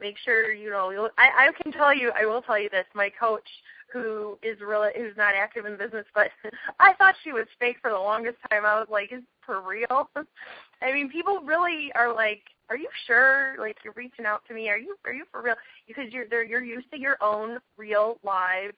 Make 0.00 0.16
sure 0.24 0.52
you 0.52 0.70
know. 0.70 1.10
I, 1.18 1.48
I 1.48 1.62
can 1.62 1.72
tell 1.72 1.94
you. 1.94 2.12
I 2.14 2.24
will 2.24 2.42
tell 2.42 2.58
you 2.58 2.68
this. 2.70 2.86
My 2.94 3.10
coach, 3.10 3.46
who 3.92 4.38
is 4.42 4.58
really 4.60 4.90
who's 4.96 5.16
not 5.16 5.34
active 5.34 5.66
in 5.66 5.76
business, 5.76 6.06
but 6.14 6.28
I 6.80 6.94
thought 6.94 7.14
she 7.22 7.32
was 7.32 7.46
fake 7.58 7.76
for 7.80 7.90
the 7.90 7.98
longest 7.98 8.38
time. 8.50 8.64
I 8.64 8.78
was 8.78 8.88
like, 8.90 9.12
is 9.12 9.22
for 9.44 9.60
real? 9.60 10.10
I 10.82 10.92
mean, 10.92 11.10
people 11.10 11.40
really 11.44 11.92
are 11.94 12.12
like, 12.12 12.42
are 12.68 12.76
you 12.76 12.88
sure? 13.06 13.54
Like 13.58 13.76
you're 13.84 13.92
reaching 13.94 14.24
out 14.24 14.42
to 14.48 14.54
me? 14.54 14.68
Are 14.70 14.78
you 14.78 14.96
are 15.04 15.12
you 15.12 15.24
for 15.30 15.42
real? 15.42 15.56
Because 15.86 16.12
you're 16.12 16.26
they're, 16.26 16.44
you're 16.44 16.64
used 16.64 16.90
to 16.92 16.98
your 16.98 17.16
own 17.20 17.58
real 17.76 18.18
live 18.24 18.72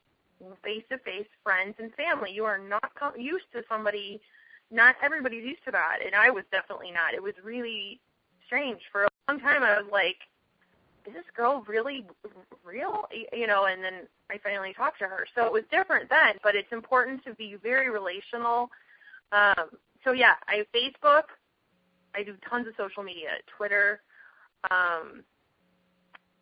face-to-face 0.63 1.27
friends 1.43 1.75
and 1.79 1.95
family. 1.95 2.31
You 2.33 2.45
are 2.45 2.59
not 2.59 2.93
used 3.17 3.47
to 3.53 3.63
somebody 3.69 4.21
not 4.75 4.97
everybody's 5.03 5.45
used 5.45 5.65
to 5.65 5.71
that, 5.71 5.99
and 6.05 6.15
I 6.15 6.31
was 6.31 6.45
definitely 6.51 6.91
not. 6.91 7.15
It 7.15 7.23
was 7.23 7.35
really 7.43 8.01
strange. 8.45 8.81
For 8.91 9.05
a 9.05 9.09
long 9.29 9.41
time, 9.41 9.63
I 9.63 9.81
was 9.81 9.91
like, 9.91 10.17
"Is 11.07 11.15
this 11.15 11.25
girl 11.37 11.65
really 11.69 12.05
real?" 12.65 13.07
You 13.33 13.47
know, 13.47 13.67
and 13.67 13.83
then 13.83 14.09
I 14.31 14.39
finally 14.39 14.75
talked 14.75 14.99
to 14.99 15.07
her. 15.07 15.27
So 15.35 15.47
it 15.47 15.53
was 15.53 15.63
different 15.71 16.11
then, 16.11 16.39
but 16.43 16.57
it's 16.57 16.73
important 16.73 17.25
to 17.25 17.35
be 17.35 17.57
very 17.63 17.89
relational. 17.89 18.71
Um, 19.33 19.71
so 20.03 20.13
yeah, 20.13 20.35
I 20.49 20.65
Facebook. 20.75 21.25
I 22.17 22.23
do 22.23 22.37
tons 22.49 22.67
of 22.67 22.75
social 22.77 23.03
media, 23.03 23.31
Twitter. 23.57 24.01
Um, 24.71 25.25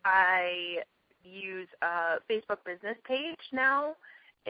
I 0.05 0.79
use 1.23 1.67
a 1.81 2.19
Facebook 2.29 2.63
business 2.65 2.97
page 3.05 3.39
now, 3.51 3.95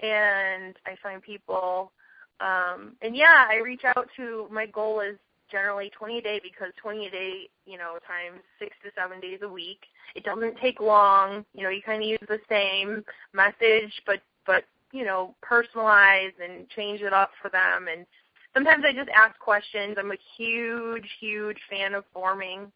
and 0.01 0.75
I 0.85 0.95
find 1.01 1.21
people 1.21 1.91
um, 2.39 2.95
and 3.01 3.15
yeah, 3.15 3.45
I 3.49 3.57
reach 3.57 3.83
out 3.85 4.07
to 4.17 4.47
my 4.51 4.65
goal 4.65 4.99
is 4.99 5.17
generally 5.51 5.91
20 5.97 6.17
a 6.17 6.21
day 6.21 6.39
because 6.41 6.73
20 6.81 7.07
a 7.07 7.11
day, 7.11 7.49
you 7.65 7.77
know, 7.77 7.97
times 8.07 8.41
six 8.59 8.75
to 8.83 8.91
seven 8.99 9.19
days 9.19 9.39
a 9.43 9.49
week. 9.49 9.79
It 10.15 10.23
doesn't 10.23 10.57
take 10.57 10.79
long. 10.79 11.45
You 11.53 11.63
know, 11.63 11.69
you 11.69 11.81
kind 11.81 12.01
of 12.01 12.09
use 12.09 12.19
the 12.27 12.39
same 12.49 13.03
message, 13.33 13.91
but 14.05 14.21
but 14.45 14.63
you 14.91 15.05
know, 15.05 15.35
personalize 15.43 16.33
and 16.43 16.69
change 16.69 17.01
it 17.01 17.13
up 17.13 17.31
for 17.41 17.49
them. 17.49 17.87
And 17.91 18.05
sometimes 18.53 18.83
I 18.87 18.93
just 18.93 19.09
ask 19.09 19.37
questions. 19.39 19.95
I'm 19.97 20.11
a 20.11 20.17
huge, 20.37 21.07
huge 21.19 21.57
fan 21.69 21.93
of 21.93 22.03
forming. 22.13 22.71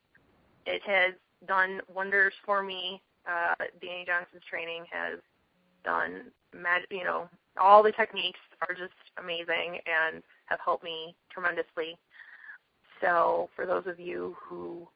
It 0.65 0.81
has 0.85 1.13
done 1.47 1.81
wonders 1.93 2.33
for 2.45 2.63
me 2.63 3.01
uh, 3.27 3.55
Dani 3.83 4.05
Johnson's 4.05 4.43
training 4.49 4.85
has 4.89 5.19
done, 5.83 6.31
mag- 6.53 6.87
you 6.89 7.03
know, 7.03 7.29
all 7.59 7.83
the 7.83 7.91
techniques 7.91 8.39
are 8.61 8.75
just 8.75 8.93
amazing 9.21 9.79
and 9.85 10.23
have 10.45 10.59
helped 10.63 10.83
me 10.83 11.15
tremendously. 11.31 11.97
So 13.01 13.49
for 13.55 13.65
those 13.65 13.85
of 13.87 13.99
you 13.99 14.35
who 14.41 14.87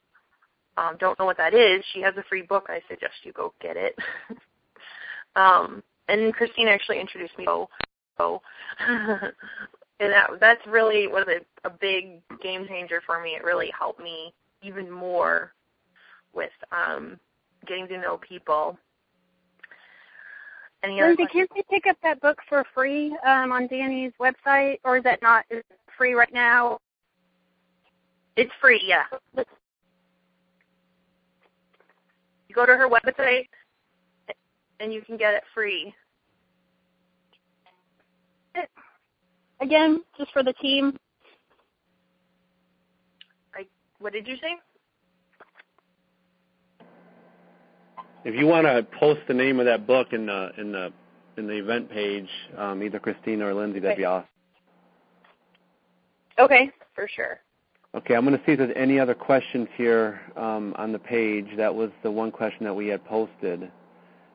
um, 0.78 0.98
don't 1.00 1.18
know 1.20 1.26
what 1.26 1.38
that 1.38 1.54
is, 1.54 1.84
she 1.94 2.02
has 2.02 2.16
a 2.18 2.24
free 2.30 2.42
book. 2.42 2.66
I 2.70 2.82
suggest 2.90 3.14
you 3.24 3.34
go 3.34 3.54
get 3.62 3.78
it. 3.78 3.96
um, 5.36 5.84
and 6.08 6.34
Christine 6.34 6.68
actually 6.68 7.00
introduced 7.00 7.38
me 7.38 7.46
so 8.18 8.42
and 10.02 10.12
that 10.12 10.30
that's 10.40 10.66
really 10.68 11.08
was 11.08 11.26
a, 11.28 11.68
a 11.68 11.72
big 11.72 12.22
game 12.42 12.66
changer 12.68 13.02
for 13.06 13.22
me. 13.22 13.32
It 13.32 13.44
really 13.44 13.72
helped 13.78 14.02
me 14.02 14.34
even 14.64 14.90
more 14.90 15.54
with 16.34 16.52
um, 16.72 17.20
getting 17.68 17.88
to 17.88 17.98
know 17.98 18.18
people. 18.18 18.78
Any 20.84 21.00
Lyndsi, 21.00 21.32
can't 21.32 21.50
they 21.56 21.64
pick 21.70 21.86
up 21.88 21.98
that 22.02 22.20
book 22.22 22.40
for 22.50 22.66
free 22.74 23.16
um, 23.26 23.52
on 23.52 23.68
Dani's 23.68 24.14
website, 24.20 24.80
or 24.84 24.98
is 24.98 25.04
that 25.04 25.22
not 25.22 25.46
is 25.52 25.64
free 25.96 26.14
right 26.14 26.34
now? 26.34 26.80
It's 28.36 28.52
free, 28.60 28.82
yeah. 28.84 29.04
You 32.48 32.56
go 32.56 32.66
to 32.66 32.76
her 32.76 32.90
website, 32.90 33.48
and 34.80 34.92
you 34.92 35.02
can 35.02 35.18
get 35.18 35.36
it 35.36 35.44
free. 35.54 35.94
Again, 39.60 40.02
just 40.18 40.32
for 40.32 40.42
the 40.42 40.54
team. 40.54 40.98
I, 43.54 43.68
what 44.00 44.14
did 44.14 44.28
you 44.28 44.36
say? 44.38 44.56
If 48.24 48.36
you 48.36 48.46
want 48.46 48.68
to 48.68 48.84
post 49.00 49.22
the 49.28 49.34
name 49.34 49.60
of 49.60 49.66
that 49.66 49.88
book 49.88 50.14
in 50.14 50.28
the 50.28 50.52
in 50.58 50.72
the 50.72 50.94
in 51.38 51.48
the 51.48 51.58
event 51.58 51.90
page, 51.90 52.30
um, 52.58 52.84
either 52.84 53.00
Christina 53.00 53.48
or 53.48 53.54
Lyndsi, 53.54 53.82
that'd 53.82 53.98
be 53.98 54.06
awesome. 54.06 54.28
Okay, 56.38 56.72
for 56.94 57.08
sure. 57.08 57.40
Okay, 57.94 58.16
I'm 58.16 58.26
going 58.26 58.38
to 58.38 58.46
see 58.46 58.54
if 58.54 58.60
there's 58.60 58.74
any 58.76 59.00
other 59.00 59.14
questions 59.14 59.68
here 59.76 60.22
um, 60.38 60.74
on 60.78 60.92
the 60.92 61.00
page. 61.00 61.48
That 61.58 61.74
was 61.74 61.90
the 62.04 62.12
one 62.12 62.32
question 62.32 62.64
that 62.66 62.74
we 62.74 62.88
had 62.88 63.04
posted. 63.04 63.70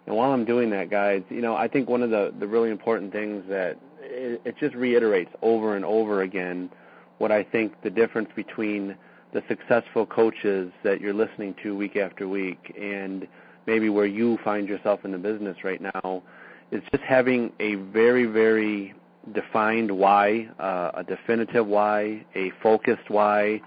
And 0.06 0.14
while 0.14 0.32
I'm 0.32 0.44
doing 0.44 0.68
that, 0.70 0.90
guys, 0.90 1.22
you 1.30 1.40
know, 1.40 1.56
I 1.56 1.66
think 1.66 1.88
one 1.88 2.02
of 2.02 2.10
the, 2.10 2.34
the 2.38 2.46
really 2.46 2.70
important 2.70 3.12
things 3.12 3.44
that 3.48 3.78
it, 4.00 4.42
it 4.44 4.56
just 4.60 4.74
reiterates 4.74 5.30
over 5.42 5.74
and 5.74 5.84
over 5.84 6.22
again 6.22 6.70
what 7.18 7.32
I 7.32 7.42
think 7.42 7.80
the 7.82 7.90
difference 7.90 8.28
between 8.36 8.96
the 9.32 9.42
successful 9.48 10.06
coaches 10.06 10.70
that 10.84 11.00
you're 11.00 11.14
listening 11.14 11.54
to 11.62 11.74
week 11.74 11.96
after 11.96 12.28
week 12.28 12.74
and 12.78 13.26
maybe 13.66 13.88
where 13.88 14.06
you 14.06 14.38
find 14.44 14.68
yourself 14.68 15.04
in 15.04 15.12
the 15.12 15.18
business 15.18 15.56
right 15.64 15.80
now 15.80 16.22
is 16.70 16.82
just 16.90 17.02
having 17.02 17.52
a 17.60 17.76
very, 17.76 18.26
very 18.26 18.94
defined 19.32 19.90
why, 19.90 20.48
uh, 20.58 20.90
a 20.94 21.04
definitive 21.04 21.66
why, 21.66 22.24
a 22.34 22.52
focused 22.62 23.08
why, 23.08 23.60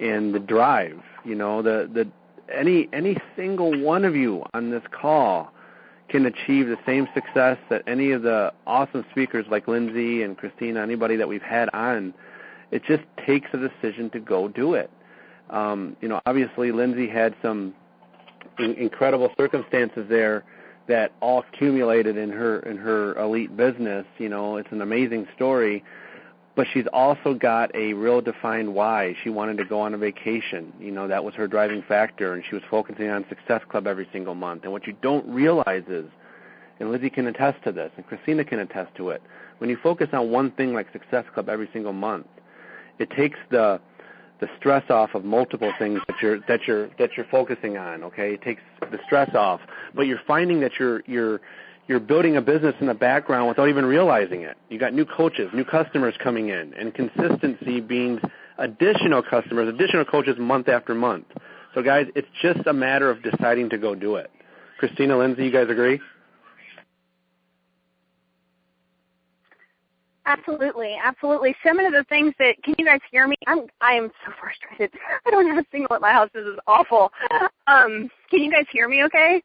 and 0.00 0.34
the 0.34 0.38
drive. 0.38 1.00
You 1.24 1.34
know, 1.34 1.62
the 1.62 1.90
the 1.92 2.08
any 2.52 2.88
any 2.92 3.16
single 3.36 3.80
one 3.80 4.04
of 4.04 4.16
you 4.16 4.44
on 4.54 4.70
this 4.70 4.82
call 4.90 5.52
can 6.08 6.26
achieve 6.26 6.68
the 6.68 6.78
same 6.84 7.08
success 7.14 7.56
that 7.70 7.82
any 7.86 8.10
of 8.10 8.22
the 8.22 8.52
awesome 8.66 9.04
speakers 9.10 9.46
like 9.50 9.66
Lyndsi 9.66 10.24
and 10.24 10.36
Christina, 10.36 10.80
anybody 10.80 11.16
that 11.16 11.28
we've 11.28 11.42
had 11.42 11.70
on. 11.72 12.12
It 12.70 12.82
just 12.84 13.02
takes 13.26 13.48
a 13.52 13.58
decision 13.58 14.10
to 14.10 14.20
go 14.20 14.48
do 14.48 14.74
it. 14.74 14.90
Um, 15.50 15.96
you 16.00 16.08
know, 16.08 16.20
obviously 16.24 16.70
Lyndsi 16.70 17.10
had 17.12 17.34
some 17.42 17.74
incredible 18.58 19.30
circumstances 19.36 20.06
there 20.08 20.44
that 20.88 21.12
all 21.20 21.44
accumulated 21.52 22.16
in 22.16 22.30
her 22.30 22.60
in 22.60 22.76
her 22.76 23.16
elite 23.18 23.56
business. 23.56 24.06
You 24.18 24.28
know, 24.28 24.56
it's 24.56 24.72
an 24.72 24.82
amazing 24.82 25.28
story, 25.34 25.84
but 26.54 26.66
she's 26.72 26.86
also 26.92 27.34
got 27.34 27.74
a 27.74 27.94
real 27.94 28.20
defined 28.20 28.74
why. 28.74 29.16
She 29.22 29.30
wanted 29.30 29.58
to 29.58 29.64
go 29.64 29.80
on 29.80 29.94
a 29.94 29.98
vacation. 29.98 30.72
You 30.80 30.90
know, 30.90 31.08
that 31.08 31.24
was 31.24 31.34
her 31.34 31.46
driving 31.46 31.82
factor, 31.82 32.34
and 32.34 32.44
she 32.48 32.54
was 32.54 32.64
focusing 32.70 33.08
on 33.08 33.24
Success 33.28 33.62
Club 33.68 33.86
every 33.86 34.08
single 34.12 34.34
month. 34.34 34.64
And 34.64 34.72
what 34.72 34.86
you 34.86 34.94
don't 35.02 35.26
realize 35.28 35.84
is, 35.88 36.06
and 36.80 36.90
Lizzie 36.90 37.10
can 37.10 37.26
attest 37.26 37.62
to 37.64 37.72
this, 37.72 37.92
and 37.96 38.06
Christina 38.06 38.44
can 38.44 38.58
attest 38.58 38.94
to 38.96 39.10
it, 39.10 39.22
when 39.58 39.70
you 39.70 39.78
focus 39.80 40.08
on 40.12 40.30
one 40.30 40.50
thing 40.50 40.74
like 40.74 40.92
Success 40.92 41.24
Club 41.32 41.48
every 41.48 41.68
single 41.72 41.92
month, 41.92 42.26
it 42.98 43.08
takes 43.10 43.38
the 43.50 43.80
the 44.42 44.48
stress 44.58 44.90
off 44.90 45.14
of 45.14 45.24
multiple 45.24 45.72
things 45.78 46.00
that 46.08 46.16
you're 46.20 46.40
that 46.48 46.66
you're 46.66 46.88
that 46.98 47.10
you're 47.16 47.26
focusing 47.30 47.78
on. 47.78 48.02
Okay, 48.02 48.34
it 48.34 48.42
takes 48.42 48.60
the 48.80 48.98
stress 49.06 49.32
off, 49.36 49.60
but 49.94 50.02
you're 50.02 50.20
finding 50.26 50.58
that 50.60 50.72
you're 50.80 51.00
you're 51.06 51.40
you're 51.86 52.00
building 52.00 52.36
a 52.36 52.42
business 52.42 52.74
in 52.80 52.88
the 52.88 52.94
background 52.94 53.48
without 53.48 53.68
even 53.68 53.86
realizing 53.86 54.42
it. 54.42 54.56
You 54.68 54.80
got 54.80 54.94
new 54.94 55.06
coaches, 55.06 55.48
new 55.54 55.64
customers 55.64 56.14
coming 56.20 56.48
in, 56.48 56.74
and 56.74 56.92
consistency 56.92 57.80
being 57.80 58.20
additional 58.58 59.22
customers, 59.22 59.68
additional 59.68 60.04
coaches 60.04 60.36
month 60.38 60.68
after 60.68 60.92
month. 60.92 61.26
So 61.74 61.82
guys, 61.82 62.08
it's 62.16 62.28
just 62.42 62.66
a 62.66 62.72
matter 62.72 63.10
of 63.10 63.22
deciding 63.22 63.70
to 63.70 63.78
go 63.78 63.94
do 63.94 64.16
it. 64.16 64.30
Christina, 64.78 65.14
Lyndsi, 65.14 65.44
you 65.44 65.52
guys 65.52 65.68
agree? 65.70 66.00
Absolutely, 70.24 70.96
absolutely. 71.02 71.54
Some 71.66 71.80
of 71.80 71.92
the 71.92 72.04
things 72.08 72.32
that 72.38 72.54
can 72.62 72.74
you 72.78 72.84
guys 72.84 73.00
hear 73.10 73.26
me? 73.26 73.34
I'm 73.46 73.66
I 73.80 73.94
am 73.94 74.10
so 74.24 74.32
frustrated. 74.40 74.98
I 75.26 75.30
don't 75.30 75.46
have 75.48 75.58
a 75.58 75.66
signal 75.72 75.92
at 75.94 76.00
my 76.00 76.12
house. 76.12 76.30
This 76.32 76.44
is 76.44 76.58
awful. 76.66 77.12
Um, 77.66 78.10
can 78.30 78.40
you 78.42 78.50
guys 78.50 78.66
hear 78.70 78.88
me? 78.88 79.02
Okay. 79.04 79.42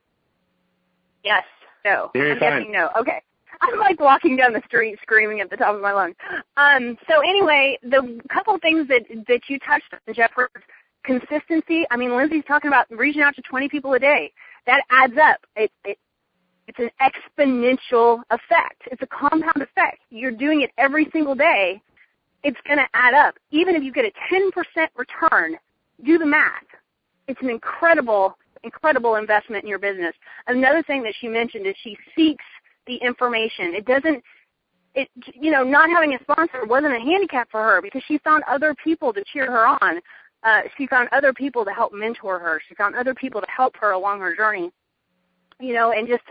Yes. 1.24 1.44
No. 1.84 2.12
Hear 2.14 2.34
I'm 2.34 2.40
guessing 2.40 2.72
no. 2.72 2.90
Okay. 3.00 3.22
I'm 3.62 3.80
like 3.80 4.00
walking 4.00 4.36
down 4.36 4.54
the 4.54 4.62
street 4.68 5.00
screaming 5.02 5.42
at 5.42 5.50
the 5.50 5.58
top 5.58 5.74
of 5.74 5.82
my 5.82 5.92
lungs. 5.92 6.16
Um, 6.58 6.96
so 7.10 7.22
anyway, 7.22 7.78
the 7.82 8.20
couple 8.32 8.58
things 8.60 8.88
that 8.88 9.04
that 9.28 9.42
you 9.48 9.58
touched 9.60 9.92
on, 9.94 10.14
Jeff, 10.14 10.32
consistency. 11.04 11.86
I 11.90 11.98
mean, 11.98 12.12
Lyndsi's 12.12 12.46
talking 12.48 12.68
about 12.68 12.86
reaching 12.92 13.22
out 13.22 13.36
to 13.36 13.42
20 13.42 13.70
people 13.70 13.94
a 13.94 14.00
day. 14.00 14.32
That 14.68 14.82
adds 14.92 15.14
up. 15.18 15.40
It, 15.56 15.72
it 15.86 15.98
it's 16.68 16.80
an 16.80 16.90
exponential 17.02 18.22
effect. 18.30 18.84
It's 18.92 19.02
a 19.02 19.08
compound 19.08 19.62
effect. 19.62 20.00
You're 20.10 20.32
doing 20.32 20.62
it 20.62 20.72
every 20.78 21.08
single 21.12 21.34
day. 21.34 21.82
It's 22.44 22.58
going 22.68 22.78
to 22.78 22.88
add 22.94 23.14
up. 23.14 23.36
Even 23.52 23.76
if 23.76 23.84
you 23.84 23.92
get 23.92 24.06
a 24.06 24.12
10% 24.32 24.88
return, 24.96 25.58
do 26.04 26.18
the 26.18 26.26
math. 26.26 26.64
It's 27.28 27.42
an 27.42 27.50
incredible, 27.50 28.38
incredible 28.64 29.16
investment 29.16 29.64
in 29.64 29.70
your 29.70 29.80
business. 29.80 30.14
Another 30.48 30.84
thing 30.84 31.04
that 31.04 31.14
she 31.20 31.28
mentioned 31.28 31.66
is 31.66 31.76
she 31.84 31.98
seeks 32.16 32.46
the 32.86 32.96
information. 32.98 33.74
It 33.74 33.86
doesn't, 33.86 34.24
it, 34.94 35.10
you 35.34 35.52
know, 35.52 35.64
not 35.64 35.90
having 35.90 36.14
a 36.14 36.20
sponsor 36.22 36.66
wasn't 36.66 36.96
a 36.96 37.00
handicap 37.00 37.50
for 37.50 37.62
her 37.62 37.82
because 37.82 38.02
she 38.08 38.18
found 38.20 38.44
other 38.44 38.76
people 38.84 39.14
to 39.14 39.24
cheer 39.32 39.50
her 39.50 39.68
on. 39.68 40.00
Uh, 40.44 40.62
she 40.78 40.86
found 40.88 41.10
other 41.12 41.34
people 41.34 41.66
to 41.66 41.72
help 41.72 41.94
mentor 41.94 42.40
her. 42.40 42.62
She 42.68 42.76
found 42.76 42.96
other 42.96 43.16
people 43.16 43.42
to 43.42 43.48
help 43.50 43.76
her 43.78 43.92
along 43.92 44.20
her 44.20 44.36
journey. 44.36 44.72
You 45.60 45.74
know, 45.74 45.92
and 45.92 46.08
just 46.08 46.24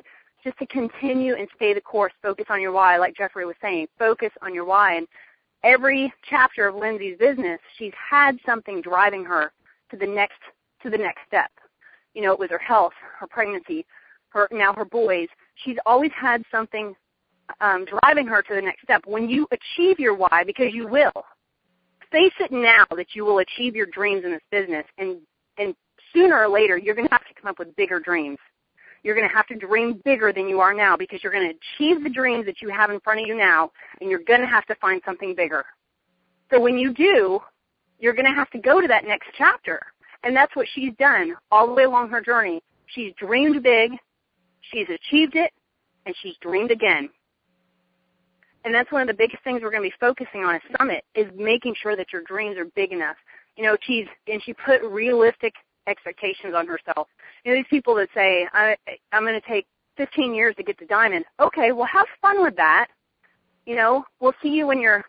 just 0.44 0.58
to 0.58 0.66
continue 0.66 1.34
and 1.34 1.48
stay 1.56 1.74
the 1.74 1.80
course, 1.80 2.12
focus 2.22 2.46
on 2.48 2.60
your 2.60 2.72
why, 2.72 2.98
like 2.98 3.16
Jeffrey 3.16 3.46
was 3.46 3.56
saying, 3.60 3.86
focus 3.98 4.30
on 4.42 4.54
your 4.54 4.64
why. 4.64 4.96
And 4.96 5.06
every 5.64 6.12
chapter 6.28 6.68
of 6.68 6.74
Lyndsi's 6.74 7.18
business, 7.18 7.58
she's 7.78 7.92
had 8.10 8.38
something 8.46 8.80
driving 8.80 9.24
her 9.24 9.52
to 9.90 9.96
the 9.96 10.06
next 10.06 10.38
to 10.82 10.90
the 10.90 10.98
next 10.98 11.20
step. 11.26 11.50
You 12.14 12.22
know, 12.22 12.32
it 12.32 12.38
was 12.38 12.50
her 12.50 12.58
health, 12.58 12.92
her 13.18 13.26
pregnancy, 13.26 13.84
her 14.30 14.48
now 14.52 14.72
her 14.74 14.84
boys. 14.84 15.28
She's 15.64 15.76
always 15.86 16.12
had 16.18 16.42
something 16.50 16.94
um, 17.60 17.84
driving 17.84 18.26
her 18.26 18.42
to 18.42 18.54
the 18.54 18.62
next 18.62 18.82
step. 18.82 19.02
When 19.06 19.28
you 19.28 19.48
achieve 19.50 19.98
your 19.98 20.14
why, 20.14 20.44
because 20.44 20.72
you 20.72 20.86
will, 20.86 21.24
face 22.12 22.32
it 22.40 22.52
now 22.52 22.84
that 22.96 23.08
you 23.14 23.24
will 23.24 23.38
achieve 23.38 23.74
your 23.74 23.86
dreams 23.86 24.24
in 24.24 24.30
this 24.30 24.42
business, 24.50 24.84
and 24.98 25.18
and 25.58 25.74
sooner 26.12 26.38
or 26.38 26.48
later 26.48 26.78
you're 26.78 26.94
going 26.94 27.08
to 27.08 27.14
have 27.14 27.26
to 27.26 27.40
come 27.40 27.50
up 27.50 27.58
with 27.58 27.74
bigger 27.76 27.98
dreams 27.98 28.38
you're 29.06 29.14
going 29.14 29.28
to 29.28 29.34
have 29.34 29.46
to 29.46 29.54
dream 29.54 30.02
bigger 30.04 30.32
than 30.32 30.48
you 30.48 30.58
are 30.58 30.74
now 30.74 30.96
because 30.96 31.22
you're 31.22 31.32
going 31.32 31.48
to 31.48 31.54
achieve 31.54 32.02
the 32.02 32.10
dreams 32.10 32.44
that 32.44 32.60
you 32.60 32.68
have 32.70 32.90
in 32.90 32.98
front 32.98 33.20
of 33.20 33.26
you 33.28 33.36
now, 33.36 33.70
and 34.00 34.10
you're 34.10 34.24
going 34.24 34.40
to 34.40 34.48
have 34.48 34.66
to 34.66 34.74
find 34.74 35.00
something 35.04 35.32
bigger. 35.32 35.64
So 36.50 36.60
when 36.60 36.76
you 36.76 36.92
do, 36.92 37.38
you're 38.00 38.14
going 38.14 38.26
to 38.26 38.34
have 38.34 38.50
to 38.50 38.58
go 38.58 38.80
to 38.80 38.88
that 38.88 39.04
next 39.04 39.28
chapter. 39.38 39.80
And 40.24 40.34
that's 40.34 40.56
what 40.56 40.66
she's 40.74 40.92
done 40.98 41.34
all 41.52 41.68
the 41.68 41.72
way 41.72 41.84
along 41.84 42.08
her 42.10 42.20
journey. 42.20 42.60
She's 42.86 43.12
dreamed 43.16 43.62
big, 43.62 43.92
she's 44.72 44.88
achieved 44.88 45.36
it, 45.36 45.52
and 46.04 46.12
she's 46.20 46.34
dreamed 46.40 46.72
again. 46.72 47.08
And 48.64 48.74
that's 48.74 48.90
one 48.90 49.02
of 49.02 49.06
the 49.06 49.14
biggest 49.14 49.44
things 49.44 49.62
we're 49.62 49.70
going 49.70 49.84
to 49.84 49.88
be 49.88 49.94
focusing 50.00 50.42
on 50.42 50.56
at 50.56 50.62
Summit 50.80 51.04
is 51.14 51.26
making 51.36 51.76
sure 51.80 51.94
that 51.94 52.12
your 52.12 52.22
dreams 52.22 52.58
are 52.58 52.64
big 52.74 52.90
enough. 52.90 53.16
You 53.56 53.62
know, 53.62 53.76
she's 53.82 54.06
and 54.26 54.42
she 54.42 54.52
put 54.52 54.82
realistic 54.82 55.54
expectations 55.86 56.54
on 56.54 56.66
herself. 56.66 57.08
You 57.44 57.52
know, 57.52 57.58
these 57.58 57.66
people 57.70 57.94
that 57.96 58.08
say, 58.14 58.46
I, 58.52 58.76
I'm 59.12 59.22
going 59.22 59.40
to 59.40 59.46
take 59.46 59.66
15 59.96 60.34
years 60.34 60.54
to 60.56 60.62
get 60.62 60.78
to 60.78 60.86
diamond. 60.86 61.24
Okay, 61.40 61.72
well, 61.72 61.86
have 61.86 62.06
fun 62.20 62.42
with 62.42 62.56
that. 62.56 62.88
You 63.64 63.76
know, 63.76 64.04
we'll 64.20 64.34
see 64.42 64.50
you 64.50 64.66
when 64.66 64.80
you're 64.80 65.04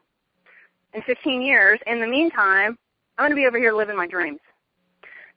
in 0.94 1.02
15 1.04 1.42
years. 1.42 1.80
In 1.88 2.00
the 2.00 2.08
meantime, 2.08 2.78
I'm 3.18 3.24
going 3.24 3.32
to 3.32 3.36
be 3.36 3.48
over 3.48 3.58
here 3.58 3.74
living 3.74 3.96
my 3.96 4.08
dreams. 4.08 4.40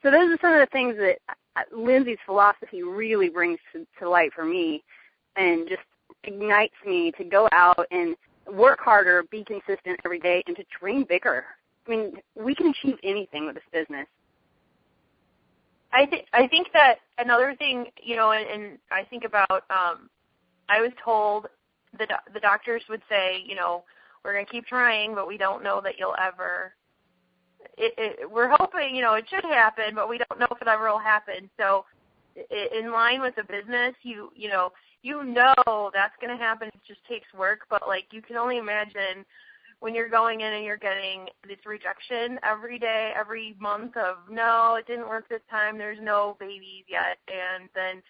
So 0.03 0.11
those 0.11 0.30
are 0.30 0.38
some 0.41 0.55
of 0.55 0.61
the 0.61 0.68
things 0.72 0.97
that 0.97 1.18
uh, 1.57 1.62
Lyndsi's 1.76 2.18
philosophy 2.24 2.82
really 2.82 3.28
brings 3.28 3.59
to, 3.72 3.86
to 3.99 4.09
light 4.09 4.32
for 4.34 4.45
me, 4.45 4.82
and 5.36 5.68
just 5.68 5.82
ignites 6.24 6.74
me 6.86 7.12
to 7.18 7.24
go 7.24 7.49
out 7.53 7.86
and 7.91 8.16
work 8.53 8.80
harder, 8.80 9.24
be 9.30 9.45
consistent 9.45 10.01
every 10.05 10.18
day, 10.18 10.43
and 10.47 10.57
to 10.57 10.64
dream 10.80 11.05
bigger. 11.09 11.45
I 11.86 11.91
mean, 11.91 12.12
we 12.34 12.55
can 12.55 12.68
achieve 12.68 12.97
anything 13.03 13.47
with 13.47 13.57
this 13.57 13.64
business. 13.72 14.07
I 15.93 16.07
think 16.07 16.26
I 16.32 16.47
think 16.47 16.68
that 16.72 16.97
another 17.18 17.55
thing, 17.57 17.86
you 18.03 18.16
know, 18.16 18.32
and, 18.32 18.49
and 18.49 18.78
I 18.91 19.05
think 19.05 19.24
about. 19.24 19.64
um 19.70 20.09
I 20.70 20.80
was 20.80 20.93
told 21.05 21.49
the 21.99 22.07
the 22.32 22.41
doctors 22.41 22.82
would 22.88 23.03
say, 23.09 23.43
you 23.45 23.57
know, 23.57 23.84
we're 24.24 24.32
going 24.32 24.47
to 24.47 24.53
keep 24.53 24.66
trying, 24.66 25.14
but 25.14 25.26
we 25.26 25.36
don't 25.36 25.64
know 25.64 25.80
that 25.82 25.99
you'll 25.99 26.14
ever. 26.22 26.72
It, 27.76 27.93
it, 27.99 28.30
we're 28.30 28.49
hoping, 28.49 28.95
you 28.95 29.03
know, 29.03 29.14
it 29.14 29.24
should 29.28 29.45
happen, 29.45 29.95
but 29.95 30.09
we 30.09 30.18
don't 30.18 30.38
know 30.38 30.47
if 30.51 30.62
it 30.62 30.68
ever 30.68 30.88
will 30.88 30.99
happen. 30.99 31.51
So, 31.59 31.84
in 32.51 32.93
line 32.93 33.20
with 33.20 33.34
the 33.34 33.43
business, 33.43 33.95
you 34.03 34.30
you 34.34 34.49
know, 34.49 34.70
you 35.03 35.24
know 35.24 35.91
that's 35.93 36.14
going 36.20 36.36
to 36.36 36.43
happen. 36.43 36.68
It 36.68 36.80
just 36.86 37.05
takes 37.09 37.26
work, 37.36 37.61
but 37.68 37.82
like 37.86 38.05
you 38.12 38.22
can 38.22 38.36
only 38.36 38.59
imagine 38.59 39.26
when 39.81 39.95
you're 39.95 40.09
going 40.09 40.43
in 40.43 40.53
and 40.53 40.64
you're 40.64 40.76
getting 40.76 41.26
this 41.49 41.59
rejection 41.66 42.39
every 42.43 42.78
day, 42.78 43.12
every 43.18 43.57
month 43.59 43.97
of 43.97 44.16
no, 44.31 44.76
it 44.76 44.87
didn't 44.87 45.09
work 45.09 45.28
this 45.28 45.41
time. 45.51 45.78
There's 45.78 45.99
no 46.01 46.37
babies 46.39 46.85
yet, 46.89 47.18
and 47.28 47.68
then 47.74 48.03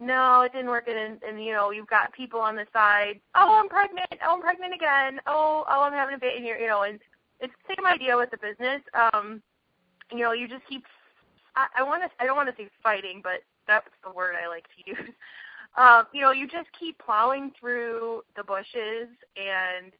no, 0.00 0.42
it 0.42 0.52
didn't 0.52 0.68
work, 0.68 0.88
and, 0.88 1.22
and 1.22 1.42
you 1.42 1.52
know 1.52 1.70
you've 1.70 1.86
got 1.86 2.12
people 2.12 2.40
on 2.40 2.56
the 2.56 2.66
side. 2.72 3.20
Oh, 3.36 3.60
I'm 3.60 3.68
pregnant. 3.68 4.12
Oh, 4.24 4.34
I'm 4.34 4.40
pregnant 4.40 4.74
again. 4.74 5.20
Oh, 5.26 5.64
oh, 5.68 5.82
I'm 5.82 5.92
having 5.92 6.16
a 6.16 6.18
baby. 6.18 6.44
You 6.44 6.66
know, 6.66 6.82
and 6.82 6.98
it's 7.40 7.54
the 7.68 7.74
same 7.76 7.86
idea 7.86 8.16
with 8.16 8.30
the 8.30 8.38
business. 8.38 8.82
Um, 8.94 9.40
you 10.10 10.18
know, 10.18 10.32
you 10.32 10.48
just 10.48 10.66
keep. 10.68 10.84
I, 11.54 11.66
I 11.78 11.82
want 11.84 12.02
to. 12.02 12.10
I 12.18 12.26
don't 12.26 12.36
want 12.36 12.48
to 12.48 12.56
say 12.60 12.68
fighting, 12.82 13.20
but 13.22 13.42
that's 13.68 13.86
the 14.04 14.10
word 14.10 14.34
I 14.34 14.48
like 14.48 14.64
to 14.64 14.90
use. 14.90 15.14
Um, 15.74 16.04
you 16.12 16.20
know, 16.20 16.32
you 16.32 16.46
just 16.46 16.68
keep 16.78 16.98
plowing 16.98 17.50
through 17.58 18.24
the 18.36 18.44
bushes, 18.44 19.08
and 19.38 19.90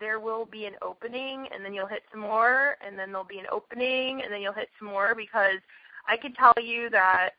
there 0.00 0.20
will 0.20 0.46
be 0.46 0.66
an 0.66 0.74
opening, 0.82 1.46
and 1.52 1.64
then 1.64 1.74
you'll 1.74 1.86
hit 1.86 2.02
some 2.10 2.20
more, 2.20 2.76
and 2.86 2.98
then 2.98 3.10
there'll 3.10 3.24
be 3.24 3.38
an 3.38 3.46
opening, 3.50 4.22
and 4.22 4.32
then 4.32 4.40
you'll 4.40 4.52
hit 4.52 4.68
some 4.78 4.88
more 4.88 5.14
because 5.14 5.60
I 6.08 6.16
can 6.16 6.32
tell 6.34 6.54
you 6.62 6.90
that 6.90 7.30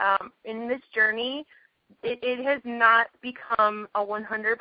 um, 0.00 0.32
in 0.44 0.68
this 0.68 0.80
journey, 0.94 1.46
it, 2.02 2.18
it 2.22 2.44
has 2.44 2.60
not 2.64 3.08
become 3.22 3.88
a 3.94 4.00
100% 4.00 4.56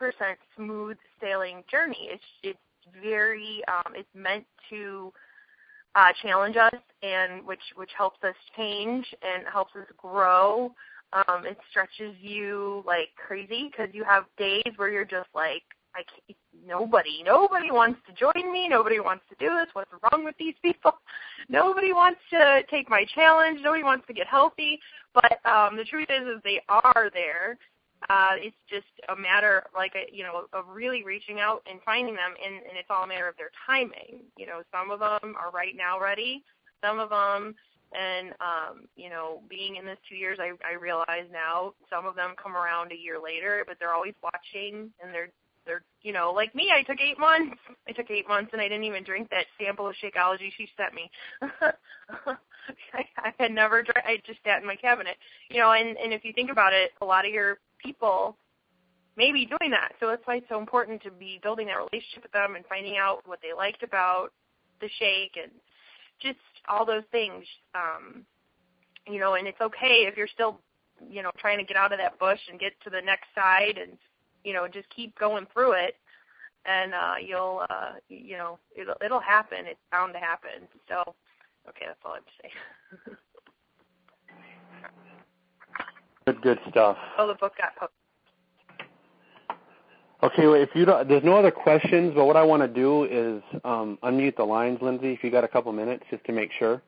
smooth 0.55 0.97
sailing 1.21 1.63
journey. 1.69 2.09
It's 2.11 2.23
it's 2.43 2.59
very 3.01 3.61
um, 3.67 3.93
it's 3.95 4.09
meant 4.15 4.45
to 4.69 5.13
uh, 5.95 6.11
challenge 6.21 6.55
us 6.57 6.73
and 7.03 7.45
which 7.45 7.61
which 7.75 7.91
helps 7.97 8.23
us 8.23 8.35
change 8.55 9.05
and 9.21 9.43
helps 9.51 9.75
us 9.75 9.85
grow. 9.97 10.73
Um, 11.13 11.45
it 11.45 11.57
stretches 11.69 12.15
you 12.19 12.83
like 12.85 13.09
crazy 13.15 13.69
because 13.71 13.93
you 13.93 14.03
have 14.03 14.25
days 14.37 14.73
where 14.75 14.89
you're 14.89 15.05
just 15.05 15.29
like 15.33 15.63
I 15.95 16.03
can't, 16.03 16.37
nobody, 16.65 17.23
nobody 17.23 17.71
wants 17.71 17.99
to 18.07 18.13
join 18.13 18.51
me. 18.51 18.67
Nobody 18.67 18.99
wants 18.99 19.23
to 19.29 19.35
do 19.39 19.53
this. 19.55 19.67
What's 19.73 19.91
wrong 19.91 20.23
with 20.23 20.35
these 20.37 20.55
people? 20.61 20.93
Nobody 21.49 21.93
wants 21.93 22.19
to 22.31 22.61
take 22.69 22.89
my 22.89 23.05
challenge. 23.15 23.59
Nobody 23.63 23.83
wants 23.83 24.05
to 24.07 24.13
get 24.13 24.27
healthy. 24.27 24.79
But 25.13 25.39
um, 25.45 25.75
the 25.77 25.85
truth 25.85 26.07
is, 26.09 26.21
is 26.27 26.41
they 26.43 26.61
are 26.69 27.09
there. 27.13 27.57
Uh, 28.09 28.35
it's 28.37 28.55
just 28.69 28.87
a 29.09 29.15
matter, 29.15 29.63
like 29.75 29.91
a, 29.95 30.15
you 30.15 30.23
know, 30.23 30.45
of 30.53 30.65
really 30.71 31.03
reaching 31.03 31.39
out 31.39 31.61
and 31.69 31.81
finding 31.83 32.15
them, 32.15 32.33
and, 32.43 32.55
and 32.55 32.77
it's 32.77 32.87
all 32.89 33.03
a 33.03 33.07
matter 33.07 33.27
of 33.27 33.35
their 33.35 33.51
timing. 33.67 34.21
You 34.37 34.47
know, 34.47 34.61
some 34.71 34.89
of 34.89 34.99
them 34.99 35.35
are 35.37 35.51
right 35.51 35.75
now 35.75 35.99
ready. 35.99 36.43
Some 36.81 36.99
of 36.99 37.09
them 37.09 37.55
and 37.91 38.29
um, 38.39 38.85
you 38.95 39.09
know, 39.09 39.41
being 39.49 39.77
in 39.77 39.85
this 39.85 39.97
two 40.07 40.15
years, 40.15 40.37
I, 40.39 40.51
I 40.67 40.75
realize 40.75 41.25
now 41.31 41.73
some 41.89 42.05
of 42.05 42.15
them 42.15 42.35
come 42.41 42.55
around 42.55 42.91
a 42.91 42.95
year 42.95 43.17
later, 43.21 43.63
but 43.67 43.77
they're 43.79 43.93
always 43.93 44.13
watching 44.21 44.91
and 45.01 45.13
they're 45.13 45.29
they're 45.69 45.83
you 46.01 46.11
know 46.11 46.31
like 46.35 46.53
me 46.55 46.71
i 46.73 46.81
took 46.81 46.99
eight 46.99 47.19
months. 47.19 47.55
I 47.87 47.91
took 47.91 48.09
eight 48.09 48.27
months 48.27 48.49
and 48.51 48.61
i 48.61 48.67
didn't 48.67 48.83
even 48.83 49.03
drink 49.03 49.29
that 49.29 49.45
sample 49.59 49.87
of 49.87 49.95
shakeology 50.03 50.51
she 50.57 50.67
sent 50.75 50.93
me. 50.93 51.09
I, 51.41 52.35
I 53.17 53.33
had 53.37 53.51
never 53.51 53.83
drank 53.83 54.05
i 54.05 54.17
just 54.25 54.39
sat 54.43 54.61
in 54.61 54.67
my 54.67 54.75
cabinet. 54.75 55.15
You 55.49 55.59
know 55.59 55.71
and 55.71 55.95
and 55.97 56.11
if 56.11 56.25
you 56.25 56.33
think 56.33 56.51
about 56.51 56.73
it 56.73 56.91
a 57.01 57.05
lot 57.05 57.25
of 57.25 57.31
your 57.31 57.59
people 57.77 58.35
may 59.15 59.31
be 59.33 59.45
doing 59.45 59.69
that. 59.71 59.91
So 59.99 60.07
that's 60.07 60.25
why 60.25 60.37
it's 60.37 60.49
so 60.49 60.59
important 60.59 61.03
to 61.03 61.11
be 61.11 61.39
building 61.43 61.67
that 61.67 61.75
relationship 61.75 62.23
with 62.23 62.31
them 62.31 62.55
and 62.55 62.65
finding 62.67 62.97
out 62.97 63.21
what 63.25 63.39
they 63.41 63.53
liked 63.53 63.83
about 63.83 64.29
the 64.79 64.89
shake 64.97 65.37
and 65.41 65.51
just 66.21 66.39
all 66.67 66.85
those 66.85 67.03
things. 67.11 67.45
Um 67.75 68.25
you 69.07 69.19
know 69.19 69.35
and 69.35 69.47
it's 69.47 69.61
okay 69.61 70.07
if 70.07 70.17
you're 70.17 70.27
still 70.33 70.59
you 71.09 71.23
know 71.23 71.31
trying 71.37 71.57
to 71.57 71.63
get 71.63 71.77
out 71.77 71.93
of 71.93 71.99
that 71.99 72.19
bush 72.19 72.39
and 72.49 72.59
get 72.59 72.73
to 72.83 72.89
the 72.89 73.01
next 73.01 73.27
side 73.35 73.77
and 73.77 73.97
you 74.43 74.53
know, 74.53 74.67
just 74.67 74.89
keep 74.89 75.17
going 75.17 75.45
through 75.53 75.73
it, 75.73 75.95
and 76.65 76.93
uh, 76.93 77.15
you'll, 77.25 77.65
uh, 77.69 77.93
you 78.09 78.37
know, 78.37 78.59
it'll 78.75 78.95
it'll 79.03 79.19
happen. 79.19 79.59
It's 79.65 79.79
bound 79.91 80.13
to 80.13 80.19
happen. 80.19 80.67
So, 80.87 81.15
okay, 81.67 81.85
that's 81.87 81.99
all 82.05 82.13
I 82.13 82.15
have 82.15 82.25
to 82.25 82.31
say. 82.41 83.15
good, 86.25 86.41
good 86.41 86.59
stuff. 86.69 86.97
Oh, 87.17 87.27
the 87.27 87.35
book 87.35 87.53
got 87.57 87.75
posted. 87.75 87.95
Okay, 90.21 90.47
well, 90.47 90.61
if 90.61 90.69
you 90.75 90.83
don't, 90.83 91.07
there's 91.07 91.23
no 91.23 91.37
other 91.37 91.51
questions, 91.51 92.11
but 92.13 92.25
what 92.25 92.35
I 92.35 92.43
want 92.43 92.61
to 92.61 92.67
do 92.67 93.05
is 93.05 93.41
um, 93.63 93.97
unmute 94.03 94.35
the 94.35 94.43
lines, 94.43 94.79
Lyndsi, 94.79 95.13
if 95.13 95.23
you 95.23 95.31
got 95.31 95.45
a 95.45 95.47
couple 95.47 95.71
minutes, 95.71 96.03
just 96.11 96.25
to 96.25 96.33
make 96.33 96.51
sure 96.59 96.81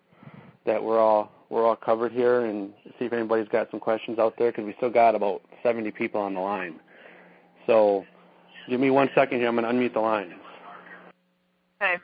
that 0.65 0.83
we're 0.83 0.99
all 0.99 1.31
we're 1.49 1.65
all 1.65 1.77
covered 1.77 2.11
here, 2.11 2.45
and 2.45 2.71
see 2.99 3.05
if 3.05 3.13
anybody's 3.13 3.47
got 3.47 3.71
some 3.71 3.79
questions 3.79 4.19
out 4.19 4.35
there, 4.37 4.51
because 4.51 4.65
we 4.65 4.73
still 4.77 4.89
got 4.89 5.15
about 5.15 5.41
70 5.63 5.91
people 5.91 6.19
on 6.19 6.33
the 6.33 6.39
line. 6.41 6.79
So 7.67 8.05
give 8.69 8.79
me 8.79 8.89
one 8.89 9.09
second 9.15 9.39
here. 9.39 9.47
I'm 9.47 9.55
going 9.55 9.65
to 9.65 9.71
unmute 9.71 9.93
the 9.93 9.99
line. 9.99 10.35
Okay. 11.81 11.95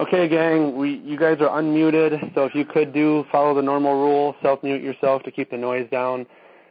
Okay, 0.00 0.28
gang, 0.28 0.76
we 0.76 0.96
you 1.04 1.16
guys 1.16 1.38
are 1.40 1.62
unmuted, 1.62 2.34
so 2.34 2.44
if 2.44 2.54
you 2.54 2.64
could 2.64 2.92
do 2.92 3.24
follow 3.30 3.54
the 3.54 3.62
normal 3.62 3.94
rule, 3.94 4.34
self-mute 4.42 4.82
yourself 4.82 5.22
to 5.22 5.30
keep 5.30 5.52
the 5.52 5.56
noise 5.56 5.88
down. 5.88 6.26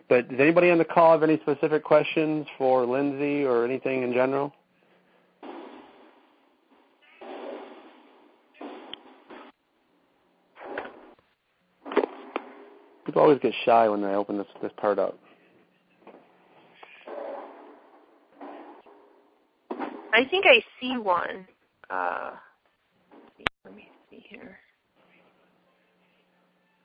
But 0.10 0.28
does 0.28 0.40
anybody 0.42 0.70
on 0.72 0.78
the 0.78 0.84
call 0.84 1.14
have 1.14 1.24
any 1.24 1.40
specific 1.40 1.86
questions 1.86 2.46
for 2.58 2.86
Lyndsi 2.86 3.46
or 3.46 3.64
anything 3.64 4.04
in 4.04 4.12
general? 4.12 4.54
People 13.06 13.13
always 13.24 13.40
get 13.40 13.54
shy 13.66 13.88
when 13.88 14.04
I 14.04 14.16
open 14.16 14.38
this 14.38 14.48
this 14.62 14.72
part 14.78 15.00
up. 15.00 15.18
I 20.14 20.26
think 20.30 20.46
I 20.46 20.62
see 20.80 20.98
one. 20.98 21.48
Uh, 21.90 22.32
let 23.66 23.76
me 23.76 23.90
see 24.10 24.24
here. 24.30 24.60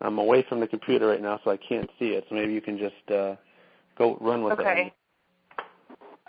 I'm 0.01 0.18
away 0.18 0.47
from 0.49 0.61
the 0.61 0.66
computer 0.66 1.09
right 1.09 1.20
now, 1.20 1.41
so 1.45 1.51
I 1.51 1.57
can't 1.57 1.91
see 1.99 2.11
it. 2.11 2.24
So 2.28 2.36
maybe 2.36 2.53
you 2.53 2.61
can 2.61 2.78
just 2.78 3.11
uh, 3.11 3.34
go 3.99 4.16
run 4.20 4.45
with 4.45 4.55
okay. 4.55 4.62
it. 4.62 4.72
Okay. 4.72 4.95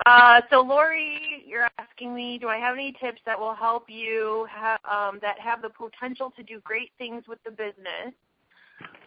Uh, 0.06 0.42
so 0.50 0.62
Lori, 0.62 1.44
you're 1.46 1.68
asking 1.78 2.16
me, 2.16 2.38
do 2.40 2.48
I 2.48 2.58
have 2.58 2.74
any 2.74 2.94
tips 3.00 3.22
that 3.26 3.40
will 3.40 3.54
help 3.54 3.90
you 3.90 4.48
ha- 4.50 4.80
um, 4.90 5.20
that 5.22 5.40
have 5.40 5.62
the 5.62 5.70
potential 5.70 6.34
to 6.36 6.44
do 6.44 6.60
great 6.64 6.90
things 6.98 7.26
with 7.28 7.40
the 7.46 7.52
business? 7.52 8.14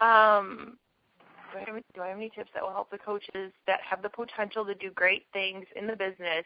Um, 0.01 0.79
do 1.53 1.59
I, 1.59 1.61
have, 1.61 1.83
do 1.95 2.01
I 2.03 2.09
have 2.09 2.17
any 2.17 2.31
tips 2.31 2.51
that 2.55 2.63
will 2.63 2.73
help 2.73 2.91
the 2.91 2.99
coaches 2.99 3.53
that 3.67 3.81
have 3.89 4.03
the 4.03 4.09
potential 4.09 4.65
to 4.65 4.75
do 4.75 4.91
great 4.91 5.25
things 5.33 5.67
in 5.77 5.87
the 5.87 5.97
business, 5.97 6.45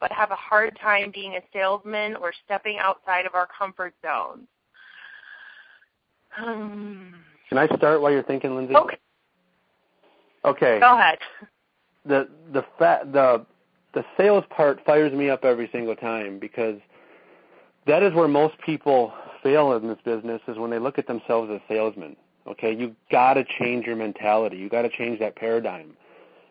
but 0.00 0.10
have 0.12 0.30
a 0.30 0.36
hard 0.36 0.78
time 0.80 1.10
being 1.12 1.34
a 1.34 1.40
salesman 1.52 2.16
or 2.16 2.32
stepping 2.44 2.78
outside 2.78 3.26
of 3.26 3.34
our 3.34 3.48
comfort 3.56 3.94
zones? 4.02 4.46
Um, 6.36 7.14
Can 7.48 7.58
I 7.58 7.66
start 7.76 8.00
while 8.00 8.12
you're 8.12 8.22
thinking, 8.22 8.50
Lyndsi? 8.50 8.74
Okay. 8.74 8.98
Okay. 10.44 10.80
Go 10.80 10.98
ahead. 10.98 11.18
The 12.06 12.28
the 12.52 12.64
fa- 12.78 13.06
the 13.12 13.44
the 13.94 14.04
sales 14.16 14.44
part 14.50 14.80
fires 14.84 15.12
me 15.12 15.30
up 15.30 15.44
every 15.44 15.68
single 15.72 15.96
time 15.96 16.38
because 16.38 16.78
that 17.86 18.02
is 18.02 18.14
where 18.14 18.28
most 18.28 18.54
people 18.64 19.12
fail 19.42 19.72
in 19.72 19.88
this 19.88 19.98
business 20.04 20.40
is 20.46 20.58
when 20.58 20.70
they 20.70 20.78
look 20.78 20.98
at 20.98 21.06
themselves 21.06 21.50
as 21.52 21.60
salesmen. 21.68 22.16
Okay, 22.46 22.74
you 22.74 22.94
got 23.10 23.34
to 23.34 23.44
change 23.58 23.86
your 23.86 23.96
mentality. 23.96 24.56
You 24.56 24.68
got 24.68 24.82
to 24.82 24.88
change 24.88 25.18
that 25.20 25.36
paradigm. 25.36 25.96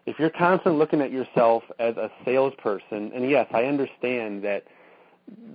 If 0.06 0.20
you're 0.20 0.30
constantly 0.30 0.78
looking 0.80 1.02
at 1.02 1.12
yourself 1.12 1.64
as 1.80 1.98
a 1.98 2.10
salesperson, 2.24 3.12
and 3.14 3.30
yes, 3.30 3.48
I 3.52 3.64
understand 3.64 4.44
that 4.44 4.64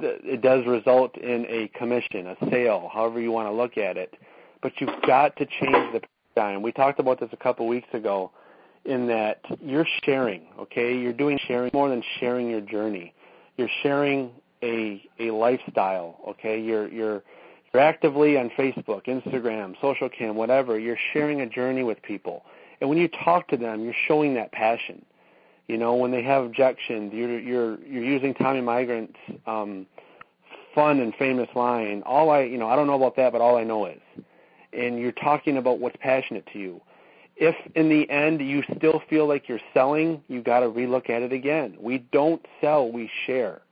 it 0.01 0.43
does 0.43 0.66
result 0.66 1.16
in 1.16 1.47
a 1.49 1.68
commission, 1.78 2.26
a 2.26 2.37
sale, 2.51 2.91
however 2.93 3.20
you 3.20 3.33
want 3.33 3.49
to 3.49 3.53
look 3.53 3.78
at 3.78 3.97
it, 3.97 4.14
but 4.61 4.72
you've 4.78 4.91
got 5.07 5.37
to 5.37 5.47
change 5.47 5.93
the 5.93 6.03
paradigm. 6.35 6.62
We 6.62 6.72
talked 6.72 7.01
about 7.01 7.20
this 7.20 7.30
a 7.33 7.37
couple 7.37 7.66
weeks 7.66 7.89
ago 7.93 8.30
in 8.85 9.07
that 9.07 9.41
you're 9.61 9.87
sharing, 10.05 10.43
okay? 10.59 10.97
You're 10.97 11.12
doing 11.12 11.39
sharing 11.47 11.70
more 11.72 11.89
than 11.89 12.03
sharing 12.20 12.51
your 12.51 12.61
journey. 12.61 13.14
You're 13.57 13.70
sharing 13.83 14.30
a 14.62 15.03
a 15.18 15.30
lifestyle. 15.30 16.18
Okay, 16.28 16.61
you're 16.61 16.89
you're 16.89 17.22
you're 17.72 17.82
actively 17.82 18.36
on 18.36 18.50
Facebook, 18.50 19.06
Instagram, 19.06 19.74
Social 19.80 20.08
Cam, 20.08 20.36
whatever. 20.36 20.78
You're 20.78 20.98
sharing 21.12 21.40
a 21.40 21.46
journey 21.48 21.82
with 21.82 22.02
people, 22.02 22.44
and 22.80 22.90
when 22.90 22.98
you 22.98 23.08
talk 23.08 23.48
to 23.48 23.56
them, 23.56 23.84
you're 23.84 23.94
showing 24.06 24.34
that 24.34 24.52
passion. 24.52 25.04
You 25.68 25.78
know, 25.78 25.94
when 25.94 26.10
they 26.10 26.22
have 26.22 26.44
objections, 26.44 27.12
you're 27.14 27.38
you're 27.38 27.80
you're 27.80 28.04
using 28.04 28.34
Tommy 28.34 28.60
Mygrant's 28.60 29.16
um, 29.46 29.86
fun 30.74 31.00
and 31.00 31.14
famous 31.14 31.48
line. 31.54 32.02
All 32.04 32.30
I, 32.30 32.42
you 32.42 32.58
know, 32.58 32.68
I 32.68 32.76
don't 32.76 32.86
know 32.86 32.94
about 32.96 33.16
that, 33.16 33.32
but 33.32 33.40
all 33.40 33.56
I 33.56 33.64
know 33.64 33.86
is, 33.86 34.00
and 34.72 34.98
you're 34.98 35.12
talking 35.12 35.56
about 35.56 35.78
what's 35.78 35.96
passionate 36.00 36.46
to 36.52 36.58
you. 36.58 36.80
If 37.36 37.56
in 37.74 37.88
the 37.88 38.08
end 38.10 38.40
you 38.40 38.62
still 38.76 39.02
feel 39.08 39.26
like 39.26 39.48
you're 39.48 39.60
selling, 39.72 40.22
you 40.28 40.42
got 40.42 40.60
to 40.60 40.66
relook 40.66 41.08
at 41.08 41.22
it 41.22 41.32
again. 41.32 41.76
We 41.80 41.98
don't 42.12 42.44
sell, 42.60 42.90
we 42.90 43.10
share. 43.26 43.62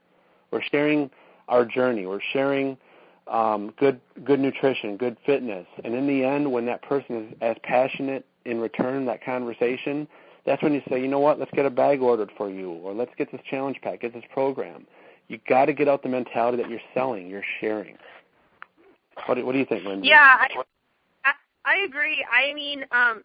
We're 0.49 0.63
sharing 0.71 1.11
our 1.47 1.65
journey. 1.65 2.05
We're 2.07 2.21
sharing 2.33 2.77
um, 3.31 3.73
good 3.77 3.99
good 4.25 4.39
nutrition, 4.39 4.97
good 4.97 5.17
fitness, 5.25 5.65
and 5.83 5.95
in 5.95 6.05
the 6.05 6.23
end, 6.23 6.51
when 6.51 6.65
that 6.65 6.81
person 6.81 7.15
is 7.15 7.33
as 7.41 7.55
passionate 7.63 8.25
in 8.45 8.59
return 8.59 9.05
that 9.05 9.23
conversation, 9.23 10.07
that's 10.45 10.61
when 10.61 10.73
you 10.73 10.81
say, 10.89 11.01
you 11.01 11.07
know 11.07 11.19
what, 11.19 11.39
let's 11.39 11.51
get 11.51 11.65
a 11.65 11.69
bag 11.69 12.01
ordered 12.01 12.31
for 12.37 12.49
you, 12.49 12.71
or 12.71 12.93
let's 12.93 13.11
get 13.17 13.31
this 13.31 13.41
challenge 13.49 13.79
pack, 13.81 14.01
get 14.01 14.13
this 14.13 14.23
program. 14.33 14.85
You 15.29 15.39
got 15.47 15.65
to 15.65 15.73
get 15.73 15.87
out 15.87 16.03
the 16.03 16.09
mentality 16.09 16.61
that 16.61 16.69
you're 16.69 16.81
selling, 16.93 17.29
you're 17.29 17.43
sharing. 17.61 17.97
What 19.25 19.35
do, 19.35 19.45
what 19.45 19.53
do 19.53 19.59
you 19.59 19.65
think, 19.65 19.83
Lyndsi? 19.83 20.05
Yeah, 20.05 20.17
I, 20.39 20.47
I, 21.23 21.31
I 21.63 21.77
agree. 21.85 22.25
I 22.29 22.53
mean, 22.53 22.81
um, 22.91 23.23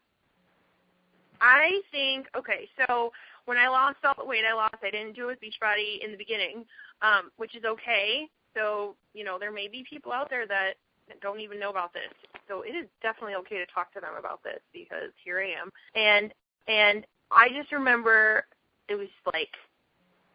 I 1.41 1.81
think 1.91 2.27
okay. 2.37 2.69
So 2.87 3.13
when 3.47 3.59
I 3.59 3.69
lost 3.69 3.99
all 4.05 4.15
the 4.17 4.25
weight 4.25 4.45
I 4.49 4.55
lost, 4.55 4.77
I 4.83 4.91
didn't 4.91 5.15
do 5.15 5.25
it 5.25 5.27
with 5.27 5.41
Beachbody 5.41 6.05
in 6.05 6.13
the 6.13 6.17
beginning, 6.17 6.65
um, 7.03 7.31
which 7.39 7.57
is 7.57 7.65
okay. 7.65 8.29
So 8.57 8.97
you 9.15 9.25
know, 9.25 9.39
there 9.39 9.53
may 9.53 9.69
be 9.69 9.85
people 9.89 10.13
out 10.13 10.31
there 10.31 10.47
that 10.47 10.75
don't 11.23 11.41
even 11.41 11.61
know 11.61 11.71
about 11.71 11.93
this. 11.93 12.11
So 12.49 12.63
it 12.63 12.71
is 12.71 12.87
definitely 13.03 13.35
okay 13.37 13.59
to 13.59 13.67
talk 13.67 13.93
to 13.95 14.01
them 14.01 14.15
about 14.19 14.43
this 14.43 14.61
because 14.73 15.11
here 15.25 15.41
I 15.41 15.61
am. 15.61 15.71
And 15.95 16.33
and 16.69 17.07
I 17.31 17.49
just 17.49 17.73
remember 17.73 18.45
it 18.89 18.95
was 18.95 19.09
like, 19.33 19.51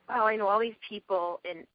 wow, 0.09 0.25
I 0.25 0.35
know 0.35 0.47
all 0.47 0.59
these 0.59 0.73
people 0.87 1.39
and 1.49 1.65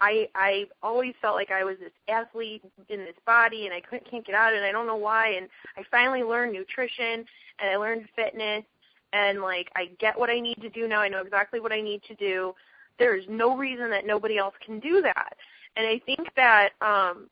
I 0.00 0.28
I 0.34 0.66
always 0.82 1.14
felt 1.20 1.36
like 1.36 1.50
I 1.50 1.64
was 1.64 1.76
this 1.78 1.92
athlete 2.08 2.62
in 2.88 2.98
this 3.00 3.16
body 3.26 3.66
and 3.66 3.74
I 3.74 3.80
couldn't 3.80 4.10
can't 4.10 4.26
get 4.26 4.34
out 4.34 4.52
of 4.52 4.56
it 4.56 4.58
and 4.58 4.66
I 4.66 4.72
don't 4.72 4.86
know 4.86 4.96
why 4.96 5.30
and 5.30 5.48
I 5.76 5.82
finally 5.90 6.22
learned 6.22 6.52
nutrition 6.52 7.24
and 7.58 7.70
I 7.70 7.76
learned 7.76 8.06
fitness 8.14 8.64
and 9.12 9.40
like 9.40 9.70
I 9.76 9.90
get 9.98 10.18
what 10.18 10.30
I 10.30 10.40
need 10.40 10.60
to 10.60 10.70
do 10.70 10.88
now. 10.88 11.00
I 11.00 11.08
know 11.08 11.20
exactly 11.20 11.60
what 11.60 11.72
I 11.72 11.80
need 11.80 12.02
to 12.08 12.14
do. 12.14 12.54
There's 12.98 13.24
no 13.28 13.56
reason 13.56 13.90
that 13.90 14.06
nobody 14.06 14.38
else 14.38 14.54
can 14.64 14.80
do 14.80 15.02
that. 15.02 15.36
And 15.76 15.86
I 15.86 16.00
think 16.06 16.28
that 16.36 16.70
um 16.80 17.28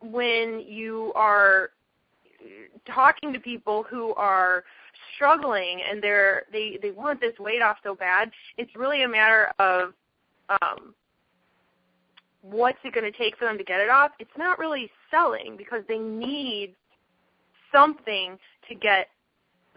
when 0.00 0.60
you 0.66 1.12
are 1.14 1.70
talking 2.86 3.32
to 3.32 3.40
people 3.40 3.84
who 3.88 4.14
are 4.14 4.64
struggling 5.14 5.80
and 5.88 6.02
they're 6.02 6.44
they 6.52 6.78
they 6.82 6.90
want 6.90 7.20
this 7.20 7.38
weight 7.38 7.62
off 7.62 7.76
so 7.82 7.94
bad, 7.94 8.30
it's 8.58 8.74
really 8.76 9.02
a 9.02 9.08
matter 9.08 9.52
of 9.58 9.92
um 10.48 10.94
what's 12.42 12.78
it 12.84 12.92
going 12.94 13.10
to 13.10 13.18
take 13.18 13.36
for 13.38 13.46
them 13.46 13.56
to 13.56 13.64
get 13.64 13.80
it 13.80 13.88
off? 13.88 14.10
It's 14.18 14.30
not 14.36 14.58
really 14.58 14.90
selling 15.10 15.56
because 15.56 15.82
they 15.88 15.98
need 15.98 16.74
something 17.72 18.38
to 18.68 18.74
get 18.74 19.08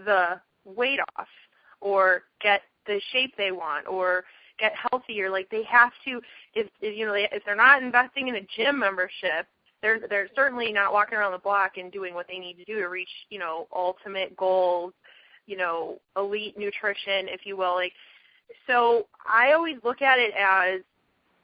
the 0.05 0.39
weight 0.65 0.99
off 1.17 1.27
or 1.79 2.23
get 2.41 2.61
the 2.85 2.99
shape 3.11 3.33
they 3.37 3.51
want 3.51 3.87
or 3.87 4.25
get 4.57 4.73
healthier 4.91 5.29
like 5.29 5.49
they 5.49 5.63
have 5.63 5.91
to 6.05 6.21
if, 6.53 6.67
if 6.81 6.97
you 6.97 7.05
know 7.05 7.13
they, 7.13 7.27
if 7.31 7.43
they're 7.45 7.55
not 7.55 7.81
investing 7.81 8.27
in 8.27 8.35
a 8.35 8.47
gym 8.55 8.79
membership 8.79 9.47
they're 9.81 9.99
they're 10.09 10.29
certainly 10.35 10.71
not 10.71 10.93
walking 10.93 11.17
around 11.17 11.31
the 11.31 11.37
block 11.37 11.77
and 11.77 11.91
doing 11.91 12.13
what 12.13 12.27
they 12.27 12.39
need 12.39 12.55
to 12.55 12.65
do 12.65 12.79
to 12.79 12.87
reach 12.87 13.09
you 13.29 13.39
know 13.39 13.67
ultimate 13.75 14.35
goals 14.35 14.93
you 15.45 15.57
know 15.57 15.99
elite 16.15 16.57
nutrition 16.57 17.27
if 17.29 17.45
you 17.45 17.55
will 17.55 17.75
like 17.75 17.93
so 18.65 19.07
i 19.27 19.53
always 19.53 19.77
look 19.83 20.01
at 20.01 20.19
it 20.19 20.33
as 20.37 20.81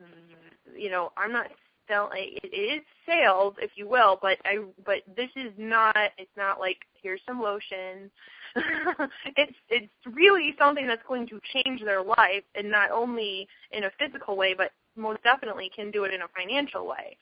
mm, 0.02 0.34
you 0.76 0.90
know, 0.90 1.12
I'm 1.18 1.32
not 1.32 1.48
selling. 1.88 2.38
It 2.44 2.48
is 2.48 2.82
sales, 3.06 3.56
if 3.62 3.72
you 3.76 3.88
will, 3.88 4.18
but 4.22 4.38
I. 4.46 4.60
But 4.86 4.98
this 5.16 5.30
is 5.36 5.52
not. 5.58 5.96
It's 6.18 6.36
not 6.38 6.60
like 6.60 6.78
here's 7.02 7.22
some 7.28 7.42
lotion. 7.42 8.10
it's 9.36 9.54
it's 9.70 9.92
really 10.14 10.56
something 10.60 10.88
that's 10.88 11.02
going 11.08 11.28
to 11.28 11.40
change 11.54 11.82
their 11.82 12.04
life, 12.04 12.44
and 12.56 12.70
not 12.70 12.92
only 12.92 13.48
in 13.72 13.86
a 13.86 13.92
physical 14.00 14.38
way, 14.38 14.54
but 14.54 14.72
most 14.96 15.24
definitely 15.24 15.72
can 15.76 15.92
do 15.92 16.04
it 16.04 16.14
in 16.14 16.22
a 16.22 16.28
financial 16.36 16.88
way. 16.88 17.18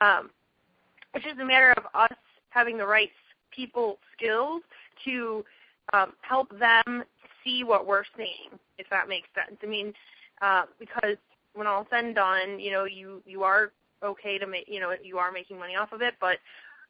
Um, 0.00 0.30
it's 1.14 1.24
just 1.24 1.38
a 1.38 1.44
matter 1.44 1.72
of 1.76 1.84
us 1.94 2.16
having 2.50 2.76
the 2.76 2.86
right 2.86 3.10
people 3.54 3.98
skills 4.16 4.62
to 5.04 5.44
um, 5.92 6.12
help 6.22 6.56
them 6.58 7.04
see 7.44 7.62
what 7.62 7.86
we're 7.86 8.04
seeing, 8.16 8.58
if 8.78 8.88
that 8.90 9.08
makes 9.08 9.28
sense. 9.34 9.58
I 9.62 9.66
mean, 9.66 9.92
uh, 10.42 10.62
because 10.78 11.16
when 11.54 11.66
all 11.66 11.86
said 11.90 12.04
and 12.04 12.14
done, 12.14 12.58
you 12.58 12.72
know, 12.72 12.84
you 12.84 13.22
you 13.26 13.42
are 13.42 13.72
okay 14.02 14.38
to 14.38 14.46
make, 14.46 14.64
you 14.68 14.80
know, 14.80 14.94
you 15.02 15.18
are 15.18 15.32
making 15.32 15.58
money 15.58 15.76
off 15.76 15.92
of 15.92 16.02
it, 16.02 16.14
but 16.20 16.38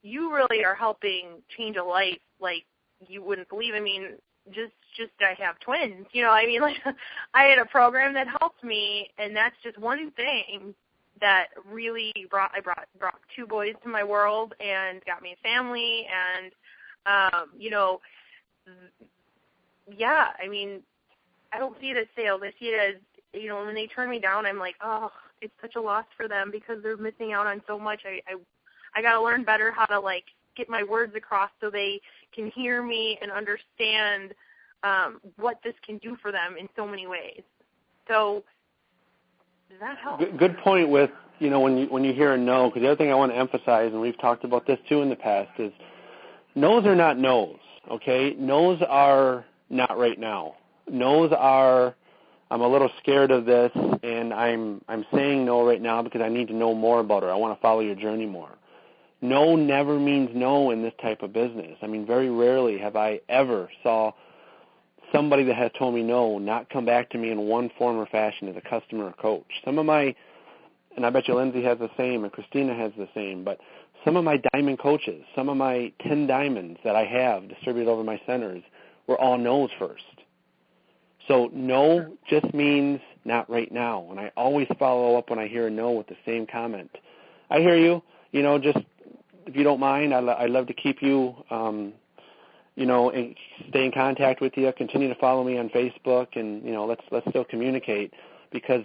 you 0.02 0.34
really 0.34 0.64
are 0.64 0.74
helping 0.74 1.42
change 1.56 1.76
a 1.76 1.84
life 1.84 2.18
like 2.40 2.64
you 3.06 3.22
wouldn't 3.22 3.48
believe. 3.48 3.74
I 3.74 3.80
mean, 3.80 4.12
just 4.50 4.72
just 4.96 5.12
I 5.20 5.34
have 5.42 5.58
twins, 5.60 6.06
you 6.12 6.22
know. 6.22 6.30
I 6.30 6.46
mean, 6.46 6.60
like 6.62 6.76
I 7.34 7.44
had 7.44 7.58
a 7.58 7.66
program 7.66 8.14
that 8.14 8.26
helped 8.40 8.62
me, 8.62 9.08
and 9.18 9.34
that's 9.34 9.56
just 9.62 9.78
one 9.78 10.10
thing 10.12 10.74
that 11.20 11.46
really 11.70 12.12
brought 12.30 12.50
I 12.54 12.60
brought 12.60 12.86
brought 12.98 13.18
two 13.34 13.46
boys 13.46 13.74
to 13.82 13.88
my 13.88 14.04
world 14.04 14.54
and 14.60 15.04
got 15.04 15.22
me 15.22 15.36
a 15.38 15.42
family, 15.42 16.06
and 16.10 16.52
um, 17.06 17.50
you 17.58 17.70
know, 17.70 18.00
yeah. 19.96 20.28
I 20.42 20.48
mean, 20.48 20.80
I 21.52 21.58
don't 21.58 21.76
see 21.80 21.90
it 21.90 21.96
as 21.96 22.06
sales. 22.16 22.40
I 22.42 22.50
see 22.58 22.66
it 22.66 22.96
as 22.96 23.40
you 23.40 23.48
know, 23.48 23.64
when 23.64 23.74
they 23.74 23.86
turn 23.86 24.10
me 24.10 24.20
down, 24.20 24.46
I'm 24.46 24.58
like, 24.58 24.76
oh, 24.82 25.10
it's 25.40 25.54
such 25.60 25.74
a 25.76 25.80
loss 25.80 26.04
for 26.16 26.28
them 26.28 26.50
because 26.50 26.82
they're 26.82 26.96
missing 26.96 27.32
out 27.32 27.46
on 27.46 27.62
so 27.66 27.78
much. 27.78 28.00
I 28.04 28.20
I, 28.30 28.36
I 28.96 29.02
got 29.02 29.14
to 29.14 29.22
learn 29.22 29.44
better 29.44 29.72
how 29.72 29.86
to 29.86 29.98
like 29.98 30.24
get 30.56 30.68
my 30.68 30.82
words 30.82 31.14
across 31.16 31.50
so 31.60 31.70
they 31.70 32.00
can 32.34 32.50
hear 32.50 32.82
me 32.82 33.18
and 33.22 33.30
understand 33.30 34.34
um, 34.82 35.20
what 35.36 35.58
this 35.64 35.74
can 35.84 35.98
do 35.98 36.16
for 36.20 36.30
them 36.30 36.56
in 36.58 36.68
so 36.76 36.86
many 36.86 37.06
ways. 37.06 37.42
So 38.08 38.44
does 39.70 39.80
that 39.80 39.98
help? 39.98 40.20
Good, 40.20 40.38
good 40.38 40.58
point. 40.58 40.88
With 40.88 41.10
you 41.38 41.50
know 41.50 41.60
when 41.60 41.76
you 41.76 41.86
when 41.86 42.04
you 42.04 42.12
hear 42.12 42.34
a 42.34 42.38
no, 42.38 42.68
because 42.68 42.82
the 42.82 42.88
other 42.88 42.96
thing 42.96 43.10
I 43.10 43.14
want 43.14 43.32
to 43.32 43.38
emphasize, 43.38 43.92
and 43.92 44.00
we've 44.00 44.18
talked 44.18 44.44
about 44.44 44.66
this 44.66 44.78
too 44.88 45.02
in 45.02 45.08
the 45.08 45.16
past, 45.16 45.50
is 45.58 45.72
no's 46.54 46.86
are 46.86 46.94
not 46.94 47.18
no's. 47.18 47.58
Okay, 47.90 48.34
no's 48.38 48.80
are 48.88 49.44
not 49.70 49.98
right 49.98 50.18
now. 50.18 50.56
No's 50.88 51.32
are 51.36 51.94
I'm 52.50 52.60
a 52.60 52.68
little 52.68 52.90
scared 53.02 53.30
of 53.30 53.46
this, 53.46 53.72
and 54.02 54.32
I'm 54.32 54.80
I'm 54.88 55.04
saying 55.12 55.44
no 55.44 55.66
right 55.66 55.80
now 55.80 56.02
because 56.02 56.20
I 56.20 56.28
need 56.28 56.48
to 56.48 56.54
know 56.54 56.74
more 56.74 57.00
about 57.00 57.22
her. 57.22 57.30
I 57.30 57.34
want 57.34 57.56
to 57.56 57.60
follow 57.60 57.80
your 57.80 57.96
journey 57.96 58.26
more. 58.26 58.50
No 59.24 59.56
never 59.56 59.98
means 59.98 60.30
no 60.34 60.70
in 60.70 60.82
this 60.82 60.92
type 61.00 61.22
of 61.22 61.32
business. 61.32 61.76
I 61.82 61.86
mean, 61.86 62.06
very 62.06 62.30
rarely 62.30 62.78
have 62.78 62.96
I 62.96 63.20
ever 63.28 63.68
saw 63.82 64.12
somebody 65.12 65.44
that 65.44 65.56
has 65.56 65.70
told 65.78 65.94
me 65.94 66.02
no 66.02 66.38
not 66.38 66.70
come 66.70 66.84
back 66.84 67.10
to 67.10 67.18
me 67.18 67.30
in 67.30 67.40
one 67.40 67.70
form 67.78 67.96
or 67.96 68.06
fashion 68.06 68.48
as 68.48 68.56
a 68.56 68.60
customer 68.60 69.06
or 69.06 69.12
coach. 69.12 69.46
Some 69.64 69.78
of 69.78 69.86
my, 69.86 70.14
and 70.96 71.06
I 71.06 71.10
bet 71.10 71.28
you 71.28 71.34
Lyndsi 71.34 71.64
has 71.64 71.78
the 71.78 71.90
same, 71.96 72.24
and 72.24 72.32
Christina 72.32 72.74
has 72.74 72.92
the 72.96 73.08
same, 73.14 73.44
but 73.44 73.58
some 74.04 74.16
of 74.16 74.24
my 74.24 74.40
diamond 74.52 74.78
coaches, 74.78 75.24
some 75.34 75.48
of 75.48 75.56
my 75.56 75.92
10 76.06 76.26
diamonds 76.26 76.78
that 76.84 76.94
I 76.94 77.04
have 77.04 77.48
distributed 77.48 77.90
over 77.90 78.04
my 78.04 78.20
centers 78.26 78.62
were 79.06 79.20
all 79.20 79.38
no's 79.38 79.70
first 79.78 80.04
so 81.28 81.50
no 81.52 82.16
just 82.28 82.52
means 82.52 83.00
not 83.24 83.48
right 83.48 83.72
now. 83.72 84.06
And 84.10 84.20
I 84.20 84.30
always 84.36 84.68
follow 84.78 85.16
up 85.16 85.30
when 85.30 85.38
I 85.38 85.48
hear 85.48 85.68
a 85.68 85.70
no 85.70 85.92
with 85.92 86.06
the 86.08 86.16
same 86.26 86.46
comment. 86.46 86.90
I 87.50 87.60
hear 87.60 87.76
you. 87.76 88.02
You 88.32 88.42
know, 88.42 88.58
just 88.58 88.78
if 89.46 89.56
you 89.56 89.62
don't 89.62 89.80
mind, 89.80 90.14
I 90.14 90.20
lo- 90.20 90.36
I'd 90.38 90.50
love 90.50 90.66
to 90.68 90.74
keep 90.74 91.02
you, 91.02 91.34
um, 91.50 91.92
you 92.76 92.86
know, 92.86 93.10
and 93.10 93.34
stay 93.68 93.84
in 93.84 93.92
contact 93.92 94.40
with 94.40 94.56
you. 94.56 94.72
Continue 94.72 95.08
to 95.08 95.14
follow 95.16 95.44
me 95.44 95.58
on 95.58 95.68
Facebook, 95.70 96.36
and 96.36 96.64
you 96.64 96.72
know, 96.72 96.86
let's 96.86 97.02
let's 97.10 97.28
still 97.28 97.44
communicate 97.44 98.12
because 98.50 98.84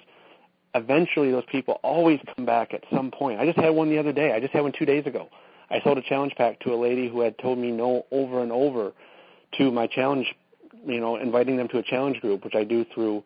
eventually 0.76 1.32
those 1.32 1.46
people 1.52 1.80
always 1.84 2.20
come 2.36 2.46
back 2.46 2.74
at 2.74 2.84
some 2.94 3.12
point. 3.12 3.40
I 3.40 3.46
just 3.46 3.58
had 3.58 3.70
one 3.70 3.90
the 3.90 3.98
other 3.98 4.14
day. 4.14 4.34
I 4.34 4.40
just 4.40 4.54
had 4.54 4.62
one 4.62 4.72
two 4.72 4.86
days 4.86 5.06
ago. 5.06 5.30
I 5.72 5.82
sold 5.82 5.98
a 5.98 6.02
challenge 6.02 6.34
pack 6.36 6.60
to 6.62 6.74
a 6.74 6.78
lady 6.78 7.08
who 7.10 7.22
had 7.22 7.38
told 7.38 7.58
me 7.58 7.72
no 7.72 8.06
over 8.12 8.42
and 8.42 8.52
over 8.52 8.92
to 9.58 9.72
my 9.72 9.88
challenge 9.88 10.34
you 10.86 11.00
know, 11.00 11.18
inviting 11.18 11.58
them 11.58 11.68
to 11.70 11.78
a 11.80 11.84
challenge 11.84 12.20
group, 12.22 12.44
which 12.44 12.56
I 12.56 12.64
do 12.64 12.86
through 12.94 13.24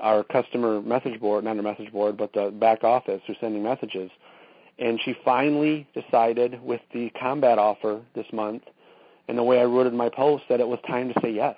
our 0.00 0.24
customer 0.24 0.80
message 0.80 1.20
board, 1.20 1.44
not 1.44 1.56
our 1.56 1.62
message 1.62 1.92
board, 1.92 2.16
but 2.16 2.32
the 2.32 2.50
back 2.50 2.84
office 2.84 3.20
who's 3.26 3.36
sending 3.40 3.62
messages. 3.62 4.10
And 4.78 5.00
she 5.04 5.14
finally 5.24 5.86
decided 5.94 6.62
with 6.62 6.80
the 6.92 7.10
combat 7.10 7.58
offer 7.58 8.02
this 8.14 8.26
month 8.32 8.62
and 9.28 9.38
the 9.38 9.42
way 9.42 9.60
I 9.60 9.64
wrote 9.64 9.86
in 9.86 9.96
my 9.96 10.08
post 10.08 10.44
that 10.48 10.60
it 10.60 10.66
was 10.66 10.78
time 10.86 11.12
to 11.12 11.20
say 11.20 11.30
yes. 11.30 11.56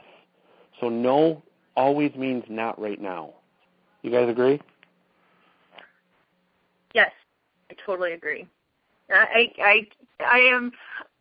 So 0.80 0.88
no 0.88 1.42
always 1.76 2.14
means 2.14 2.44
not 2.48 2.80
right 2.80 3.00
now. 3.00 3.34
You 4.02 4.10
guys 4.10 4.28
agree? 4.28 4.60
Yes, 6.94 7.10
I 7.70 7.74
totally 7.84 8.12
agree. 8.12 8.46
I 9.10 9.52
I 9.58 9.86
I 10.20 10.38
am 10.38 10.72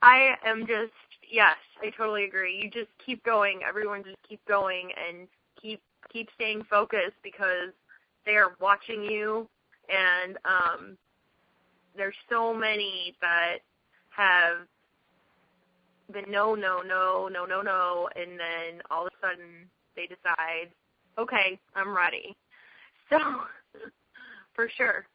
I 0.02 0.36
am 0.46 0.66
just 0.68 0.94
yes, 1.30 1.58
I 1.82 1.90
totally 1.92 2.26
agree. 2.26 2.60
You 2.62 2.70
just 2.70 2.90
keep 3.06 3.24
going. 3.24 3.62
Everyone 3.68 4.04
just 4.04 4.18
keep 4.28 4.44
going 4.48 4.92
and 5.08 5.28
keep 5.62 5.82
keep 6.12 6.30
staying 6.36 6.64
focused 6.70 7.16
because 7.24 7.74
they 8.26 8.36
are 8.36 8.56
watching 8.60 9.04
you 9.04 9.48
and 9.90 10.38
um 10.46 10.98
there's 11.96 12.16
so 12.30 12.54
many 12.54 13.16
that 13.22 13.58
have 14.10 14.68
been 16.12 16.30
no 16.32 16.54
no 16.56 16.82
no 16.82 17.28
no 17.32 17.46
no 17.46 17.62
no 17.62 18.10
and 18.16 18.40
then 18.40 18.82
all 18.92 19.08
of 19.08 19.14
a 19.22 19.28
sudden 19.28 19.70
they 19.96 20.08
decide, 20.08 20.70
Okay, 21.18 21.58
I'm 21.76 21.96
ready. 21.96 22.36
So 23.10 23.18
for 24.54 24.70
sure. 24.76 25.06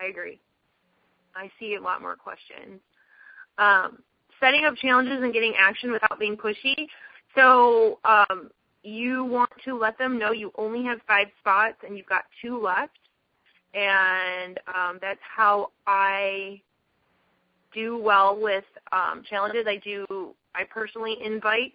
I 0.00 0.06
agree. 0.06 0.40
I 1.34 1.50
see 1.58 1.74
a 1.74 1.80
lot 1.80 2.00
more 2.00 2.16
questions. 2.16 2.80
Um, 3.58 3.98
setting 4.40 4.64
up 4.64 4.76
challenges 4.76 5.22
and 5.22 5.32
getting 5.32 5.54
action 5.58 5.90
without 5.90 6.18
being 6.18 6.36
pushy. 6.36 6.86
So 7.34 7.98
um, 8.04 8.50
you 8.82 9.24
want 9.24 9.50
to 9.64 9.76
let 9.78 9.98
them 9.98 10.18
know 10.18 10.32
you 10.32 10.52
only 10.56 10.84
have 10.84 11.00
five 11.06 11.28
spots 11.40 11.78
and 11.86 11.96
you've 11.96 12.06
got 12.06 12.24
two 12.40 12.60
left. 12.60 12.98
And 13.74 14.58
um, 14.66 14.98
that's 15.00 15.20
how 15.22 15.70
I 15.86 16.60
do 17.72 17.96
well 17.98 18.38
with 18.38 18.64
um, 18.92 19.22
challenges. 19.28 19.64
I 19.66 19.76
do. 19.76 20.34
I 20.54 20.64
personally 20.64 21.16
invite 21.24 21.72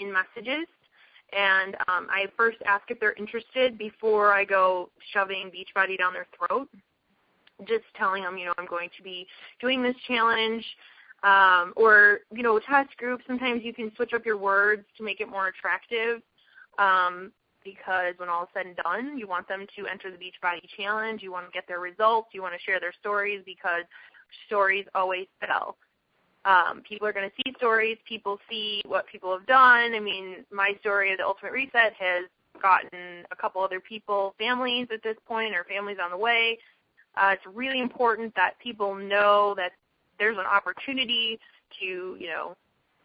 in 0.00 0.12
messages, 0.12 0.66
and 1.32 1.76
um, 1.86 2.08
I 2.10 2.26
first 2.36 2.58
ask 2.66 2.90
if 2.90 2.98
they're 2.98 3.12
interested 3.12 3.78
before 3.78 4.32
I 4.32 4.44
go 4.44 4.90
shoving 5.12 5.52
Beachbody 5.52 5.96
down 5.96 6.12
their 6.12 6.26
throat 6.36 6.68
just 7.64 7.84
telling 7.96 8.22
them, 8.22 8.36
you 8.36 8.46
know, 8.46 8.54
I'm 8.58 8.66
going 8.66 8.90
to 8.96 9.02
be 9.02 9.26
doing 9.60 9.82
this 9.82 9.96
challenge. 10.06 10.64
Um, 11.22 11.72
or, 11.76 12.20
you 12.30 12.42
know, 12.42 12.60
test 12.60 12.94
group, 12.98 13.20
sometimes 13.26 13.62
you 13.64 13.72
can 13.72 13.90
switch 13.96 14.12
up 14.12 14.26
your 14.26 14.36
words 14.36 14.84
to 14.98 15.02
make 15.02 15.20
it 15.20 15.28
more 15.28 15.48
attractive. 15.48 16.20
Um, 16.78 17.32
because 17.66 18.14
when 18.18 18.28
all 18.28 18.44
is 18.44 18.48
said 18.54 18.66
and 18.66 18.76
done, 18.76 19.18
you 19.18 19.26
want 19.26 19.48
them 19.48 19.66
to 19.76 19.86
enter 19.86 20.10
the 20.10 20.16
Beachbody 20.16 20.62
Challenge. 20.76 21.22
You 21.22 21.32
want 21.32 21.46
to 21.46 21.52
get 21.52 21.66
their 21.66 21.80
results. 21.80 22.28
You 22.32 22.40
want 22.42 22.54
to 22.54 22.60
share 22.64 22.78
their 22.78 22.94
stories 23.00 23.42
because 23.44 23.82
stories 24.46 24.86
always 24.94 25.26
sell. 25.44 25.76
Um, 26.44 26.82
people 26.88 27.06
are 27.06 27.12
going 27.12 27.28
to 27.28 27.34
see 27.36 27.52
stories. 27.56 27.98
People 28.08 28.38
see 28.48 28.80
what 28.86 29.06
people 29.10 29.36
have 29.36 29.46
done. 29.46 29.94
I 29.94 30.00
mean, 30.00 30.44
my 30.52 30.74
story 30.80 31.10
of 31.12 31.18
the 31.18 31.24
Ultimate 31.24 31.52
Reset 31.52 31.92
has 31.98 32.24
gotten 32.62 33.24
a 33.30 33.36
couple 33.36 33.62
other 33.62 33.80
people, 33.80 34.34
families 34.38 34.86
at 34.94 35.02
this 35.02 35.16
point, 35.26 35.54
or 35.54 35.64
families 35.64 35.98
on 36.02 36.10
the 36.10 36.16
way, 36.16 36.58
uh, 37.16 37.30
it's 37.32 37.56
really 37.56 37.80
important 37.80 38.34
that 38.36 38.58
people 38.58 38.94
know 38.94 39.54
that 39.56 39.72
there's 40.18 40.36
an 40.36 40.44
opportunity 40.44 41.38
to, 41.80 42.16
you 42.18 42.26
know, 42.26 42.56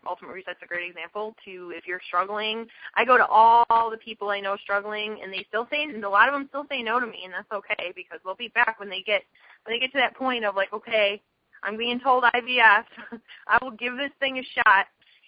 Ultimate 0.08 0.34
Reset's 0.34 0.60
a 0.64 0.68
great 0.68 0.90
example 0.90 1.36
to 1.46 1.74
if 1.76 1.88
you're 1.88 2.02
struggling. 2.08 2.68
I 2.96 3.06
go 3.06 3.18
to 3.18 3.26
all 3.26 3.90
the 3.90 3.98
people 3.98 4.30
I 4.30 4.40
know 4.40 4.58
struggling, 4.58 5.20
and 5.24 5.32
they 5.32 5.46
still 5.48 5.68
say, 5.72 5.84
and 5.84 6.04
a 6.04 6.10
lot 6.10 6.28
of 6.28 6.34
them 6.34 6.48
still 6.50 6.66
say 6.70 6.82
no 6.82 7.00
to 7.00 7.06
me, 7.06 7.22
and 7.26 7.34
that's 7.34 7.52
okay 7.52 7.92
because 7.96 8.20
they'll 8.24 8.36
be 8.36 8.50
back 8.50 8.80
when 8.80 8.90
they 8.90 9.02
get 9.02 9.24
when 9.66 9.76
they 9.76 9.80
get 9.80 9.92
to 9.92 10.00
that 10.00 10.16
point 10.16 10.44
of 10.46 10.56
like, 10.56 10.74
okay, 10.74 11.22
I'm 11.64 11.78
being 11.78 12.00
told 12.00 12.24
IVF, 12.24 12.84
I 13.48 13.58
will 13.62 13.72
give 13.72 13.96
this 13.98 14.12
thing 14.20 14.40
a 14.40 14.44
shot, 14.44 14.88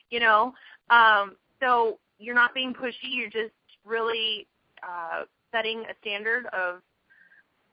you 0.10 0.20
know. 0.20 0.54
Um, 0.90 1.36
so 1.60 2.00
you're 2.20 2.36
not 2.36 2.54
being 2.54 2.74
pushy. 2.74 3.12
You're 3.12 3.30
just 3.30 3.54
really 3.86 4.48
uh, 4.82 5.24
setting 5.52 5.82
a 5.82 5.94
standard 6.02 6.46
of 6.48 6.82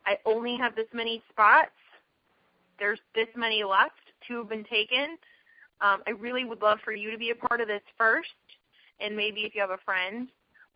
I 0.07 0.17
only 0.25 0.57
have 0.57 0.75
this 0.75 0.87
many 0.93 1.23
spots. 1.31 1.71
There's 2.79 3.01
this 3.15 3.29
many 3.37 3.63
left. 3.65 3.93
Two 4.27 4.39
have 4.39 4.49
been 4.49 4.65
taken. 4.65 5.19
Um, 5.83 6.03
I 6.07 6.11
really 6.11 6.45
would 6.45 6.63
love 6.63 6.79
for 6.85 6.93
you 6.93 7.11
to 7.11 7.19
be 7.19 7.31
a 7.31 7.35
part 7.35 7.61
of 7.61 7.69
this 7.69 7.83
first, 7.97 8.29
and 9.01 9.17
maybe 9.17 9.41
if 9.43 9.55
you 9.55 9.61
have 9.61 9.71
a 9.71 9.79
friend. 9.85 10.29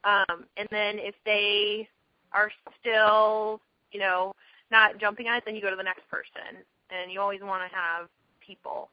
Um, 0.04 0.44
and 0.56 0.68
then 0.70 0.98
if 0.98 1.14
they 1.24 1.88
are 2.32 2.50
still, 2.80 3.60
you 3.92 4.00
know, 4.00 4.34
not 4.70 4.98
jumping 4.98 5.28
on 5.28 5.36
it, 5.36 5.44
then 5.46 5.54
you 5.54 5.62
go 5.62 5.70
to 5.70 5.76
the 5.76 5.82
next 5.82 6.08
person. 6.10 6.62
And 6.90 7.10
you 7.10 7.20
always 7.20 7.40
want 7.40 7.62
to 7.68 7.76
have 7.76 8.08
people. 8.40 8.90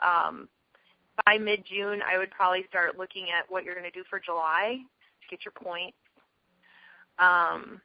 Um, 0.00 0.48
by 1.24 1.38
mid-June, 1.38 2.00
I 2.02 2.18
would 2.18 2.30
probably 2.30 2.64
start 2.68 2.98
looking 2.98 3.26
at 3.30 3.50
what 3.50 3.64
you're 3.64 3.74
going 3.74 3.90
to 3.90 3.90
do 3.90 4.04
for 4.08 4.18
July 4.18 4.78
to 5.20 5.28
get 5.30 5.44
your 5.44 5.52
points. 5.52 5.96
Um, 7.18 7.80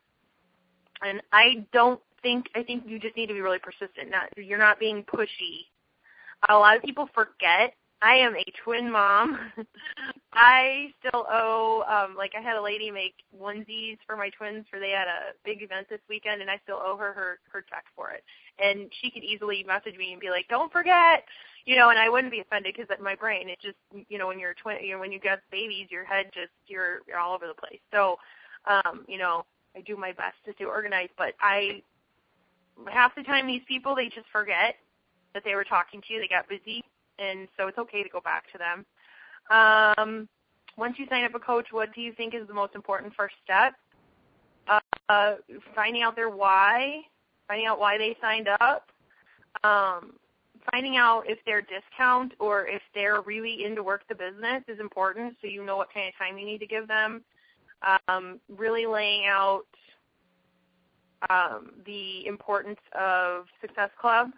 and 1.02 1.22
I 1.32 1.66
don't 1.72 2.02
think 2.22 2.48
I 2.56 2.64
think 2.64 2.84
you 2.86 3.00
just 3.00 3.16
need 3.16 3.28
to 3.28 3.34
be 3.34 3.42
really 3.42 3.60
persistent. 3.60 4.10
Not 4.10 4.30
you're 4.38 4.58
not 4.58 4.80
being 4.80 5.04
pushy. 5.04 5.69
A 6.48 6.56
lot 6.56 6.78
of 6.78 6.84
people 6.84 7.10
forget. 7.14 7.74
I 8.02 8.16
am 8.16 8.36
a 8.36 8.46
twin 8.64 8.90
mom. 8.90 9.38
I 10.34 10.94
still 11.00 11.26
owe 11.30 11.84
um 11.90 12.16
like 12.16 12.32
I 12.38 12.42
had 12.42 12.56
a 12.56 12.62
lady 12.62 12.92
make 12.92 13.16
onesies 13.42 13.98
for 14.08 14.16
my 14.16 14.30
twins 14.30 14.66
for 14.70 14.80
they 14.80 14.92
had 14.92 15.08
a 15.08 15.34
big 15.44 15.62
event 15.62 15.88
this 15.90 16.00
weekend 16.08 16.42
and 16.42 16.50
I 16.50 16.60
still 16.64 16.80
owe 16.82 16.96
her 16.96 17.12
her 17.14 17.40
her 17.52 17.62
check 17.62 17.86
for 17.96 18.12
it. 18.12 18.24
And 18.58 18.90
she 19.02 19.12
could 19.12 19.24
easily 19.24 19.66
message 19.68 19.98
me 19.98 20.14
and 20.14 20.22
be 20.22 20.30
like, 20.30 20.48
"Don't 20.48 20.72
forget." 20.72 21.26
You 21.66 21.76
know, 21.76 21.90
and 21.90 22.00
I 22.00 22.10
wouldn't 22.10 22.32
be 22.32 22.40
offended 22.40 22.74
because 22.76 22.96
my 23.02 23.16
brain 23.16 23.50
it 23.50 23.60
just 23.60 23.78
you 24.08 24.18
know 24.18 24.28
when 24.28 24.40
you're 24.40 24.54
twin 24.54 24.78
you 24.82 24.94
know 24.94 25.00
when 25.00 25.12
you 25.12 25.20
get 25.20 25.42
babies 25.52 25.88
your 25.90 26.06
head 26.06 26.28
just 26.34 26.54
you're 26.68 27.00
you're 27.08 27.20
all 27.20 27.36
over 27.36 27.48
the 27.48 27.54
place. 27.54 27.82
So 27.92 28.18
um, 28.66 29.04
you 29.08 29.18
know, 29.18 29.46
I 29.76 29.82
do 29.82 29.98
my 29.98 30.14
best 30.14 30.38
to 30.46 30.54
stay 30.54 30.66
organized, 30.66 31.12
but 31.18 31.34
I 31.42 31.82
half 32.90 33.14
the 33.16 33.24
time 33.24 33.46
these 33.46 33.62
people 33.68 33.94
they 33.94 34.08
just 34.08 34.28
forget 34.32 34.76
that 35.34 35.44
they 35.44 35.56
were 35.56 35.64
talking 35.64 36.02
to 36.02 36.14
you. 36.14 36.20
They 36.20 36.28
got 36.28 36.48
busy, 36.50 36.84
and 37.18 37.48
so 37.58 37.68
it's 37.68 37.78
okay 37.78 38.04
to 38.04 38.10
go 38.10 38.22
back 38.22 38.46
to 38.52 38.58
them. 38.58 38.86
Um, 39.50 40.28
once 40.78 40.98
you 40.98 41.06
sign 41.10 41.26
up 41.26 41.36
a 41.36 41.40
coach, 41.40 41.68
what 41.72 41.94
do 41.94 42.02
you 42.02 42.14
think 42.14 42.34
is 42.34 42.48
the 42.48 42.54
most 42.54 42.76
important 42.76 43.14
first 43.16 43.36
step? 43.44 43.74
Uh, 45.10 45.36
finding 45.74 46.04
out 46.04 46.16
their 46.16 46.30
why, 46.30 47.02
finding 47.48 47.66
out 47.66 47.80
why 47.80 47.98
they 47.98 48.16
signed 48.22 48.48
up, 48.62 48.90
um, 49.64 50.14
finding 50.72 50.98
out 50.98 51.24
if 51.28 51.40
they're 51.46 51.62
discount 51.62 52.34
or 52.40 52.68
if 52.68 52.82
they're 52.94 53.22
really 53.22 53.66
into 53.66 53.82
work 53.82 54.04
the 54.08 54.16
business 54.16 54.64
is 54.68 54.80
important, 54.80 55.36
so 55.42 55.48
you 55.48 55.66
know 55.66 55.78
what 55.78 55.92
kind 55.92 56.08
of 56.08 56.16
time 56.18 56.38
you 56.38 56.46
need 56.46 56.60
to 56.60 56.68
give 56.68 56.88
them 56.88 57.24
um, 58.08 58.40
really 58.48 58.86
laying 58.86 59.26
out 59.26 59.66
um, 61.30 61.72
the 61.86 62.26
importance 62.28 62.80
of 62.98 63.46
Success 63.62 63.90
Club 64.00 64.30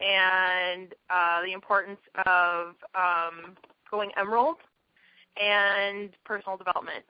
and 0.00 0.94
uh, 1.10 1.42
the 1.42 1.52
importance 1.52 2.00
of 2.26 2.74
um, 2.94 3.56
going 3.90 4.10
Emerald 4.16 4.56
and 5.40 6.10
personal 6.24 6.56
development. 6.56 7.04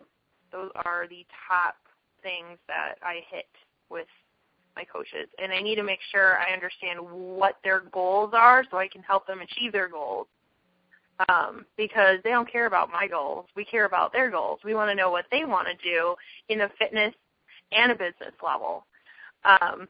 Those 0.53 0.71
are 0.85 1.07
the 1.09 1.27
top 1.49 1.77
things 2.23 2.59
that 2.69 2.95
I 3.03 3.21
hit 3.31 3.49
with 3.91 4.07
my 4.77 4.85
coaches. 4.85 5.29
And 5.43 5.53
I 5.53 5.61
need 5.61 5.77
to 5.77 5.83
make 5.83 6.01
sure 6.11 6.39
I 6.39 6.53
understand 6.53 6.99
what 7.01 7.59
their 7.65 7.81
goals 7.93 8.31
are 8.35 8.65
so 8.71 8.79
I 8.79 8.89
can 8.89 9.03
help 9.03 9.27
them 9.27 9.41
achieve 9.41 9.73
their 9.73 9.89
goals 9.89 10.27
um, 11.29 11.65
because 11.77 12.19
they 12.25 12.31
don't 12.31 12.51
care 12.51 12.67
about 12.67 12.91
my 12.91 13.07
goals. 13.07 13.47
We 13.55 13.65
care 13.65 13.85
about 13.85 14.13
their 14.13 14.31
goals. 14.31 14.61
We 14.65 14.75
want 14.75 14.91
to 14.91 14.95
know 14.95 15.11
what 15.11 15.27
they 15.31 15.45
want 15.45 15.69
to 15.69 15.89
do 15.89 16.15
in 16.49 16.63
a 16.63 16.71
fitness 16.79 17.15
and 17.73 17.93
a 17.93 17.95
business 17.95 18.35
level. 18.43 18.87
Um, 19.45 19.89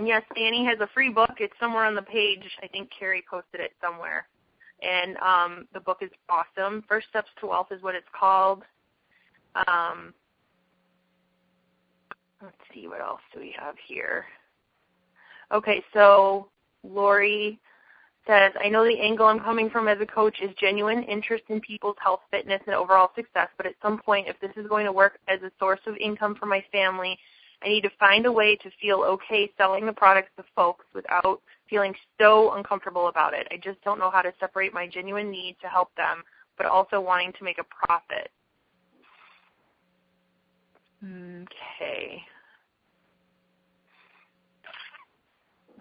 and 0.00 0.08
yes, 0.08 0.22
Annie 0.34 0.64
has 0.64 0.80
a 0.80 0.88
free 0.94 1.10
book. 1.10 1.32
It's 1.40 1.52
somewhere 1.60 1.84
on 1.84 1.94
the 1.94 2.00
page. 2.00 2.40
I 2.62 2.68
think 2.68 2.88
Carrie 2.98 3.22
posted 3.30 3.60
it 3.60 3.72
somewhere. 3.82 4.26
And 4.80 5.18
um, 5.18 5.68
the 5.74 5.80
book 5.80 5.98
is 6.00 6.08
awesome. 6.30 6.82
First 6.88 7.08
Steps 7.10 7.28
to 7.40 7.48
Wealth 7.48 7.66
is 7.70 7.82
what 7.82 7.94
it's 7.94 8.08
called. 8.18 8.62
Um, 9.68 10.14
let's 12.42 12.56
see, 12.72 12.88
what 12.88 13.02
else 13.02 13.20
do 13.34 13.40
we 13.40 13.54
have 13.58 13.74
here? 13.86 14.24
Okay, 15.52 15.84
so 15.92 16.48
Lori 16.82 17.60
says, 18.26 18.52
I 18.58 18.70
know 18.70 18.84
the 18.84 18.98
angle 19.02 19.26
I'm 19.26 19.40
coming 19.40 19.68
from 19.68 19.86
as 19.86 19.98
a 20.00 20.06
coach 20.06 20.38
is 20.40 20.48
genuine 20.58 21.02
interest 21.02 21.44
in 21.50 21.60
people's 21.60 21.96
health, 22.02 22.20
fitness, 22.30 22.62
and 22.64 22.74
overall 22.74 23.10
success, 23.14 23.48
but 23.58 23.66
at 23.66 23.74
some 23.82 24.00
point, 24.00 24.28
if 24.28 24.40
this 24.40 24.52
is 24.56 24.66
going 24.66 24.86
to 24.86 24.92
work 24.92 25.18
as 25.28 25.42
a 25.42 25.52
source 25.58 25.80
of 25.86 25.94
income 25.98 26.36
for 26.40 26.46
my 26.46 26.64
family, 26.72 27.18
I 27.62 27.68
need 27.68 27.82
to 27.82 27.90
find 27.98 28.26
a 28.26 28.32
way 28.32 28.56
to 28.56 28.70
feel 28.80 29.02
okay 29.02 29.50
selling 29.58 29.86
the 29.86 29.92
products 29.92 30.30
to 30.36 30.44
folks 30.54 30.86
without 30.94 31.42
feeling 31.68 31.94
so 32.20 32.54
uncomfortable 32.54 33.08
about 33.08 33.34
it. 33.34 33.46
I 33.50 33.56
just 33.56 33.82
don't 33.82 33.98
know 33.98 34.10
how 34.10 34.22
to 34.22 34.32
separate 34.40 34.72
my 34.72 34.86
genuine 34.86 35.30
need 35.30 35.56
to 35.60 35.68
help 35.68 35.94
them, 35.96 36.22
but 36.56 36.66
also 36.66 37.00
wanting 37.00 37.32
to 37.38 37.44
make 37.44 37.58
a 37.58 37.86
profit. 37.86 38.30
Okay. 41.02 42.22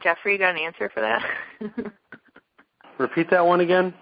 Jeffrey, 0.02 0.34
you 0.34 0.40
got 0.40 0.56
an 0.56 0.62
answer 0.62 0.90
for 0.94 1.02
that? 1.02 1.26
Repeat 2.98 3.30
that 3.30 3.46
one 3.46 3.62
again. 3.62 3.94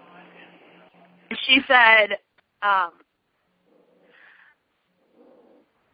She 1.46 1.60
said, 1.66 2.18
um, 2.62 2.92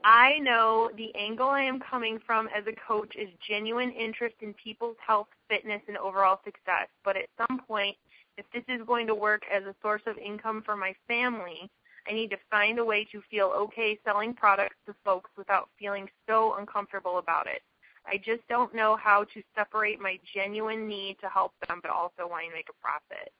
I 0.04 0.38
know 0.40 0.90
the 0.98 1.14
angle 1.14 1.48
I 1.48 1.62
am 1.62 1.80
coming 1.80 2.18
from 2.26 2.46
as 2.54 2.64
a 2.66 2.76
coach 2.86 3.16
is 3.16 3.30
genuine 3.48 3.90
interest 3.90 4.34
in 4.42 4.52
people's 4.54 4.96
health, 5.04 5.28
fitness, 5.48 5.80
and 5.88 5.96
overall 5.96 6.40
success. 6.44 6.88
But 7.04 7.16
at 7.16 7.30
some 7.38 7.62
point, 7.66 7.96
if 8.36 8.44
this 8.52 8.64
is 8.68 8.86
going 8.86 9.06
to 9.06 9.14
work 9.14 9.42
as 9.50 9.62
a 9.64 9.74
source 9.80 10.02
of 10.06 10.18
income 10.18 10.62
for 10.64 10.76
my 10.76 10.94
family, 11.08 11.70
I 12.06 12.12
need 12.12 12.28
to 12.30 12.36
find 12.50 12.78
a 12.78 12.84
way 12.84 13.06
to 13.12 13.22
feel 13.30 13.46
okay 13.56 13.98
selling 14.04 14.34
products 14.34 14.76
to 14.86 14.94
folks 15.06 15.30
without 15.38 15.70
feeling 15.78 16.10
so 16.28 16.56
uncomfortable 16.58 17.16
about 17.16 17.46
it. 17.46 17.62
I 18.06 18.18
just 18.18 18.46
don't 18.48 18.74
know 18.74 18.96
how 18.96 19.24
to 19.32 19.42
separate 19.56 20.00
my 20.00 20.18
genuine 20.34 20.86
need 20.86 21.16
to 21.22 21.30
help 21.30 21.52
them, 21.66 21.80
but 21.80 21.90
also 21.90 22.28
wanting 22.28 22.50
to 22.50 22.56
make 22.56 22.68
a 22.68 22.74
profit. 22.74 23.32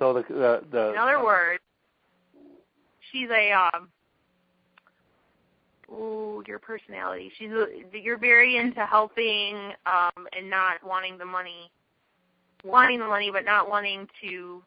So 0.00 0.12
the 0.12 0.22
the, 0.22 0.64
the 0.72 0.90
in 0.90 0.98
other 0.98 1.22
words, 1.22 1.62
she's 3.12 3.28
a 3.30 3.52
um, 3.52 3.90
ooh, 5.90 6.42
your 6.46 6.58
personality. 6.58 7.30
She's 7.38 7.50
you're 7.92 8.18
very 8.18 8.56
into 8.56 8.84
helping 8.86 9.72
um, 9.86 10.26
and 10.36 10.48
not 10.48 10.84
wanting 10.84 11.18
the 11.18 11.24
money, 11.24 11.70
wanting 12.64 12.98
the 12.98 13.06
money, 13.06 13.30
but 13.32 13.44
not 13.44 13.68
wanting 13.68 14.06
to. 14.22 14.62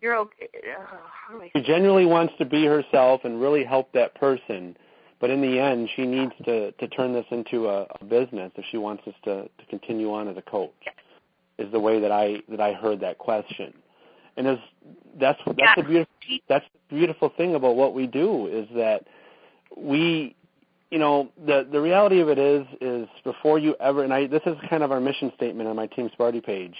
You're 0.00 0.16
okay. 0.16 0.48
Uh, 0.78 1.38
she 1.54 1.62
genuinely 1.62 2.06
wants 2.06 2.34
to 2.38 2.44
be 2.44 2.64
herself 2.66 3.22
and 3.24 3.40
really 3.40 3.64
help 3.64 3.90
that 3.92 4.14
person, 4.14 4.76
but 5.20 5.30
in 5.30 5.40
the 5.40 5.58
end, 5.58 5.88
she 5.96 6.06
needs 6.06 6.32
to 6.44 6.72
to 6.72 6.88
turn 6.88 7.12
this 7.12 7.26
into 7.30 7.68
a, 7.68 7.86
a 8.00 8.04
business 8.04 8.52
if 8.56 8.64
she 8.70 8.76
wants 8.76 9.02
us 9.06 9.14
to 9.24 9.44
to 9.44 9.66
continue 9.68 10.12
on 10.12 10.28
as 10.28 10.36
a 10.36 10.42
coach. 10.42 10.72
Yes. 10.84 10.94
Is 11.58 11.72
the 11.72 11.80
way 11.80 12.00
that 12.00 12.12
I 12.12 12.42
that 12.50 12.60
I 12.60 12.74
heard 12.74 13.00
that 13.00 13.16
question, 13.16 13.72
and 14.36 14.46
is 14.46 14.58
that's 15.18 15.40
that's 15.46 15.58
yes. 15.58 15.76
the 15.76 15.82
beautiful 15.82 16.14
that's 16.48 16.64
the 16.90 16.96
beautiful 16.96 17.32
thing 17.36 17.54
about 17.54 17.76
what 17.76 17.94
we 17.94 18.06
do 18.06 18.46
is 18.48 18.68
that 18.76 19.06
we 19.76 20.36
you 20.90 20.98
know 20.98 21.30
the 21.46 21.66
the 21.70 21.80
reality 21.80 22.20
of 22.20 22.28
it 22.28 22.38
is 22.38 22.66
is 22.80 23.08
before 23.24 23.58
you 23.58 23.74
ever 23.80 24.04
and 24.04 24.12
I 24.12 24.26
this 24.26 24.42
is 24.46 24.56
kind 24.68 24.82
of 24.82 24.92
our 24.92 25.00
mission 25.00 25.32
statement 25.36 25.68
on 25.68 25.76
my 25.76 25.86
Team 25.86 26.10
Sparty 26.18 26.44
page, 26.44 26.74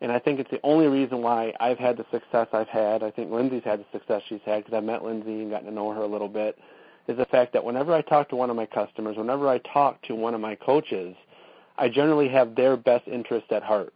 and 0.00 0.10
I 0.10 0.18
think 0.18 0.40
it's 0.40 0.50
the 0.50 0.60
only 0.62 0.86
reason 0.86 1.22
why 1.22 1.52
I've 1.60 1.78
had 1.78 1.96
the 1.96 2.06
success 2.10 2.48
I've 2.52 2.68
had. 2.68 3.02
I 3.02 3.10
think 3.10 3.30
Lyndsi's 3.30 3.64
had 3.64 3.80
the 3.80 3.86
success 3.92 4.22
she's 4.28 4.40
had 4.44 4.64
because 4.64 4.76
I've 4.76 4.84
met 4.84 5.02
Lyndsi 5.02 5.42
and 5.42 5.50
gotten 5.50 5.66
to 5.66 5.74
know 5.74 5.92
her 5.92 6.02
a 6.02 6.06
little 6.06 6.28
bit. 6.28 6.58
Is 7.06 7.18
the 7.18 7.26
fact 7.26 7.52
that 7.52 7.62
whenever 7.62 7.92
I 7.92 8.00
talk 8.00 8.30
to 8.30 8.36
one 8.36 8.48
of 8.48 8.56
my 8.56 8.64
customers, 8.64 9.18
whenever 9.18 9.48
I 9.48 9.58
talk 9.58 10.00
to 10.04 10.14
one 10.14 10.34
of 10.34 10.40
my 10.40 10.54
coaches, 10.54 11.14
I 11.76 11.90
generally 11.90 12.28
have 12.28 12.54
their 12.54 12.78
best 12.78 13.06
interest 13.06 13.52
at 13.52 13.62
heart. 13.62 13.92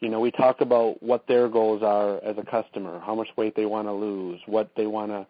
You 0.00 0.10
know, 0.10 0.20
we 0.20 0.32
talk 0.32 0.60
about 0.60 1.02
what 1.02 1.26
their 1.28 1.48
goals 1.48 1.82
are 1.82 2.22
as 2.22 2.36
a 2.36 2.42
customer, 2.42 3.00
how 3.00 3.14
much 3.14 3.28
weight 3.36 3.56
they 3.56 3.66
want 3.66 3.88
to 3.88 3.92
lose, 3.92 4.40
what 4.46 4.70
they 4.76 4.86
want 4.86 5.12
to 5.12 5.26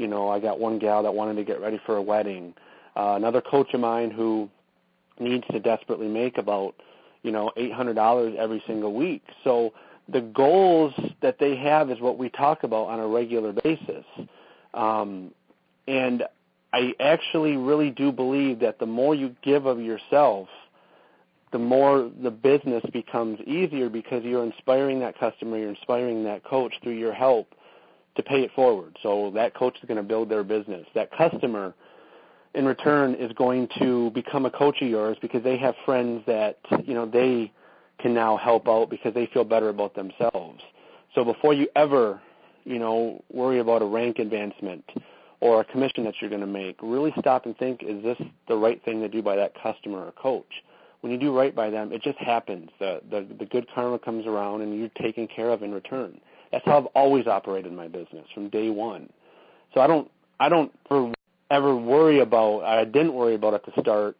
you 0.00 0.06
know, 0.06 0.30
I 0.30 0.40
got 0.40 0.58
one 0.58 0.78
gal 0.78 1.02
that 1.02 1.12
wanted 1.12 1.34
to 1.34 1.44
get 1.44 1.60
ready 1.60 1.78
for 1.84 1.96
a 1.96 2.02
wedding. 2.02 2.54
Uh, 2.96 3.12
another 3.16 3.42
coach 3.42 3.74
of 3.74 3.80
mine 3.80 4.10
who 4.10 4.48
needs 5.18 5.44
to 5.50 5.60
desperately 5.60 6.08
make 6.08 6.38
about, 6.38 6.74
you 7.22 7.30
know, 7.30 7.52
eight 7.58 7.70
hundred 7.70 7.96
dollars 7.96 8.34
every 8.38 8.62
single 8.66 8.94
week. 8.94 9.22
So 9.44 9.74
the 10.08 10.22
goals 10.22 10.94
that 11.20 11.38
they 11.38 11.54
have 11.56 11.90
is 11.90 12.00
what 12.00 12.16
we 12.16 12.30
talk 12.30 12.64
about 12.64 12.86
on 12.86 12.98
a 12.98 13.06
regular 13.06 13.52
basis. 13.52 14.06
Um, 14.72 15.32
and 15.86 16.24
I 16.72 16.94
actually 16.98 17.58
really 17.58 17.90
do 17.90 18.10
believe 18.10 18.58
that 18.60 18.78
the 18.78 18.86
more 18.86 19.14
you 19.14 19.36
give 19.42 19.66
of 19.66 19.82
yourself, 19.82 20.48
the 21.52 21.58
more 21.58 22.10
the 22.22 22.30
business 22.30 22.82
becomes 22.90 23.38
easier 23.40 23.90
because 23.90 24.24
you're 24.24 24.44
inspiring 24.44 25.00
that 25.00 25.18
customer, 25.18 25.58
you're 25.58 25.68
inspiring 25.68 26.24
that 26.24 26.42
coach 26.42 26.72
through 26.82 26.96
your 26.96 27.12
help 27.12 27.54
to 28.16 28.22
pay 28.22 28.42
it 28.42 28.50
forward. 28.54 28.96
So 29.02 29.30
that 29.34 29.54
coach 29.54 29.76
is 29.82 29.86
going 29.86 29.96
to 29.96 30.02
build 30.02 30.28
their 30.28 30.44
business. 30.44 30.86
That 30.94 31.10
customer, 31.16 31.74
in 32.54 32.64
return, 32.64 33.14
is 33.14 33.32
going 33.32 33.68
to 33.78 34.10
become 34.10 34.46
a 34.46 34.50
coach 34.50 34.82
of 34.82 34.88
yours 34.88 35.16
because 35.20 35.42
they 35.42 35.56
have 35.58 35.74
friends 35.84 36.22
that 36.26 36.58
you 36.84 36.94
know 36.94 37.06
they 37.06 37.52
can 37.98 38.14
now 38.14 38.36
help 38.36 38.68
out 38.68 38.90
because 38.90 39.14
they 39.14 39.26
feel 39.26 39.44
better 39.44 39.68
about 39.68 39.94
themselves. 39.94 40.60
So 41.14 41.24
before 41.24 41.54
you 41.54 41.68
ever, 41.76 42.20
you 42.64 42.78
know, 42.78 43.22
worry 43.30 43.58
about 43.58 43.82
a 43.82 43.84
rank 43.84 44.18
advancement 44.18 44.84
or 45.40 45.60
a 45.60 45.64
commission 45.64 46.04
that 46.04 46.14
you're 46.20 46.30
going 46.30 46.40
to 46.40 46.46
make, 46.46 46.76
really 46.82 47.12
stop 47.18 47.46
and 47.46 47.56
think: 47.56 47.82
Is 47.82 48.02
this 48.02 48.18
the 48.48 48.56
right 48.56 48.82
thing 48.84 49.00
to 49.00 49.08
do 49.08 49.22
by 49.22 49.36
that 49.36 49.54
customer 49.60 49.98
or 49.98 50.12
coach? 50.12 50.62
When 51.00 51.10
you 51.12 51.18
do 51.18 51.34
right 51.34 51.54
by 51.54 51.70
them, 51.70 51.92
it 51.92 52.02
just 52.02 52.18
happens. 52.18 52.70
The 52.78 53.00
the, 53.08 53.26
the 53.38 53.46
good 53.46 53.66
karma 53.74 53.98
comes 53.98 54.26
around, 54.26 54.62
and 54.62 54.78
you're 54.78 54.90
taken 55.00 55.28
care 55.28 55.50
of 55.50 55.62
in 55.62 55.72
return. 55.72 56.20
That's 56.52 56.64
how 56.64 56.78
I've 56.78 56.86
always 56.86 57.26
operated 57.26 57.72
my 57.72 57.88
business 57.88 58.26
from 58.34 58.48
day 58.48 58.70
one. 58.70 59.08
So 59.74 59.80
I 59.80 59.86
don't 59.86 60.10
I 60.38 60.48
don't 60.48 60.72
ever 61.50 61.76
worry 61.76 62.20
about 62.20 62.60
I 62.60 62.84
didn't 62.84 63.14
worry 63.14 63.34
about 63.34 63.54
at 63.54 63.64
the 63.64 63.80
start 63.80 64.16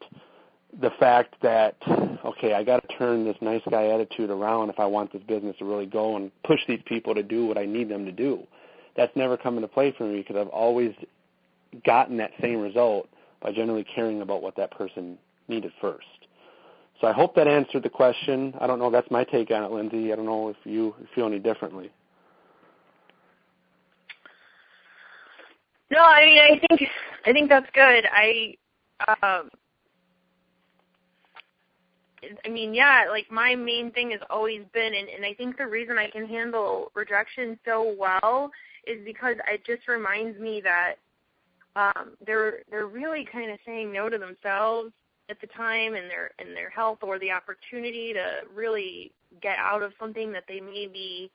the 0.81 0.91
fact 1.01 1.35
that 1.43 1.77
okay, 2.25 2.55
I 2.55 2.63
got 2.63 2.89
to 2.89 2.97
turn 2.97 3.25
this 3.25 3.37
nice 3.41 3.63
guy 3.69 3.87
attitude 3.89 4.31
around 4.31 4.71
if 4.71 4.79
I 4.79 4.87
want 4.87 5.13
this 5.13 5.23
business 5.23 5.57
to 5.59 5.65
really 5.65 5.87
go 5.87 6.17
and 6.17 6.31
push 6.45 6.61
these 6.69 6.83
people 6.87 7.15
to 7.15 7.23
do 7.23 7.47
what 7.47 7.59
I 7.59 7.67
need 7.67 7.89
them 7.89 8.05
to 8.05 8.13
do. 8.13 8.47
That's 8.97 9.15
never 9.17 9.37
come 9.37 9.57
into 9.57 9.69
play 9.69 9.95
for 9.97 10.05
me 10.05 10.19
because 10.19 10.37
I've 10.37 10.49
always 10.49 10.95
gotten 11.85 12.17
that 12.19 12.33
same 12.41 12.61
result 12.61 13.09
by 13.43 13.53
generally 13.53 13.85
caring 13.85 14.21
about 14.21 14.43
what 14.43 14.57
that 14.57 14.71
person 14.71 15.17
needed 15.49 15.73
first. 15.81 16.07
So 17.01 17.07
I 17.07 17.13
hope 17.13 17.35
that 17.37 17.49
answered 17.49 17.83
the 17.83 17.91
question. 17.91 18.55
I 18.61 18.67
don't 18.67 18.79
know. 18.79 18.91
That's 18.91 19.11
my 19.11 19.25
take 19.25 19.51
on 19.51 19.65
it, 19.65 19.71
Lyndsi. 19.71 20.13
I 20.13 20.17
don't 20.17 20.27
know 20.27 20.49
if 20.49 20.57
you 20.65 20.95
feel 21.15 21.27
any 21.27 21.39
differently. 21.39 21.91
No, 25.91 26.01
I 26.03 26.25
mean 26.25 26.39
I 26.39 26.61
think 26.67 26.91
I 27.27 27.33
think 27.33 27.49
that's 27.49 27.71
good. 27.75 28.05
I 28.13 28.55
um 29.23 29.51
I 32.45 32.49
mean, 32.51 32.75
yeah, 32.75 33.05
like 33.09 33.31
my 33.31 33.55
main 33.55 33.91
thing 33.93 34.11
has 34.11 34.21
always 34.29 34.63
been 34.75 34.95
and, 34.95 35.09
and 35.09 35.25
I 35.25 35.33
think 35.35 35.57
the 35.57 35.67
reason 35.67 35.99
I 35.99 36.11
can 36.11 36.27
handle 36.27 36.93
rejection 36.95 37.59
so 37.65 37.95
well 37.99 38.51
is 38.87 38.99
because 39.05 39.37
it 39.51 39.65
just 39.65 39.89
reminds 39.89 40.39
me 40.39 40.61
that 40.63 40.95
um 41.77 42.17
they're 42.27 42.61
they're 42.71 42.87
really 42.87 43.27
kind 43.31 43.51
of 43.51 43.59
saying 43.65 43.93
no 43.93 44.09
to 44.09 44.19
themselves 44.19 44.93
at 45.29 45.41
the 45.41 45.47
time 45.49 45.95
and 45.95 46.11
their 46.11 46.31
and 46.39 46.57
their 46.57 46.71
health 46.71 46.99
or 47.03 47.19
the 47.19 47.31
opportunity 47.31 48.13
to 48.13 48.41
really 48.55 49.13
get 49.41 49.57
out 49.59 49.83
of 49.83 49.93
something 49.99 50.33
that 50.33 50.45
they 50.49 50.61
may 50.61 50.89
be 50.93 51.31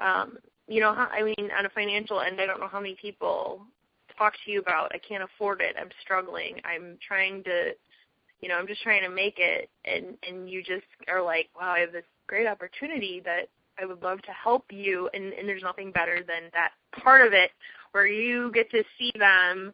um 0.00 0.36
you 0.68 0.80
know 0.80 0.90
i 0.90 1.22
mean 1.22 1.50
on 1.56 1.66
a 1.66 1.70
financial 1.70 2.20
end 2.20 2.40
i 2.40 2.46
don't 2.46 2.60
know 2.60 2.68
how 2.68 2.80
many 2.80 2.96
people 3.00 3.66
talk 4.16 4.34
to 4.44 4.50
you 4.50 4.60
about 4.60 4.92
I 4.94 4.98
can't 4.98 5.22
afford 5.22 5.60
it. 5.60 5.76
I'm 5.78 5.90
struggling. 6.02 6.60
I'm 6.64 6.98
trying 7.06 7.42
to 7.44 7.72
you 8.40 8.48
know, 8.48 8.56
I'm 8.56 8.66
just 8.66 8.82
trying 8.82 9.02
to 9.02 9.08
make 9.08 9.36
it 9.38 9.70
and 9.84 10.16
and 10.28 10.48
you 10.48 10.62
just 10.62 10.86
are 11.08 11.22
like, 11.22 11.48
wow, 11.58 11.72
I 11.72 11.80
have 11.80 11.92
this 11.92 12.04
great 12.26 12.46
opportunity 12.46 13.22
that 13.24 13.48
I 13.80 13.86
would 13.86 14.02
love 14.02 14.22
to 14.22 14.32
help 14.32 14.64
you 14.70 15.08
and 15.14 15.32
and 15.32 15.48
there's 15.48 15.62
nothing 15.62 15.92
better 15.92 16.18
than 16.18 16.50
that 16.52 16.72
part 17.02 17.26
of 17.26 17.32
it 17.32 17.50
where 17.92 18.06
you 18.06 18.50
get 18.52 18.70
to 18.70 18.82
see 18.98 19.12
them 19.18 19.72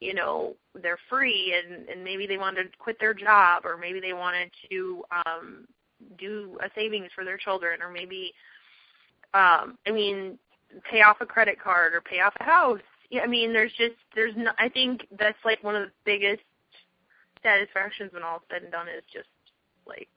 you 0.00 0.14
know 0.14 0.54
they're 0.82 0.98
free 1.08 1.54
and 1.56 1.88
and 1.88 2.02
maybe 2.02 2.26
they 2.26 2.38
wanted 2.38 2.64
to 2.64 2.78
quit 2.78 2.98
their 2.98 3.14
job 3.14 3.64
or 3.64 3.76
maybe 3.76 4.00
they 4.00 4.12
wanted 4.12 4.50
to 4.68 5.04
um 5.26 5.64
do 6.18 6.58
a 6.60 6.68
savings 6.74 7.08
for 7.14 7.24
their 7.24 7.36
children 7.36 7.80
or 7.80 7.90
maybe 7.90 8.32
um 9.34 9.78
i 9.86 9.90
mean 9.90 10.38
pay 10.90 11.02
off 11.02 11.18
a 11.20 11.26
credit 11.26 11.60
card 11.60 11.94
or 11.94 12.00
pay 12.00 12.20
off 12.20 12.34
a 12.40 12.44
house 12.44 12.80
I 13.20 13.26
mean, 13.26 13.52
there's 13.52 13.72
just 13.72 13.94
there's 14.14 14.34
no. 14.36 14.52
I 14.58 14.68
think 14.68 15.06
that's 15.18 15.38
like 15.44 15.62
one 15.62 15.76
of 15.76 15.82
the 15.82 15.92
biggest 16.04 16.42
satisfactions 17.42 18.12
when 18.12 18.22
all 18.22 18.36
is 18.36 18.42
said 18.50 18.62
and 18.62 18.72
done 18.72 18.88
is 18.88 19.02
just 19.12 19.28
like 19.86 20.08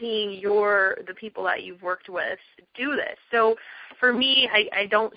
seeing 0.00 0.32
your 0.40 0.98
the 1.06 1.14
people 1.14 1.44
that 1.44 1.62
you've 1.62 1.82
worked 1.82 2.08
with 2.08 2.38
do 2.74 2.96
this. 2.96 3.18
So 3.30 3.56
for 4.00 4.12
me, 4.12 4.48
I 4.52 4.68
I 4.80 4.86
don't. 4.86 5.12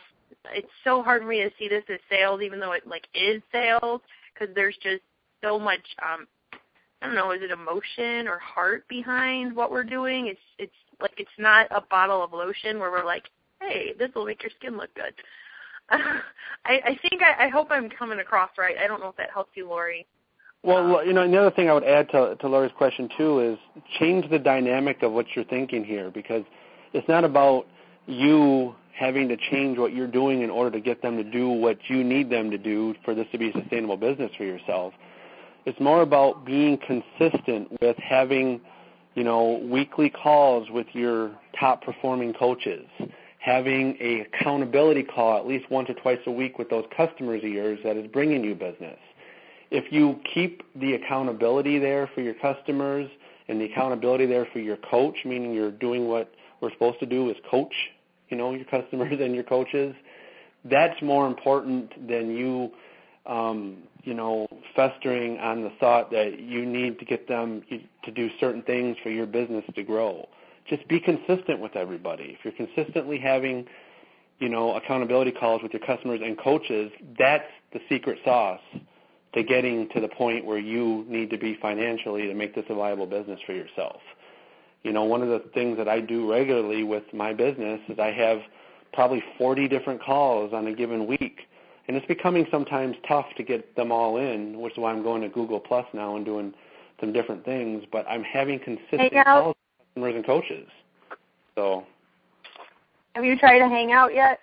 It's 0.53 0.67
so 0.83 1.01
hard 1.01 1.21
for 1.21 1.27
me 1.27 1.43
to 1.43 1.51
see 1.57 1.67
this 1.69 1.83
as 1.89 1.99
sales, 2.09 2.41
even 2.41 2.59
though 2.59 2.73
it 2.73 2.85
like 2.85 3.07
is 3.13 3.41
sales, 3.51 4.01
because 4.33 4.53
there's 4.55 4.77
just 4.81 5.03
so 5.43 5.57
much. 5.57 5.83
um 6.03 6.27
I 7.01 7.05
don't 7.05 7.15
know, 7.15 7.31
is 7.31 7.41
it 7.41 7.51
emotion 7.51 8.27
or 8.27 8.39
heart 8.39 8.85
behind 8.89 9.55
what 9.55 9.71
we're 9.71 9.85
doing? 9.85 10.27
It's 10.27 10.39
it's 10.57 10.73
like 11.01 11.13
it's 11.17 11.29
not 11.37 11.67
a 11.71 11.81
bottle 11.81 12.23
of 12.23 12.33
lotion 12.33 12.79
where 12.79 12.91
we're 12.91 13.05
like, 13.05 13.29
hey, 13.61 13.93
this 13.97 14.09
will 14.15 14.25
make 14.25 14.41
your 14.43 14.51
skin 14.57 14.77
look 14.77 14.93
good. 14.95 15.13
I, 15.91 16.21
I 16.65 16.99
think 17.01 17.21
I, 17.21 17.45
I 17.45 17.47
hope 17.49 17.67
I'm 17.71 17.89
coming 17.89 18.19
across 18.19 18.51
right. 18.57 18.75
I 18.77 18.87
don't 18.87 18.99
know 18.99 19.09
if 19.09 19.17
that 19.17 19.31
helps 19.31 19.51
you, 19.55 19.67
Lori. 19.67 20.05
Um, 20.63 20.91
well, 20.91 21.05
you 21.05 21.13
know, 21.13 21.21
another 21.21 21.51
thing 21.51 21.69
I 21.69 21.73
would 21.73 21.83
add 21.83 22.09
to 22.11 22.35
to 22.35 22.47
Lori's 22.47 22.71
question 22.77 23.09
too 23.17 23.39
is 23.39 23.83
change 23.97 24.29
the 24.29 24.39
dynamic 24.39 25.01
of 25.03 25.11
what 25.11 25.25
you're 25.35 25.45
thinking 25.45 25.83
here 25.83 26.11
because 26.11 26.43
it's 26.93 27.07
not 27.07 27.23
about 27.23 27.65
you 28.07 28.75
having 28.99 29.29
to 29.29 29.37
change 29.37 29.77
what 29.77 29.93
you're 29.93 30.07
doing 30.07 30.41
in 30.41 30.49
order 30.49 30.71
to 30.71 30.81
get 30.81 31.01
them 31.01 31.15
to 31.15 31.23
do 31.23 31.47
what 31.47 31.77
you 31.87 32.03
need 32.03 32.29
them 32.29 32.51
to 32.51 32.57
do 32.57 32.93
for 33.05 33.15
this 33.15 33.25
to 33.31 33.37
be 33.37 33.49
a 33.49 33.53
sustainable 33.53 33.95
business 33.95 34.29
for 34.37 34.43
yourself. 34.43 34.93
It's 35.65 35.79
more 35.79 36.01
about 36.01 36.45
being 36.45 36.77
consistent 36.77 37.69
with 37.81 37.95
having, 37.97 38.59
you 39.15 39.23
know, 39.23 39.59
weekly 39.63 40.09
calls 40.09 40.69
with 40.69 40.87
your 40.93 41.31
top 41.59 41.83
performing 41.83 42.33
coaches 42.33 42.85
having 43.39 43.97
a 44.01 44.21
accountability 44.21 45.01
call 45.03 45.37
at 45.37 45.47
least 45.47 45.69
once 45.71 45.89
or 45.89 45.93
twice 45.95 46.19
a 46.27 46.31
week 46.31 46.59
with 46.59 46.69
those 46.69 46.85
customers 46.95 47.41
of 47.43 47.49
yours 47.49 47.79
that 47.83 47.97
is 47.97 48.05
bringing 48.07 48.43
you 48.43 48.53
business. 48.53 48.99
if 49.71 49.91
you 49.91 50.19
keep 50.33 50.63
the 50.75 50.93
accountability 50.93 51.77
there 51.79 52.09
for 52.13 52.21
your 52.21 52.33
customers 52.33 53.09
and 53.47 53.61
the 53.61 53.65
accountability 53.65 54.25
there 54.25 54.47
for 54.51 54.59
your 54.59 54.77
coach, 54.77 55.15
meaning 55.25 55.53
you're 55.53 55.71
doing 55.71 56.07
what 56.07 56.31
we're 56.59 56.71
supposed 56.71 56.99
to 56.99 57.05
do 57.05 57.29
as 57.29 57.35
coach, 57.49 57.73
you 58.29 58.37
know, 58.37 58.53
your 58.53 58.65
customers 58.77 59.17
and 59.21 59.33
your 59.35 59.43
coaches, 59.43 59.95
that's 60.65 60.99
more 61.01 61.27
important 61.27 62.07
than 62.07 62.35
you 62.35 62.71
um, 63.25 63.77
you 64.03 64.13
know, 64.13 64.47
festering 64.75 65.37
on 65.39 65.61
the 65.61 65.71
thought 65.79 66.11
that 66.11 66.39
you 66.39 66.65
need 66.65 66.99
to 66.99 67.05
get 67.05 67.27
them 67.27 67.61
to 68.03 68.11
do 68.11 68.29
certain 68.39 68.61
things 68.63 68.97
for 69.03 69.09
your 69.09 69.25
business 69.25 69.63
to 69.75 69.83
grow. 69.83 70.27
Just 70.67 70.87
be 70.87 70.99
consistent 70.99 71.59
with 71.59 71.75
everybody. 71.75 72.37
If 72.37 72.45
you're 72.45 72.67
consistently 72.67 73.19
having, 73.19 73.65
you 74.39 74.49
know, 74.49 74.75
accountability 74.75 75.31
calls 75.31 75.61
with 75.63 75.73
your 75.73 75.81
customers 75.81 76.21
and 76.23 76.37
coaches, 76.37 76.91
that's 77.17 77.47
the 77.73 77.79
secret 77.89 78.19
sauce 78.23 78.61
to 79.33 79.43
getting 79.43 79.89
to 79.89 79.99
the 79.99 80.07
point 80.07 80.45
where 80.45 80.57
you 80.57 81.05
need 81.07 81.29
to 81.29 81.37
be 81.37 81.57
financially 81.61 82.27
to 82.27 82.33
make 82.33 82.55
this 82.55 82.65
a 82.69 82.75
viable 82.75 83.05
business 83.05 83.39
for 83.45 83.53
yourself. 83.53 84.01
You 84.83 84.93
know, 84.93 85.03
one 85.03 85.21
of 85.21 85.27
the 85.27 85.43
things 85.53 85.77
that 85.77 85.87
I 85.87 85.99
do 85.99 86.31
regularly 86.31 86.83
with 86.83 87.03
my 87.13 87.33
business 87.33 87.81
is 87.89 87.99
I 87.99 88.11
have 88.11 88.39
probably 88.93 89.23
40 89.37 89.67
different 89.67 90.01
calls 90.01 90.53
on 90.53 90.65
a 90.67 90.73
given 90.73 91.05
week 91.05 91.41
and 91.89 91.97
it's 91.97 92.05
becoming 92.05 92.45
sometimes 92.51 92.95
tough 93.07 93.25
to 93.35 93.41
get 93.41 93.75
them 93.75 93.91
all 93.91 94.17
in, 94.17 94.61
which 94.61 94.73
is 94.73 94.77
why 94.77 94.91
I'm 94.91 95.01
going 95.01 95.23
to 95.23 95.27
Google 95.27 95.59
Plus 95.59 95.87
now 95.91 96.17
and 96.17 96.23
doing 96.23 96.53
some 96.99 97.11
different 97.11 97.43
things. 97.43 97.83
But 97.91 98.05
I'm 98.07 98.21
having 98.21 98.59
consistent 98.59 99.11
calls 99.25 99.55
with 99.55 99.87
customers 99.87 100.15
and 100.15 100.23
coaches. 100.23 100.67
So. 101.55 101.83
Have 103.15 103.25
you 103.25 103.35
tried 103.39 103.57
to 103.57 103.67
hang 103.67 103.91
out 103.91 104.13
yet? 104.13 104.39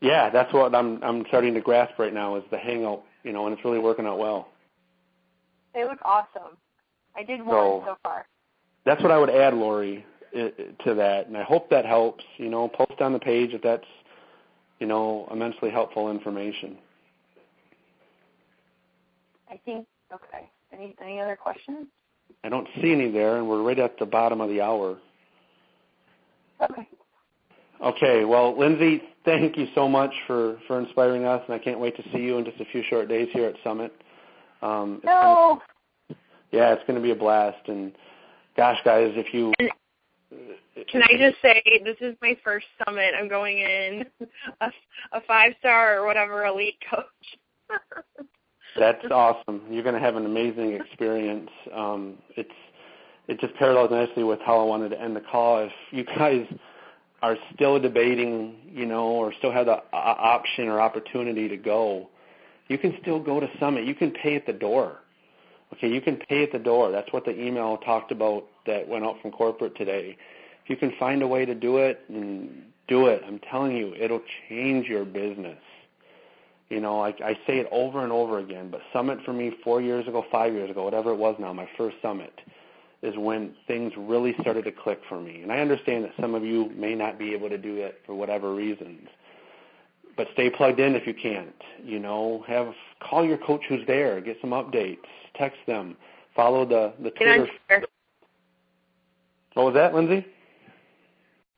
Yeah, 0.00 0.30
that's 0.30 0.50
what 0.54 0.74
I'm 0.74 1.02
I'm 1.04 1.26
starting 1.28 1.52
to 1.54 1.60
grasp 1.60 1.98
right 1.98 2.14
now 2.14 2.36
is 2.36 2.44
the 2.50 2.56
hangout, 2.56 3.02
you 3.22 3.34
know, 3.34 3.46
and 3.46 3.54
it's 3.54 3.62
really 3.66 3.80
working 3.80 4.06
out 4.06 4.18
well. 4.18 4.48
They 5.74 5.84
look 5.84 5.98
awesome. 6.06 6.56
I 7.14 7.22
did 7.22 7.40
one 7.40 7.50
so, 7.50 7.82
so 7.84 7.98
far. 8.02 8.26
That's 8.86 9.02
what 9.02 9.12
I 9.12 9.18
would 9.18 9.28
add, 9.28 9.52
Lori, 9.52 10.06
to 10.32 10.94
that, 10.94 11.26
and 11.26 11.36
I 11.36 11.42
hope 11.42 11.68
that 11.68 11.84
helps. 11.84 12.24
You 12.38 12.48
know, 12.48 12.66
post 12.66 12.98
on 13.02 13.12
the 13.12 13.18
page 13.18 13.52
if 13.52 13.60
that's 13.60 13.84
you 14.78 14.86
know, 14.86 15.28
immensely 15.30 15.70
helpful 15.70 16.10
information. 16.10 16.78
I 19.50 19.58
think 19.64 19.86
okay. 20.12 20.48
Any 20.72 20.94
any 21.02 21.20
other 21.20 21.36
questions? 21.36 21.86
I 22.44 22.48
don't 22.48 22.68
see 22.80 22.92
any 22.92 23.10
there, 23.10 23.36
and 23.36 23.48
we're 23.48 23.62
right 23.62 23.78
at 23.78 23.98
the 23.98 24.06
bottom 24.06 24.40
of 24.40 24.48
the 24.48 24.60
hour. 24.60 24.98
Okay. 26.62 26.88
Okay. 27.82 28.24
Well, 28.24 28.54
Lyndsi, 28.54 29.00
thank 29.24 29.56
you 29.56 29.66
so 29.74 29.88
much 29.88 30.12
for 30.26 30.58
for 30.66 30.80
inspiring 30.80 31.24
us, 31.24 31.42
and 31.46 31.54
I 31.54 31.58
can't 31.58 31.80
wait 31.80 31.96
to 31.96 32.02
see 32.12 32.18
you 32.18 32.38
in 32.38 32.44
just 32.44 32.60
a 32.60 32.64
few 32.66 32.82
short 32.88 33.08
days 33.08 33.28
here 33.32 33.46
at 33.46 33.54
Summit. 33.64 33.92
Um, 34.62 35.00
no. 35.04 35.60
Gonna, 36.08 36.20
yeah, 36.50 36.72
it's 36.72 36.82
going 36.86 36.96
to 36.96 37.02
be 37.02 37.10
a 37.10 37.16
blast, 37.16 37.68
and 37.68 37.92
gosh, 38.56 38.78
guys, 38.84 39.12
if 39.14 39.32
you 39.34 39.52
can 40.90 41.02
I 41.02 41.16
just 41.18 41.40
say 41.42 41.62
this 41.84 41.96
is 42.00 42.16
my 42.22 42.36
first 42.44 42.66
summit. 42.84 43.14
I'm 43.18 43.28
going 43.28 43.58
in 43.58 44.04
a, 44.60 44.70
a 45.12 45.20
five 45.26 45.52
star 45.58 45.98
or 45.98 46.06
whatever 46.06 46.46
elite 46.46 46.78
coach. 46.90 47.04
That's 48.78 49.04
awesome. 49.10 49.62
You're 49.70 49.82
going 49.82 49.94
to 49.94 50.00
have 50.00 50.16
an 50.16 50.26
amazing 50.26 50.72
experience. 50.72 51.50
Um, 51.74 52.14
it's 52.36 52.50
it 53.26 53.40
just 53.40 53.54
parallels 53.56 53.90
nicely 53.90 54.24
with 54.24 54.40
how 54.40 54.58
I 54.60 54.64
wanted 54.64 54.90
to 54.90 55.00
end 55.00 55.14
the 55.14 55.20
call. 55.20 55.58
If 55.58 55.72
you 55.90 56.04
guys 56.04 56.46
are 57.20 57.36
still 57.54 57.78
debating, 57.78 58.56
you 58.72 58.86
know, 58.86 59.04
or 59.04 59.34
still 59.34 59.52
have 59.52 59.66
the 59.66 59.82
option 59.92 60.68
or 60.68 60.80
opportunity 60.80 61.48
to 61.48 61.56
go, 61.56 62.08
you 62.68 62.78
can 62.78 62.96
still 63.02 63.20
go 63.20 63.38
to 63.40 63.48
Summit. 63.60 63.84
You 63.84 63.94
can 63.94 64.12
pay 64.12 64.36
at 64.36 64.46
the 64.46 64.52
door. 64.52 64.98
Okay, 65.74 65.88
you 65.88 66.00
can 66.00 66.16
pay 66.16 66.42
at 66.42 66.52
the 66.52 66.58
door. 66.58 66.90
That's 66.90 67.12
what 67.12 67.26
the 67.26 67.38
email 67.38 67.76
talked 67.78 68.12
about 68.12 68.44
that 68.66 68.88
went 68.88 69.04
out 69.04 69.16
from 69.20 69.32
corporate 69.32 69.76
today 69.76 70.16
if 70.68 70.70
you 70.70 70.76
can 70.76 70.96
find 70.98 71.22
a 71.22 71.26
way 71.26 71.46
to 71.46 71.54
do 71.54 71.78
it, 71.78 72.00
and 72.08 72.62
do 72.88 73.06
it. 73.06 73.22
I'm 73.26 73.38
telling 73.38 73.74
you, 73.74 73.94
it'll 73.98 74.20
change 74.48 74.86
your 74.86 75.06
business. 75.06 75.58
You 76.68 76.80
know, 76.80 77.00
I, 77.02 77.14
I 77.24 77.34
say 77.46 77.58
it 77.58 77.68
over 77.70 78.02
and 78.02 78.12
over 78.12 78.38
again, 78.38 78.68
but 78.70 78.82
Summit 78.92 79.18
for 79.24 79.32
me 79.32 79.56
four 79.64 79.80
years 79.80 80.06
ago, 80.06 80.24
five 80.30 80.52
years 80.52 80.70
ago, 80.70 80.84
whatever 80.84 81.12
it 81.12 81.16
was 81.16 81.36
now, 81.38 81.54
my 81.54 81.66
first 81.78 81.96
Summit, 82.02 82.38
is 83.00 83.16
when 83.16 83.54
things 83.66 83.94
really 83.96 84.34
started 84.40 84.64
to 84.64 84.72
click 84.72 85.00
for 85.08 85.18
me. 85.18 85.40
And 85.42 85.50
I 85.50 85.60
understand 85.60 86.04
that 86.04 86.12
some 86.20 86.34
of 86.34 86.44
you 86.44 86.70
may 86.76 86.94
not 86.94 87.18
be 87.18 87.32
able 87.32 87.48
to 87.48 87.56
do 87.56 87.76
it 87.76 88.02
for 88.04 88.14
whatever 88.14 88.54
reasons, 88.54 89.08
but 90.18 90.28
stay 90.34 90.50
plugged 90.50 90.80
in 90.80 90.94
if 90.94 91.06
you 91.06 91.14
can't. 91.14 91.54
You 91.82 91.98
know, 91.98 92.44
have 92.46 92.74
call 93.00 93.24
your 93.24 93.38
coach 93.38 93.62
who's 93.66 93.86
there, 93.86 94.20
get 94.20 94.36
some 94.42 94.50
updates, 94.50 94.98
text 95.34 95.60
them, 95.66 95.96
follow 96.36 96.66
the 96.66 96.92
the 97.02 97.10
Twitter. 97.12 97.48
What 99.54 99.64
was 99.64 99.74
that, 99.74 99.94
Lyndsi? 99.94 100.26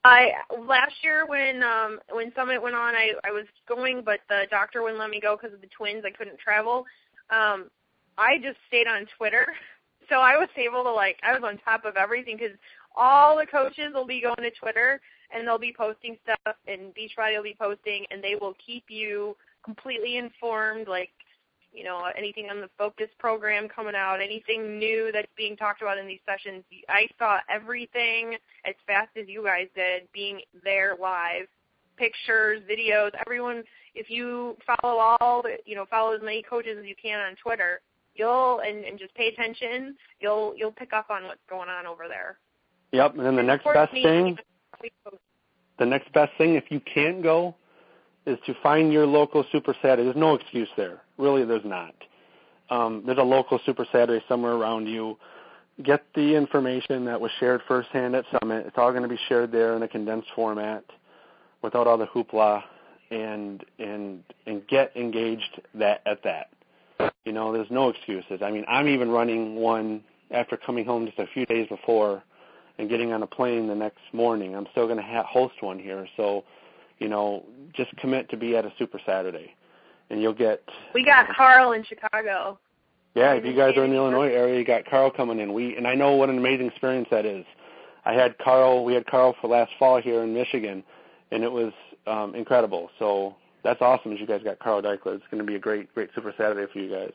I 0.05 0.33
last 0.67 0.95
year 1.03 1.27
when 1.27 1.63
um 1.63 2.01
when 2.11 2.33
Summit 2.35 2.63
went 2.63 2.75
on, 2.75 2.95
I 2.95 3.13
I 3.25 3.31
was 3.31 3.45
going, 3.69 4.03
but 4.05 4.21
the 4.29 4.45
doctor 4.51 4.83
wouldn't 4.83 4.99
let 4.99 5.11
me 5.11 5.21
go 5.21 5.37
because 5.37 5.55
of 5.55 5.61
the 5.61 5.69
twins. 5.69 6.05
I 6.07 6.11
couldn't 6.11 6.39
travel. 6.39 6.87
Um, 7.31 7.71
I 8.17 8.39
just 8.39 8.59
stayed 8.67 8.87
on 8.87 9.07
Twitter, 9.17 9.47
so 10.09 10.17
I 10.17 10.37
was 10.37 10.49
able 10.57 10.83
to 10.85 10.93
like 10.93 11.19
I 11.23 11.33
was 11.33 11.43
on 11.45 11.59
top 11.59 11.85
of 11.85 11.97
everything 11.97 12.37
because 12.39 12.57
all 12.97 13.37
the 13.37 13.47
coaches 13.47 13.93
will 13.95 14.07
be 14.07 14.21
going 14.21 14.37
to 14.37 14.51
Twitter 14.51 15.01
and 15.33 15.47
they'll 15.47 15.59
be 15.59 15.75
posting 15.77 16.17
stuff, 16.25 16.57
and 16.67 16.93
Beachbody 16.95 17.37
will 17.37 17.45
be 17.45 17.57
posting, 17.59 18.05
and 18.11 18.23
they 18.23 18.35
will 18.41 18.55
keep 18.65 18.85
you 18.89 19.37
completely 19.65 20.17
informed, 20.17 20.89
like 20.89 21.11
you 21.73 21.85
know, 21.85 22.11
anything 22.17 22.49
on 22.51 22.61
the 22.61 22.71
focus 22.77 23.09
program 23.19 23.69
coming 23.69 23.95
out, 23.95 24.21
anything 24.21 24.79
new 24.79 25.11
that's 25.13 25.31
being 25.37 25.57
talked 25.57 25.83
about 25.83 25.99
in 25.99 26.07
these 26.07 26.21
sessions. 26.27 26.65
I 26.89 27.09
saw 27.19 27.39
everything 27.49 28.37
as 28.65 28.75
fast 28.87 29.11
as 29.17 29.29
you 29.29 29.45
guys 29.45 29.69
did, 29.75 30.09
being 30.13 30.41
there 30.65 30.97
live, 31.01 31.47
pictures, 31.97 32.63
videos. 32.71 33.11
Everyone, 33.27 33.63
if 33.95 34.11
you 34.11 34.57
follow 34.67 34.99
all, 34.99 35.43
the, 35.43 35.59
you 35.65 35.77
know, 35.77 35.87
follow 35.91 36.15
as 36.15 36.23
many 36.23 36.43
coaches 36.43 36.77
as 36.81 36.87
you 36.87 36.95
can 37.01 37.21
on 37.21 37.37
Twitter, 37.37 37.81
you'll 38.15 38.61
and, 38.61 38.85
and 38.85 38.99
just 38.99 39.15
pay 39.15 39.29
attention. 39.29 39.95
You'll 40.21 40.55
you'll 40.57 40.73
pick 40.73 40.93
up 40.93 41.11
on 41.11 41.25
what's 41.25 41.41
going 41.49 41.69
on 41.69 41.87
over 41.87 42.09
there. 42.09 42.39
Yep, 42.93 43.17
and 43.17 43.27
then 43.27 43.37
the 43.37 43.43
next 43.43 43.65
best 43.65 43.93
thing. 43.93 44.37
The 45.79 45.87
next 45.87 46.13
best 46.13 46.33
thing, 46.37 46.57
if 46.57 46.65
you 46.71 46.81
can't 46.81 47.23
go, 47.23 47.55
is 48.27 48.39
to 48.47 48.55
find 48.63 48.93
your 48.93 49.07
local 49.07 49.45
Super 49.51 49.75
Saturday. 49.81 50.05
There's 50.05 50.17
no 50.17 50.35
excuse 50.35 50.69
there. 50.77 51.01
Really, 51.21 51.45
there's 51.45 51.65
not. 51.65 51.95
Um, 52.71 53.03
there's 53.05 53.19
a 53.19 53.23
local 53.23 53.61
Super 53.67 53.87
Saturday 53.93 54.25
somewhere 54.29 54.55
around 54.55 54.87
you. 54.87 55.19
Get 55.83 56.05
the 56.15 56.35
information 56.35 57.05
that 57.05 57.21
was 57.21 57.31
shared 57.39 57.61
firsthand 57.69 58.15
at 58.15 58.25
Summit. 58.41 58.67
It's 58.67 58.79
all 58.79 58.91
going 58.91 59.03
to 59.03 59.09
be 59.09 59.19
shared 59.29 59.53
there 59.53 59.77
in 59.77 59.83
a 59.83 59.89
condensed 59.89 60.29
format, 60.35 60.85
without 61.63 61.87
all 61.87 61.99
the 61.99 62.07
hoopla, 62.07 62.63
and 63.11 63.65
and 63.79 64.23
and 64.47 64.67
get 64.69 64.97
engaged 64.97 65.61
that 65.75 66.01
at 66.07 66.23
that. 66.25 66.51
You 67.25 67.33
know, 67.33 67.53
there's 67.53 67.71
no 67.71 67.89
excuses. 67.91 68.41
I 68.43 68.51
mean, 68.51 68.65
I'm 68.69 68.89
even 68.89 69.11
running 69.11 69.57
one 69.57 70.03
after 70.31 70.57
coming 70.57 70.85
home 70.85 71.07
just 71.07 71.19
a 71.19 71.27
few 71.27 71.45
days 71.47 71.67
before 71.69 72.23
and 72.79 72.89
getting 72.89 73.13
on 73.13 73.23
a 73.23 73.27
plane 73.27 73.67
the 73.69 73.75
next 73.75 74.01
morning. 74.13 74.55
I'm 74.55 74.67
still 74.71 74.87
going 74.87 74.99
to 74.99 75.03
ha- 75.03 75.27
host 75.29 75.63
one 75.63 75.79
here, 75.79 76.07
so 76.17 76.45
you 76.99 77.09
know, 77.09 77.45
just 77.75 77.95
commit 77.97 78.31
to 78.31 78.37
be 78.37 78.57
at 78.57 78.65
a 78.65 78.73
Super 78.79 79.01
Saturday, 79.05 79.55
and 80.11 80.21
you'll 80.21 80.35
get. 80.35 80.63
We 80.95 81.05
got 81.05 81.29
Carl 81.35 81.73
in 81.73 81.85
Chicago. 81.85 82.59
Yeah, 83.15 83.33
if 83.33 83.45
you 83.45 83.57
guys 83.57 83.77
are 83.77 83.85
in 83.85 83.91
the 83.91 83.97
Illinois 83.97 84.29
area, 84.29 84.59
you 84.59 84.65
got 84.65 84.85
Carl 84.87 85.11
coming 85.11 85.41
in. 85.41 85.53
We 85.53 85.77
and 85.77 85.87
I 85.87 85.95
know 85.95 86.13
what 86.13 86.29
an 86.29 86.39
amazing 86.39 86.67
experience 86.67 87.09
that 87.11 87.27
is. 87.27 87.45
I 88.05 88.13
had 88.13 88.39
Carl. 88.39 88.85
We 88.85 88.95
had 88.95 89.07
Carl 89.07 89.35
for 89.41 89.49
last 89.49 89.73
fall 89.79 90.01
here 90.01 90.23
in 90.23 90.33
Michigan, 90.33 90.85
and 91.33 91.43
it 91.43 91.51
was 91.51 91.73
um, 92.07 92.35
incredible. 92.35 92.91
So 92.99 93.35
that's 93.65 93.83
awesome. 93.83 94.13
As 94.13 94.21
you 94.21 94.27
guys 94.27 94.43
got 94.45 94.59
Carl 94.59 94.83
Daikeler, 94.83 95.17
it's 95.17 95.25
going 95.31 95.39
to 95.39 95.45
be 95.45 95.57
a 95.57 95.59
great, 95.59 95.93
great 95.95 96.11
Super 96.15 96.33
Saturday 96.37 96.71
for 96.73 96.79
you 96.79 96.91
guys. 96.91 97.13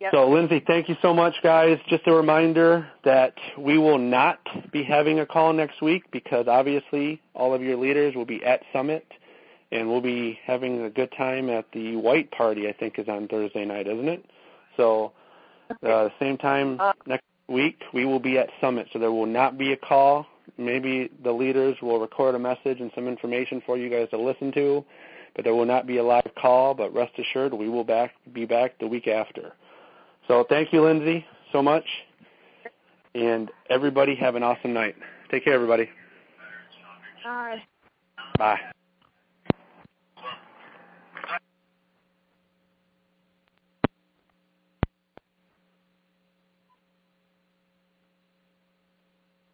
Yep. 0.00 0.12
So, 0.12 0.18
Lyndsi, 0.28 0.66
thank 0.66 0.90
you 0.90 0.96
so 1.00 1.14
much, 1.14 1.34
guys. 1.42 1.78
Just 1.88 2.06
a 2.06 2.12
reminder 2.12 2.86
that 3.04 3.32
we 3.58 3.78
will 3.78 3.98
not 3.98 4.38
be 4.70 4.82
having 4.82 5.20
a 5.20 5.26
call 5.26 5.54
next 5.54 5.80
week 5.80 6.02
because 6.12 6.46
obviously 6.48 7.22
all 7.34 7.54
of 7.54 7.62
your 7.62 7.78
leaders 7.78 8.14
will 8.14 8.26
be 8.26 8.44
at 8.44 8.60
Summit 8.74 9.06
and 9.76 9.88
we'll 9.88 10.00
be 10.00 10.38
having 10.44 10.84
a 10.84 10.90
good 10.90 11.12
time 11.16 11.50
at 11.50 11.66
the 11.72 11.96
White 11.96 12.30
Party, 12.30 12.66
I 12.68 12.72
think 12.72 12.98
is 12.98 13.08
on 13.08 13.28
Thursday 13.28 13.64
night, 13.64 13.86
isn't 13.86 14.08
it? 14.08 14.24
So, 14.76 15.12
uh, 15.86 16.08
same 16.18 16.38
time 16.38 16.80
uh, 16.80 16.92
next 17.06 17.24
week, 17.48 17.82
we 17.92 18.06
will 18.06 18.18
be 18.18 18.38
at 18.38 18.48
Summit. 18.60 18.88
So 18.92 18.98
there 18.98 19.12
will 19.12 19.26
not 19.26 19.58
be 19.58 19.72
a 19.72 19.76
call. 19.76 20.26
Maybe 20.56 21.10
the 21.22 21.32
leaders 21.32 21.76
will 21.82 22.00
record 22.00 22.34
a 22.34 22.38
message 22.38 22.80
and 22.80 22.90
some 22.94 23.06
information 23.06 23.62
for 23.66 23.76
you 23.76 23.90
guys 23.90 24.08
to 24.10 24.18
listen 24.18 24.50
to, 24.52 24.84
but 25.34 25.44
there 25.44 25.54
will 25.54 25.66
not 25.66 25.86
be 25.86 25.98
a 25.98 26.02
live 26.04 26.30
call. 26.40 26.72
But 26.72 26.94
rest 26.94 27.12
assured, 27.18 27.52
we 27.52 27.68
will 27.68 27.84
back 27.84 28.12
be 28.32 28.46
back 28.46 28.78
the 28.78 28.86
week 28.86 29.08
after. 29.08 29.52
So 30.28 30.46
thank 30.48 30.72
you, 30.72 30.80
Lyndsi, 30.80 31.24
so 31.52 31.62
much. 31.62 31.84
And 33.14 33.50
everybody 33.70 34.14
have 34.16 34.36
an 34.36 34.42
awesome 34.42 34.72
night. 34.72 34.96
Take 35.30 35.44
care, 35.44 35.54
everybody. 35.54 35.88
Bye. 37.24 37.62
Bye. 38.38 38.75